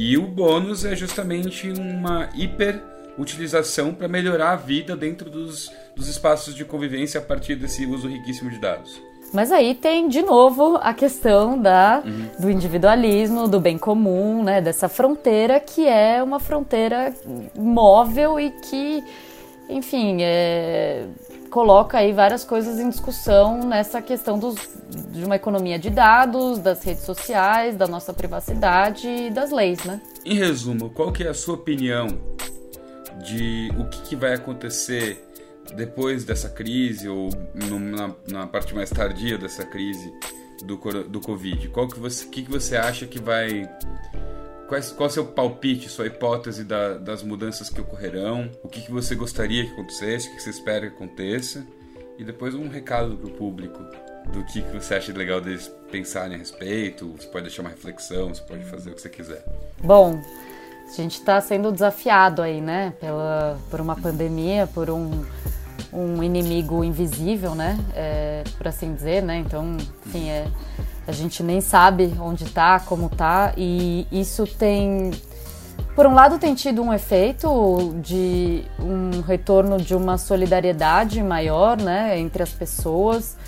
e 0.00 0.16
o 0.16 0.22
bônus 0.22 0.84
é 0.84 0.94
justamente 0.94 1.68
uma 1.70 2.28
hiper 2.32 2.80
utilização 3.18 3.92
para 3.92 4.06
melhorar 4.06 4.52
a 4.52 4.56
vida 4.56 4.96
dentro 4.96 5.28
dos, 5.28 5.72
dos 5.96 6.06
espaços 6.06 6.54
de 6.54 6.64
convivência 6.64 7.18
a 7.18 7.22
partir 7.22 7.56
desse 7.56 7.84
uso 7.84 8.06
riquíssimo 8.06 8.48
de 8.48 8.60
dados. 8.60 9.02
Mas 9.32 9.50
aí 9.50 9.74
tem 9.74 10.08
de 10.08 10.22
novo 10.22 10.78
a 10.80 10.94
questão 10.94 11.60
da, 11.60 12.00
uhum. 12.06 12.26
do 12.38 12.48
individualismo, 12.48 13.48
do 13.48 13.58
bem 13.58 13.76
comum, 13.76 14.44
né, 14.44 14.60
dessa 14.60 14.88
fronteira 14.88 15.58
que 15.58 15.84
é 15.88 16.22
uma 16.22 16.38
fronteira 16.38 17.12
móvel 17.56 18.38
e 18.38 18.50
que, 18.50 19.02
enfim, 19.68 20.18
é, 20.22 21.06
coloca 21.48 21.98
aí 21.98 22.12
várias 22.12 22.44
coisas 22.44 22.78
em 22.78 22.88
discussão 22.88 23.60
nessa 23.60 24.00
questão 24.00 24.38
dos, 24.38 24.56
de 25.10 25.24
uma 25.24 25.36
economia 25.36 25.78
de 25.78 25.90
dados, 25.90 26.58
das 26.58 26.82
redes 26.82 27.02
sociais, 27.02 27.76
da 27.76 27.86
nossa 27.86 28.12
privacidade 28.12 29.08
e 29.08 29.30
das 29.30 29.50
leis, 29.50 29.84
né? 29.84 30.00
Em 30.24 30.34
resumo, 30.34 30.90
qual 30.90 31.12
que 31.12 31.24
é 31.24 31.28
a 31.28 31.34
sua 31.34 31.54
opinião 31.54 32.06
de 33.24 33.70
o 33.78 33.84
que, 33.86 34.02
que 34.02 34.16
vai 34.16 34.34
acontecer 34.34 35.24
depois 35.74 36.24
dessa 36.24 36.48
crise 36.48 37.08
ou 37.08 37.30
no, 37.54 37.78
na, 37.78 38.14
na, 38.26 38.46
parte 38.46 38.74
mais 38.74 38.90
tardia 38.90 39.36
dessa 39.36 39.64
crise 39.64 40.12
do, 40.64 40.76
do 41.04 41.20
Covid? 41.20 41.68
Qual 41.68 41.88
que 41.88 41.98
você, 41.98 42.26
que, 42.26 42.42
que 42.42 42.50
você 42.50 42.76
acha 42.76 43.06
que 43.06 43.18
vai... 43.18 43.68
Qual, 44.68 44.80
qual 44.96 45.06
é 45.06 45.10
o 45.10 45.10
seu 45.10 45.24
palpite, 45.24 45.88
sua 45.88 46.06
hipótese 46.06 46.62
da, 46.62 46.98
das 46.98 47.22
mudanças 47.22 47.70
que 47.70 47.80
ocorrerão? 47.80 48.50
O 48.62 48.68
que, 48.68 48.82
que 48.82 48.92
você 48.92 49.14
gostaria 49.14 49.64
que 49.64 49.72
acontecesse? 49.72 50.28
O 50.28 50.34
que 50.34 50.42
você 50.42 50.50
espera 50.50 50.88
que 50.88 50.94
aconteça? 50.94 51.66
E 52.18 52.24
depois 52.24 52.54
um 52.54 52.68
recado 52.68 53.16
para 53.16 53.28
o 53.28 53.30
público 53.30 53.82
do 54.30 54.44
que, 54.44 54.60
que 54.60 54.72
você 54.74 54.96
acha 54.96 55.10
legal 55.10 55.40
deles 55.40 55.72
pensarem 55.90 56.34
a 56.34 56.38
respeito. 56.38 57.14
Você 57.18 57.26
pode 57.28 57.44
deixar 57.44 57.62
uma 57.62 57.70
reflexão, 57.70 58.28
você 58.28 58.42
pode 58.42 58.62
fazer 58.64 58.90
o 58.90 58.94
que 58.94 59.00
você 59.00 59.08
quiser. 59.08 59.42
Bom, 59.82 60.20
a 60.86 60.92
gente 60.92 61.14
está 61.14 61.40
sendo 61.40 61.72
desafiado 61.72 62.42
aí, 62.42 62.60
né? 62.60 62.92
Pela, 63.00 63.58
por 63.70 63.80
uma 63.80 63.96
pandemia, 63.96 64.66
por 64.66 64.90
um, 64.90 65.24
um 65.90 66.22
inimigo 66.22 66.84
invisível, 66.84 67.54
né? 67.54 67.78
É, 67.94 68.44
por 68.58 68.68
assim 68.68 68.92
dizer, 68.92 69.22
né? 69.22 69.38
Então, 69.38 69.78
enfim, 70.04 70.28
é, 70.28 70.46
a 71.08 71.12
gente 71.12 71.42
nem 71.42 71.60
sabe 71.62 72.12
onde 72.20 72.44
está, 72.44 72.78
como 72.80 73.06
está, 73.06 73.54
e 73.56 74.06
isso 74.12 74.46
tem, 74.46 75.10
por 75.94 76.06
um 76.06 76.12
lado, 76.12 76.38
tem 76.38 76.54
tido 76.54 76.82
um 76.82 76.92
efeito 76.92 77.94
de 78.02 78.62
um 78.78 79.22
retorno 79.22 79.78
de 79.78 79.94
uma 79.94 80.18
solidariedade 80.18 81.22
maior, 81.22 81.80
né, 81.80 82.18
entre 82.18 82.42
as 82.42 82.50
pessoas, 82.50 83.38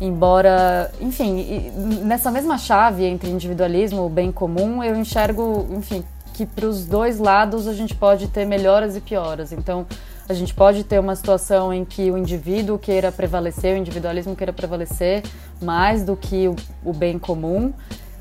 embora, 0.00 0.90
enfim, 0.98 1.70
nessa 2.02 2.30
mesma 2.30 2.56
chave 2.56 3.04
entre 3.04 3.28
individualismo 3.28 4.06
e 4.06 4.10
bem 4.10 4.32
comum, 4.32 4.82
eu 4.82 4.96
enxergo, 4.96 5.66
enfim, 5.72 6.02
que 6.32 6.46
para 6.46 6.64
os 6.64 6.86
dois 6.86 7.18
lados 7.18 7.68
a 7.68 7.74
gente 7.74 7.94
pode 7.94 8.28
ter 8.28 8.46
melhoras 8.46 8.96
e 8.96 9.00
pioras. 9.02 9.52
Então, 9.52 9.86
a 10.30 10.32
gente 10.32 10.54
pode 10.54 10.84
ter 10.84 11.00
uma 11.00 11.16
situação 11.16 11.74
em 11.74 11.84
que 11.84 12.08
o 12.08 12.16
indivíduo 12.16 12.78
queira 12.78 13.10
prevalecer, 13.10 13.74
o 13.74 13.76
individualismo 13.76 14.36
queira 14.36 14.52
prevalecer 14.52 15.24
mais 15.60 16.04
do 16.04 16.14
que 16.14 16.46
o, 16.46 16.54
o 16.84 16.92
bem 16.92 17.18
comum. 17.18 17.72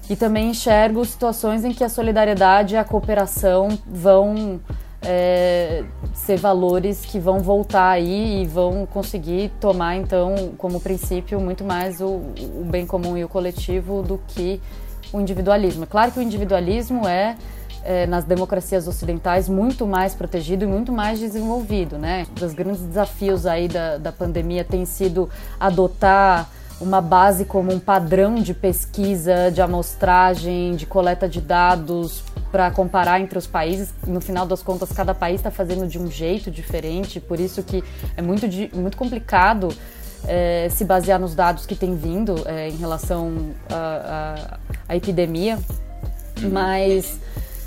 E 0.09 0.15
também 0.15 0.49
enxergo 0.49 1.05
situações 1.05 1.63
em 1.63 1.71
que 1.71 1.83
a 1.83 1.89
solidariedade 1.89 2.73
e 2.73 2.77
a 2.79 2.83
cooperação 2.83 3.77
vão 3.85 4.59
é, 5.03 5.83
ser 6.11 6.37
valores 6.37 7.05
que 7.05 7.19
vão 7.19 7.41
voltar 7.41 7.91
aí 7.91 8.41
e 8.41 8.47
vão 8.47 8.87
conseguir 8.87 9.51
tomar, 9.59 9.95
então, 9.95 10.53
como 10.57 10.79
princípio, 10.79 11.39
muito 11.39 11.63
mais 11.63 12.01
o, 12.01 12.07
o 12.07 12.65
bem 12.67 12.87
comum 12.87 13.15
e 13.15 13.23
o 13.23 13.29
coletivo 13.29 14.01
do 14.01 14.19
que 14.29 14.59
o 15.13 15.21
individualismo. 15.21 15.83
É 15.83 15.87
claro 15.87 16.11
que 16.11 16.17
o 16.17 16.23
individualismo 16.23 17.07
é 17.07 17.37
é, 17.83 18.05
nas 18.05 18.23
democracias 18.23 18.87
ocidentais 18.87 19.47
muito 19.47 19.85
mais 19.87 20.13
protegido 20.13 20.63
e 20.63 20.67
muito 20.67 20.91
mais 20.91 21.19
desenvolvido, 21.19 21.97
né? 21.97 22.25
Um 22.31 22.33
dos 22.35 22.53
grandes 22.53 22.81
desafios 22.81 23.45
aí 23.45 23.67
da, 23.67 23.97
da 23.97 24.11
pandemia 24.11 24.63
tem 24.63 24.85
sido 24.85 25.29
adotar 25.59 26.49
uma 26.81 27.01
base 27.01 27.43
como 27.43 27.73
um 27.73 27.79
padrão 27.79 28.35
de 28.35 28.53
pesquisa, 28.53 29.51
de 29.51 29.61
amostragem, 29.61 30.75
de 30.75 30.85
coleta 30.85 31.27
de 31.27 31.41
dados 31.41 32.23
para 32.51 32.71
comparar 32.71 33.19
entre 33.19 33.37
os 33.37 33.45
países. 33.45 33.93
No 34.07 34.21
final 34.21 34.45
das 34.45 34.63
contas, 34.63 34.91
cada 34.91 35.13
país 35.13 35.39
está 35.39 35.51
fazendo 35.51 35.87
de 35.87 35.99
um 35.99 36.09
jeito 36.09 36.49
diferente, 36.49 37.19
por 37.19 37.39
isso 37.39 37.61
que 37.63 37.83
é 38.15 38.21
muito, 38.21 38.45
muito 38.73 38.97
complicado 38.97 39.69
é, 40.27 40.67
se 40.69 40.85
basear 40.85 41.19
nos 41.19 41.35
dados 41.35 41.65
que 41.65 41.75
tem 41.75 41.95
vindo 41.95 42.35
é, 42.47 42.69
em 42.69 42.77
relação 42.77 43.53
à 44.87 44.95
epidemia. 44.95 45.59
Uhum. 46.41 46.49
Mas 46.49 47.19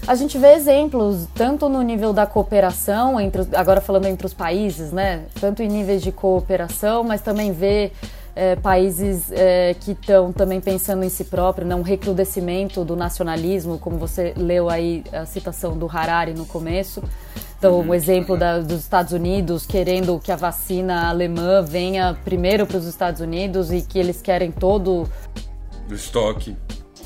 a 0.07 0.15
gente 0.15 0.37
vê 0.37 0.55
exemplos 0.55 1.29
tanto 1.35 1.69
no 1.69 1.81
nível 1.83 2.13
da 2.13 2.27
cooperação 2.27 3.21
entre 3.21 3.47
agora 3.55 3.81
falando 3.81 4.07
entre 4.07 4.27
os 4.27 4.35
países, 4.35 4.91
né? 4.91 5.25
Tanto 5.41 5.63
em 5.63 5.69
níveis 5.69 6.03
de 6.03 6.11
cooperação, 6.11 7.05
mas 7.05 7.21
também 7.21 7.53
vê 7.53 7.93
é, 8.35 8.57
países 8.57 9.31
é, 9.31 9.75
que 9.79 9.93
estão 9.93 10.33
também 10.33 10.61
pensando 10.61 11.05
em 11.05 11.09
si 11.09 11.25
próprio, 11.25 11.67
né? 11.67 11.75
um 11.75 11.83
recrudescimento 11.83 12.85
do 12.85 12.97
nacionalismo, 12.97 13.79
como 13.79 13.97
você 13.97 14.33
leu 14.37 14.69
aí 14.69 15.05
a 15.13 15.27
citação 15.27 15.77
do 15.77 15.87
Harari 15.87 16.35
no 16.35 16.47
começo. 16.47 17.03
Então, 17.59 17.75
o 17.75 17.83
um 17.83 17.95
exemplo 17.95 18.37
da, 18.37 18.59
dos 18.59 18.81
Estados 18.81 19.13
Unidos 19.13 19.65
querendo 19.65 20.19
que 20.19 20.33
a 20.33 20.37
vacina 20.37 21.09
alemã 21.09 21.63
venha 21.63 22.17
primeiro 22.25 22.67
para 22.67 22.79
os 22.79 22.87
Estados 22.87 23.21
Unidos 23.21 23.71
e 23.71 23.83
que 23.83 24.01
eles 24.01 24.21
querem 24.21 24.51
todo 24.51 25.09
o 25.89 25.95
estoque 25.95 26.57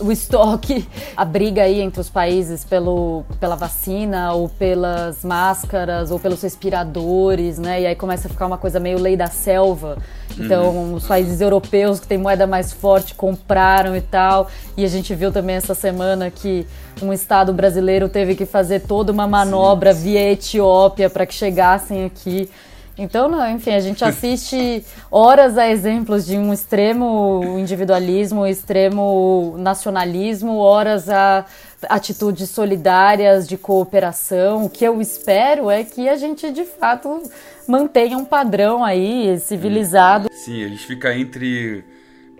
o 0.00 0.12
estoque, 0.12 0.86
a 1.16 1.24
briga 1.24 1.62
aí 1.62 1.80
entre 1.80 2.00
os 2.00 2.08
países 2.08 2.64
pelo, 2.64 3.24
pela 3.40 3.56
vacina 3.56 4.32
ou 4.32 4.48
pelas 4.48 5.24
máscaras 5.24 6.10
ou 6.10 6.18
pelos 6.18 6.42
respiradores, 6.42 7.58
né? 7.58 7.82
E 7.82 7.86
aí 7.86 7.94
começa 7.94 8.28
a 8.28 8.30
ficar 8.30 8.46
uma 8.46 8.58
coisa 8.58 8.78
meio 8.78 8.98
lei 8.98 9.16
da 9.16 9.28
selva. 9.28 9.98
Então, 10.38 10.68
uhum. 10.68 10.94
os 10.94 11.06
países 11.06 11.40
europeus 11.40 11.98
que 11.98 12.06
têm 12.06 12.18
moeda 12.18 12.46
mais 12.46 12.72
forte 12.72 13.14
compraram 13.14 13.96
e 13.96 14.00
tal. 14.00 14.48
E 14.76 14.84
a 14.84 14.88
gente 14.88 15.14
viu 15.14 15.32
também 15.32 15.56
essa 15.56 15.74
semana 15.74 16.30
que 16.30 16.66
um 17.02 17.12
estado 17.12 17.52
brasileiro 17.52 18.08
teve 18.08 18.34
que 18.34 18.46
fazer 18.46 18.80
toda 18.80 19.12
uma 19.12 19.26
manobra 19.26 19.94
sim, 19.94 20.02
via 20.02 20.32
Etiópia 20.32 21.08
para 21.08 21.26
que 21.26 21.34
chegassem 21.34 22.04
aqui. 22.04 22.50
Então, 22.98 23.28
não, 23.28 23.50
enfim, 23.50 23.74
a 23.74 23.80
gente 23.80 24.02
assiste 24.02 24.82
horas 25.10 25.58
a 25.58 25.68
exemplos 25.68 26.24
de 26.24 26.38
um 26.38 26.52
extremo 26.52 27.58
individualismo, 27.58 28.46
extremo 28.46 29.54
nacionalismo, 29.58 30.56
horas 30.56 31.08
a 31.10 31.44
atitudes 31.90 32.48
solidárias 32.48 33.46
de 33.46 33.58
cooperação. 33.58 34.64
O 34.64 34.70
que 34.70 34.84
eu 34.84 35.00
espero 35.00 35.70
é 35.70 35.84
que 35.84 36.08
a 36.08 36.16
gente 36.16 36.50
de 36.50 36.64
fato 36.64 37.22
mantenha 37.68 38.16
um 38.16 38.24
padrão 38.24 38.82
aí 38.82 39.38
civilizado. 39.40 40.28
Sim, 40.32 40.64
a 40.64 40.68
gente 40.68 40.86
fica 40.86 41.14
entre 41.14 41.84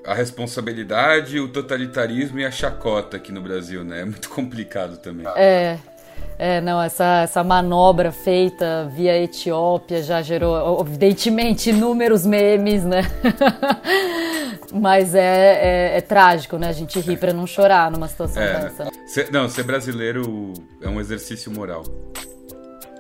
a 0.07 0.15
responsabilidade, 0.15 1.39
o 1.39 1.49
totalitarismo 1.49 2.39
e 2.39 2.47
a 2.47 2.51
chacota 2.51 3.17
aqui 3.17 3.33
no 3.33 3.43
Brasil, 3.43 3.85
né? 3.85 4.03
É 4.03 4.05
muito 4.05 4.31
complicado 4.31 4.97
também. 4.99 5.27
É. 5.37 5.79
É, 6.39 6.61
não, 6.61 6.83
essa, 6.83 7.23
essa 7.23 7.43
manobra 7.43 8.13
feita 8.13 8.91
via 8.93 9.17
Etiópia 9.23 10.03
já 10.03 10.21
gerou, 10.21 10.81
evidentemente, 10.81 11.71
inúmeros 11.71 12.27
memes, 12.27 12.85
né? 12.85 13.03
Mas 14.73 15.15
é, 15.15 15.93
é, 15.95 15.99
é, 15.99 16.01
trágico, 16.01 16.59
né? 16.59 16.69
A 16.69 16.73
gente 16.73 17.01
ri 17.01 17.17
pra 17.17 17.33
não 17.33 17.47
chorar 17.47 17.91
numa 17.91 18.09
situação 18.09 18.43
é, 18.43 18.61
dessa. 18.61 18.91
Ser, 19.07 19.33
não, 19.33 19.49
ser 19.49 19.63
brasileiro 19.63 20.53
é 20.83 20.89
um 20.89 21.01
exercício 21.01 21.51
moral. 21.51 21.85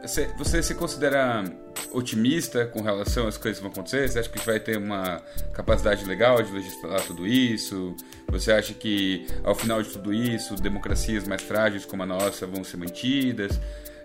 Você, 0.07 0.27
você 0.39 0.63
se 0.63 0.75
considera 0.75 1.45
otimista 1.91 2.65
com 2.65 2.81
relação 2.81 3.27
às 3.27 3.37
coisas 3.37 3.59
que 3.59 3.63
vão 3.63 3.73
acontecer? 3.73 4.09
Você 4.09 4.21
acha 4.21 4.29
que 4.29 4.39
vai 4.39 4.61
ter 4.61 4.79
uma 4.79 5.21
capacidade 5.53 6.05
legal 6.05 6.41
de 6.41 6.53
legislar 6.53 7.01
tudo 7.03 7.27
isso? 7.27 7.95
Você 8.29 8.53
acha 8.53 8.73
que 8.73 9.27
ao 9.43 9.55
final 9.55 9.83
de 9.83 9.91
tudo 9.91 10.15
isso, 10.15 10.55
democracias 10.55 11.27
mais 11.27 11.43
frágeis 11.43 11.85
como 11.85 12.05
a 12.05 12.07
nossa 12.07 12.47
vão 12.47 12.63
ser 12.63 12.77
mantidas? 12.77 13.59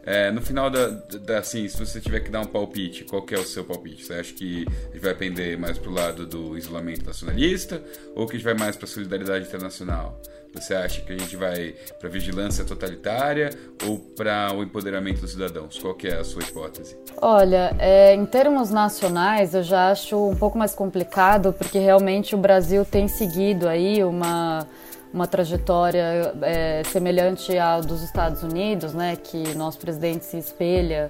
É, 0.04 0.32
no 0.32 0.42
final 0.42 0.70
da, 0.72 0.88
da, 0.88 1.38
assim, 1.38 1.68
se 1.68 1.78
você 1.78 2.02
tiver 2.02 2.22
que 2.22 2.32
dar 2.32 2.42
um 2.42 2.48
palpite, 2.48 3.04
qual 3.04 3.24
é 3.30 3.38
o 3.38 3.46
seu 3.46 3.64
palpite? 3.64 4.04
Você 4.04 4.14
acha 4.16 4.34
que 4.34 4.66
a 4.68 4.94
gente 4.94 5.00
vai 5.00 5.14
pender 5.14 5.58
mais 5.60 5.78
pro 5.78 5.92
lado 5.92 6.26
do 6.26 6.58
isolamento 6.58 7.06
nacionalista 7.06 7.82
ou 8.16 8.26
que 8.26 8.34
a 8.36 8.40
gente 8.40 8.46
vai 8.46 8.56
mais 8.56 8.76
para 8.76 8.88
solidariedade 8.88 9.46
internacional? 9.46 10.20
Você 10.54 10.74
acha 10.74 11.02
que 11.02 11.14
a 11.14 11.18
gente 11.18 11.36
vai 11.36 11.74
para 12.00 12.10
vigilância 12.10 12.66
totalitária 12.66 13.52
ou 13.88 13.98
para 13.98 14.54
o 14.54 14.64
empoderamento 14.64 15.22
dos 15.22 15.32
cidadãos? 15.32 15.80
Qual 15.80 15.94
que 15.94 16.08
é 16.08 16.18
a 16.18 16.24
sua 16.24 16.44
hipótese? 16.44 16.98
Olha, 17.22 17.76
é, 17.80 18.14
em 18.14 18.26
termos 18.26 18.70
nacionais, 18.70 19.54
eu 19.54 19.64
já 19.64 19.92
acho 19.92 20.18
um 20.18 20.36
pouco 20.36 20.58
mais 20.58 20.76
complicado, 20.76 21.54
porque 21.54 21.80
realmente 21.80 22.36
o 22.36 22.38
Brasil 22.38 22.84
tem 22.84 23.08
seguido 23.08 23.68
aí 23.68 24.04
uma 24.04 24.68
uma 25.14 25.28
trajetória 25.28 26.34
é, 26.42 26.84
semelhante 26.86 27.58
à 27.58 27.82
dos 27.82 28.02
Estados 28.02 28.44
Unidos, 28.44 28.94
né, 28.94 29.18
que 29.18 29.54
nosso 29.56 29.78
presidente 29.78 30.24
se 30.24 30.38
espelha 30.38 31.10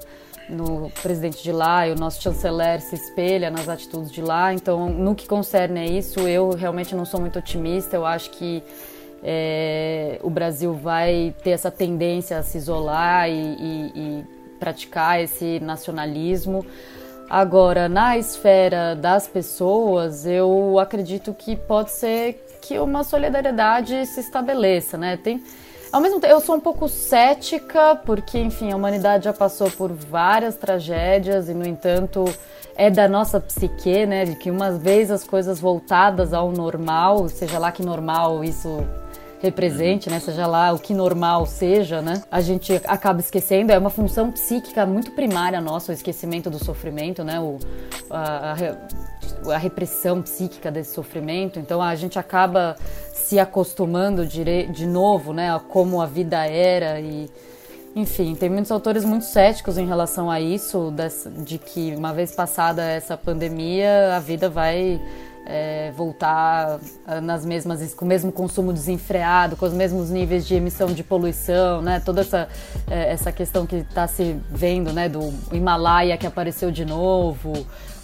no 0.50 0.89
presidente 1.02 1.42
de 1.42 1.52
lá 1.52 1.88
e 1.88 1.92
o 1.92 1.96
nosso 1.96 2.22
chanceler 2.22 2.82
se 2.82 2.96
espelha 2.96 3.50
nas 3.50 3.70
atitudes 3.70 4.12
de 4.12 4.22
lá. 4.22 4.54
Então, 4.54 4.89
no 4.89 5.16
que 5.16 5.28
concerne 5.28 5.80
a 5.80 5.86
isso, 5.86 6.20
eu 6.22 6.50
realmente 6.50 6.96
não 6.96 7.06
sou 7.06 7.22
muito 7.22 7.39
otimista. 7.39 7.96
Eu 7.96 8.06
acho 8.06 8.32
que 8.32 8.62
é, 9.24 10.19
o 10.24 10.30
Brasil 10.30 10.74
vai 10.74 11.34
ter 11.43 11.51
essa 11.51 11.69
tendência 11.69 12.38
a 12.38 12.43
se 12.43 12.57
isolar 12.57 13.30
e, 13.30 13.34
e, 13.34 13.91
e 13.95 14.26
praticar 14.59 15.22
esse 15.22 15.59
nacionalismo. 15.59 16.65
Agora, 17.30 17.88
na 17.88 18.17
esfera 18.17 18.95
das 18.95 19.28
pessoas, 19.28 20.26
eu 20.26 20.78
acredito 20.80 21.34
que 21.34 21.55
pode 21.55 21.91
ser 21.91 22.45
que 22.61 22.78
uma 22.78 23.03
solidariedade 23.03 24.05
se 24.05 24.19
estabeleça, 24.19 24.97
né? 24.97 25.17
Tem, 25.17 25.41
ao 25.91 26.01
mesmo 26.01 26.19
tempo, 26.19 26.34
eu 26.34 26.41
sou 26.41 26.55
um 26.55 26.59
pouco 26.59 26.89
cética, 26.89 27.95
porque, 28.05 28.38
enfim, 28.38 28.72
a 28.72 28.76
humanidade 28.76 29.26
já 29.26 29.34
passou 29.34 29.72
por 29.72 29.91
várias 29.93 30.55
tragédias 30.55 31.47
e, 31.47 31.53
no 31.53 31.65
entanto, 31.65 32.26
é 32.76 32.89
da 32.89 33.07
nossa 33.07 33.39
psique, 33.39 34.05
né? 34.05 34.26
De 34.26 34.36
que 34.36 34.51
uma 34.51 34.72
vez 34.72 35.09
as 35.09 35.24
coisas 35.24 35.59
voltadas 35.59 36.34
ao 36.34 36.51
normal, 36.51 37.30
seja 37.30 37.57
lá 37.57 37.72
que 37.72 37.84
normal 37.84 38.43
isso 38.43 38.86
represente, 39.42 40.10
né? 40.10 40.20
Seja 40.20 40.46
lá 40.46 40.72
o 40.72 40.80
que 40.80 40.94
normal 40.94 41.46
seja, 41.46 42.02
né? 42.02 42.22
A 42.32 42.42
gente 42.42 42.74
acaba 42.86 43.20
esquecendo. 43.20 43.72
É 43.72 43.78
uma 43.78 43.89
função 43.89 44.32
psíquica 44.32 44.86
muito 44.86 45.12
primária 45.12 45.60
nossa, 45.60 45.92
o 45.92 45.96
esquecimento 45.96 46.50
do 46.50 46.64
sofrimento, 46.64 47.24
né? 47.24 47.39
O, 47.39 47.58
a, 48.10 48.56
a, 49.48 49.54
a 49.54 49.58
repressão 49.58 50.22
psíquica 50.22 50.72
desse 50.72 50.94
sofrimento. 50.94 51.60
Então 51.60 51.82
a 51.82 51.96
gente 51.96 52.20
acaba 52.20 52.76
se 53.14 53.39
acostumando 53.39 54.26
de, 54.26 54.68
de 54.68 54.86
novo, 54.86 55.34
né? 55.34 55.54
A 55.54 55.60
como 55.60 56.02
a 56.02 56.06
vida 56.06 56.46
era 56.46 57.00
e 57.00 57.30
enfim, 57.94 58.36
tem 58.36 58.50
muitos 58.50 58.72
autores 58.72 59.04
muito 59.04 59.26
céticos 59.26 59.78
em 59.78 59.86
relação 59.86 60.32
a 60.32 60.39
isso, 60.39 60.94
de 61.44 61.58
que 61.58 61.94
uma 61.94 62.14
vez 62.14 62.34
passada 62.34 62.84
essa 62.84 63.18
pandemia, 63.18 64.16
a 64.16 64.20
vida 64.20 64.50
vai 64.50 64.98
é, 65.52 65.91
voltar 65.91 66.80
ah, 67.06 67.20
nas 67.20 67.45
mesmas 67.45 67.93
com 67.93 68.06
o 68.06 68.08
mesmo 68.08 68.32
consumo 68.32 68.72
desenfreado, 68.72 69.58
com 69.58 69.66
os 69.66 69.74
mesmos 69.74 70.10
níveis 70.10 70.47
de 70.47 70.56
emissão 70.56 70.88
de 70.88 71.04
poluição, 71.04 71.82
né? 71.82 71.99
Toda 71.99 72.22
essa 72.22 72.47
é, 72.89 73.12
essa 73.12 73.34
questão 73.34 73.66
que 73.66 73.76
está 73.76 74.08
se 74.08 74.38
vendo, 74.49 74.93
né? 74.93 75.10
Do 75.10 75.34
Himalaia 75.52 76.18
que 76.18 76.26
apareceu 76.26 76.72
de 76.72 76.86
novo, 76.86 77.52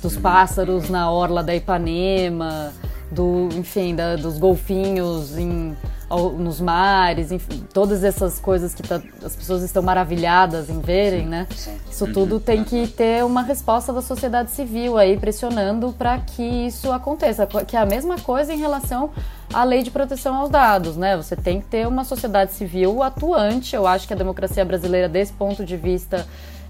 dos 0.01 0.17
pássaros 0.17 0.89
na 0.89 1.09
orla 1.09 1.41
da 1.41 1.55
Ipanema, 1.55 2.73
do 3.09 3.47
enfim, 3.55 3.95
da, 3.95 4.17
dos 4.17 4.37
golfinhos 4.37 5.37
em 5.37 5.73
ao, 6.09 6.31
nos 6.31 6.61
mares, 6.61 7.31
enfim, 7.31 7.63
todas 7.73 8.03
essas 8.03 8.39
coisas 8.39 8.73
que 8.73 8.83
tá, 8.83 9.01
as 9.23 9.35
pessoas 9.35 9.61
estão 9.63 9.83
maravilhadas 9.83 10.69
em 10.69 10.79
verem, 10.79 11.23
sim, 11.23 11.27
né? 11.27 11.47
Sim. 11.55 11.77
Isso 11.89 12.05
uhum. 12.05 12.13
tudo 12.13 12.39
tem 12.39 12.63
que 12.63 12.87
ter 12.87 13.23
uma 13.25 13.41
resposta 13.41 13.91
da 13.91 14.01
sociedade 14.01 14.51
civil 14.51 14.97
aí 14.97 15.17
pressionando 15.17 15.93
para 15.93 16.17
que 16.19 16.43
isso 16.43 16.91
aconteça, 16.91 17.45
que 17.45 17.75
é 17.75 17.79
a 17.79 17.85
mesma 17.85 18.17
coisa 18.19 18.53
em 18.53 18.57
relação 18.57 19.11
à 19.53 19.63
lei 19.63 19.83
de 19.83 19.91
proteção 19.91 20.35
aos 20.35 20.49
dados, 20.49 20.95
né? 20.95 21.17
Você 21.17 21.35
tem 21.35 21.59
que 21.59 21.67
ter 21.67 21.87
uma 21.87 22.03
sociedade 22.03 22.53
civil 22.53 23.03
atuante. 23.03 23.75
Eu 23.75 23.85
acho 23.85 24.07
que 24.07 24.13
a 24.13 24.17
democracia 24.17 24.63
brasileira 24.63 25.09
desse 25.09 25.33
ponto 25.33 25.65
de 25.65 25.75
vista 25.75 26.25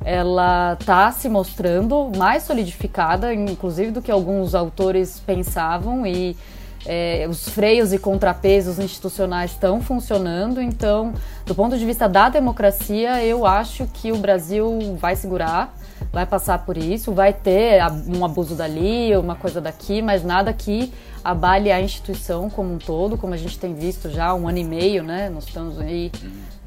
ela 0.05 0.77
está 0.79 1.11
se 1.11 1.27
mostrando 1.27 2.11
mais 2.15 2.43
solidificada, 2.43 3.33
inclusive 3.33 3.91
do 3.91 4.01
que 4.01 4.11
alguns 4.11 4.53
autores 4.53 5.19
pensavam 5.19 6.05
e 6.05 6.37
é, 6.85 7.25
os 7.29 7.49
freios 7.49 7.91
e 7.91 7.97
contrapesos 7.97 8.79
institucionais 8.79 9.51
estão 9.51 9.81
funcionando, 9.81 10.61
então, 10.61 11.13
do 11.45 11.53
ponto 11.53 11.77
de 11.77 11.85
vista 11.85 12.07
da 12.07 12.29
democracia, 12.29 13.23
eu 13.23 13.45
acho 13.45 13.85
que 13.87 14.11
o 14.11 14.17
Brasil 14.17 14.97
vai 14.99 15.15
segurar, 15.15 15.75
vai 16.11 16.25
passar 16.25 16.59
por 16.59 16.77
isso, 16.77 17.11
vai 17.11 17.33
ter 17.33 17.81
um 18.07 18.23
abuso 18.23 18.55
dali, 18.55 19.15
uma 19.17 19.35
coisa 19.35 19.59
daqui, 19.59 20.01
mas 20.01 20.23
nada 20.23 20.53
que 20.53 20.93
abale 21.23 21.71
a 21.71 21.81
instituição 21.81 22.49
como 22.49 22.73
um 22.73 22.77
todo, 22.77 23.17
como 23.17 23.33
a 23.33 23.37
gente 23.37 23.59
tem 23.59 23.73
visto 23.73 24.09
já 24.09 24.27
há 24.27 24.35
um 24.35 24.47
ano 24.47 24.59
e 24.59 24.63
meio, 24.63 25.03
né? 25.03 25.29
Nós 25.29 25.45
estamos 25.45 25.79
aí 25.79 26.11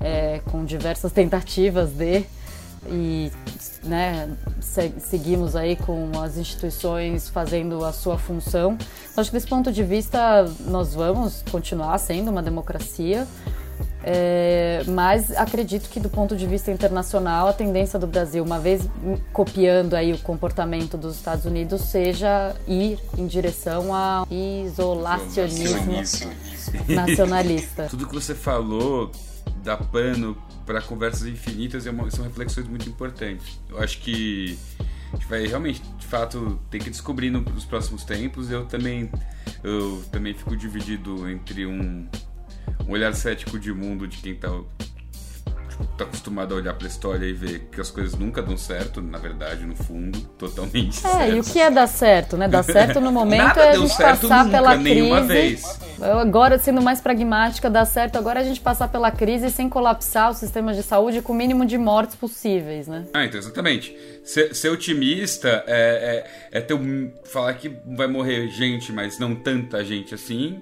é, 0.00 0.40
com 0.50 0.64
diversas 0.64 1.12
tentativas 1.12 1.90
de 1.92 2.24
e 2.88 3.30
né, 3.82 4.30
seguimos 4.98 5.56
aí 5.56 5.76
com 5.76 6.10
as 6.20 6.36
instituições 6.36 7.28
fazendo 7.28 7.84
a 7.84 7.92
sua 7.92 8.18
função. 8.18 8.76
Acho 9.16 9.30
que 9.30 9.36
desse 9.36 9.46
ponto 9.46 9.72
de 9.72 9.82
vista 9.82 10.44
nós 10.60 10.94
vamos 10.94 11.42
continuar 11.50 11.98
sendo 11.98 12.30
uma 12.30 12.42
democracia, 12.42 13.26
é, 14.02 14.82
mas 14.88 15.30
acredito 15.32 15.90
que 15.90 16.00
do 16.00 16.08
ponto 16.08 16.34
de 16.34 16.46
vista 16.46 16.70
internacional 16.70 17.48
a 17.48 17.52
tendência 17.52 17.98
do 17.98 18.06
Brasil, 18.06 18.42
uma 18.42 18.58
vez 18.58 18.88
copiando 19.32 19.94
aí 19.94 20.12
o 20.12 20.18
comportamento 20.18 20.96
dos 20.96 21.16
Estados 21.16 21.44
Unidos, 21.44 21.82
seja 21.82 22.54
ir 22.66 22.98
em 23.18 23.26
direção 23.26 23.94
ao 23.94 24.26
isolacionismo 24.30 26.02
nacionalista. 26.88 27.88
Tudo 27.90 28.06
que 28.06 28.14
você 28.14 28.34
falou 28.34 29.10
dá 29.62 29.76
pano 29.76 30.36
para 30.70 30.80
conversas 30.80 31.26
infinitas 31.26 31.84
é 31.84 31.90
são 32.10 32.24
reflexões 32.24 32.68
muito 32.68 32.88
importantes. 32.88 33.58
Eu 33.68 33.82
acho 33.82 33.98
que 33.98 34.56
a 35.12 35.16
gente 35.16 35.26
vai 35.26 35.44
realmente, 35.44 35.82
de 35.98 36.06
fato, 36.06 36.60
ter 36.70 36.78
que 36.78 36.88
descobrir 36.88 37.28
nos 37.28 37.64
próximos 37.64 38.04
tempos. 38.04 38.52
Eu 38.52 38.64
também, 38.66 39.10
eu 39.64 40.00
também 40.12 40.32
fico 40.32 40.56
dividido 40.56 41.28
entre 41.28 41.66
um, 41.66 42.06
um 42.86 42.92
olhar 42.92 43.12
cético 43.16 43.58
de 43.58 43.72
mundo 43.72 44.06
de 44.06 44.18
quem 44.18 44.34
está 44.34 44.48
tá 45.96 46.04
acostumado 46.04 46.54
a 46.54 46.56
olhar 46.56 46.74
pra 46.74 46.86
história 46.86 47.26
e 47.26 47.32
ver 47.32 47.68
que 47.72 47.80
as 47.80 47.90
coisas 47.90 48.18
nunca 48.18 48.42
dão 48.42 48.56
certo, 48.56 49.00
na 49.00 49.18
verdade, 49.18 49.64
no 49.64 49.74
fundo, 49.74 50.18
totalmente 50.38 50.98
é, 50.98 51.10
certo. 51.10 51.34
e 51.34 51.40
o 51.40 51.44
que 51.44 51.58
é 51.60 51.70
dar 51.70 51.86
certo, 51.86 52.36
né? 52.36 52.48
Dar 52.48 52.62
certo 52.62 53.00
no 53.00 53.10
momento 53.12 53.58
é 53.58 53.70
a 53.70 53.76
gente 53.76 53.96
passar 53.96 54.44
nunca, 54.44 54.56
pela 54.56 54.78
crise. 54.78 55.20
Vez. 55.26 55.80
Agora, 56.00 56.58
sendo 56.58 56.80
mais 56.80 57.00
pragmática, 57.00 57.68
dar 57.68 57.84
certo 57.84 58.16
agora 58.16 58.40
é 58.40 58.42
a 58.42 58.46
gente 58.46 58.60
passar 58.60 58.88
pela 58.88 59.10
crise 59.10 59.50
sem 59.50 59.68
colapsar 59.68 60.30
o 60.30 60.34
sistema 60.34 60.72
de 60.72 60.82
saúde 60.82 61.20
com 61.20 61.32
o 61.32 61.36
mínimo 61.36 61.66
de 61.66 61.76
mortes 61.76 62.16
possíveis, 62.16 62.88
né? 62.88 63.06
Ah, 63.12 63.24
então, 63.24 63.38
exatamente. 63.38 63.96
Ser, 64.24 64.54
ser 64.54 64.68
otimista 64.70 65.64
é, 65.66 66.24
é, 66.52 66.58
é 66.58 66.60
ter 66.60 66.74
um, 66.74 67.12
falar 67.24 67.54
que 67.54 67.70
vai 67.96 68.06
morrer 68.06 68.48
gente, 68.48 68.92
mas 68.92 69.18
não 69.18 69.34
tanta 69.34 69.84
gente 69.84 70.14
assim 70.14 70.60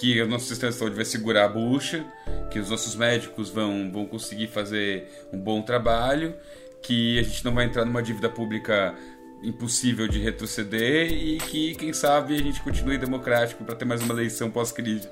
que 0.00 0.18
o 0.22 0.26
nosso 0.26 0.46
sistema 0.46 0.72
de 0.72 0.78
saúde 0.78 0.96
vai 0.96 1.04
segurar 1.04 1.44
a 1.44 1.48
bucha, 1.48 2.06
que 2.50 2.58
os 2.58 2.70
nossos 2.70 2.94
médicos 2.94 3.50
vão, 3.50 3.92
vão 3.92 4.06
conseguir 4.06 4.46
fazer 4.46 5.06
um 5.30 5.38
bom 5.38 5.60
trabalho, 5.60 6.34
que 6.80 7.18
a 7.18 7.22
gente 7.22 7.44
não 7.44 7.54
vai 7.54 7.66
entrar 7.66 7.84
numa 7.84 8.02
dívida 8.02 8.30
pública 8.30 8.94
impossível 9.42 10.08
de 10.08 10.18
retroceder 10.18 11.12
e 11.12 11.36
que, 11.36 11.74
quem 11.74 11.92
sabe, 11.92 12.34
a 12.34 12.38
gente 12.38 12.62
continue 12.62 12.96
democrático 12.96 13.62
para 13.62 13.74
ter 13.74 13.84
mais 13.84 14.00
uma 14.00 14.14
eleição 14.14 14.50
pós-crise. 14.50 15.06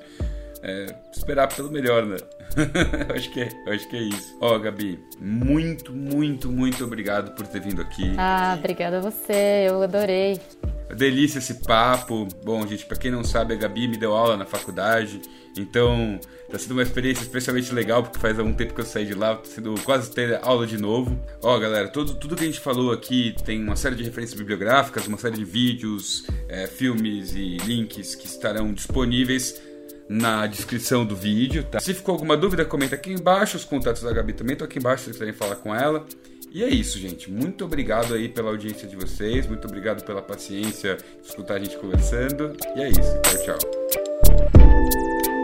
É, 0.61 0.93
esperar 1.13 1.47
pelo 1.47 1.71
melhor, 1.71 2.05
né? 2.05 2.17
acho 3.15 3.31
que 3.31 3.41
é, 3.41 3.49
acho 3.67 3.87
que 3.87 3.95
é 3.95 4.01
isso. 4.01 4.37
Ó, 4.41 4.55
oh, 4.55 4.59
Gabi, 4.59 4.99
muito, 5.19 5.93
muito, 5.93 6.51
muito 6.51 6.83
obrigado 6.83 7.31
por 7.35 7.47
ter 7.47 7.61
vindo 7.61 7.81
aqui. 7.81 8.13
Ah, 8.17 8.55
obrigada 8.57 8.97
a 8.97 9.01
você, 9.01 9.67
eu 9.67 9.81
adorei. 9.81 10.39
Delícia 10.95 11.37
esse 11.37 11.55
papo. 11.55 12.27
Bom, 12.43 12.65
gente, 12.65 12.85
para 12.85 12.97
quem 12.97 13.11
não 13.11 13.23
sabe, 13.23 13.53
a 13.53 13.57
Gabi 13.57 13.87
me 13.87 13.95
deu 13.95 14.13
aula 14.13 14.35
na 14.35 14.45
faculdade, 14.45 15.21
então 15.55 16.19
tá 16.49 16.57
sendo 16.57 16.71
uma 16.71 16.81
experiência 16.81 17.21
especialmente 17.21 17.71
legal, 17.73 18.01
porque 18.01 18.17
faz 18.17 18.39
algum 18.39 18.53
tempo 18.53 18.73
que 18.73 18.81
eu 18.81 18.85
saí 18.85 19.05
de 19.05 19.13
lá, 19.13 19.35
tá 19.35 19.45
sendo 19.45 19.75
quase 19.83 20.11
ter 20.11 20.39
aula 20.41 20.65
de 20.65 20.77
novo. 20.77 21.17
Ó, 21.43 21.57
galera, 21.59 21.87
tudo, 21.89 22.15
tudo 22.15 22.35
que 22.35 22.43
a 22.43 22.47
gente 22.47 22.59
falou 22.59 22.91
aqui 22.91 23.35
tem 23.45 23.63
uma 23.63 23.75
série 23.75 23.95
de 23.95 24.03
referências 24.03 24.37
bibliográficas, 24.37 25.05
uma 25.05 25.17
série 25.17 25.35
de 25.35 25.45
vídeos, 25.45 26.25
é, 26.47 26.65
filmes 26.65 27.33
e 27.35 27.57
links 27.57 28.15
que 28.15 28.25
estarão 28.25 28.73
disponíveis 28.73 29.61
na 30.09 30.47
descrição 30.47 31.05
do 31.05 31.15
vídeo, 31.15 31.63
tá? 31.63 31.79
Se 31.79 31.93
ficou 31.93 32.13
alguma 32.13 32.35
dúvida, 32.35 32.65
comenta 32.65 32.95
aqui 32.95 33.13
embaixo. 33.13 33.55
Os 33.55 33.63
contatos 33.63 34.01
da 34.01 34.11
Gabi 34.11 34.33
também 34.33 34.53
estão 34.53 34.65
aqui 34.65 34.79
embaixo 34.79 35.03
se 35.03 35.05
vocês 35.05 35.17
quiserem 35.17 35.33
falar 35.33 35.57
com 35.57 35.73
ela. 35.73 36.03
E 36.51 36.63
é 36.63 36.67
isso, 36.67 36.97
gente. 36.97 37.29
Muito 37.29 37.63
obrigado 37.63 38.15
aí 38.15 38.27
pela 38.27 38.49
audiência 38.49 38.87
de 38.87 38.95
vocês. 38.95 39.45
Muito 39.45 39.67
obrigado 39.67 40.03
pela 40.03 40.21
paciência 40.21 40.97
de 41.21 41.27
escutar 41.27 41.55
a 41.55 41.59
gente 41.59 41.77
conversando. 41.77 42.57
E 42.75 42.81
é 42.81 42.89
isso. 42.89 43.45
Tchau, 43.45 43.57
tchau. 43.57 45.38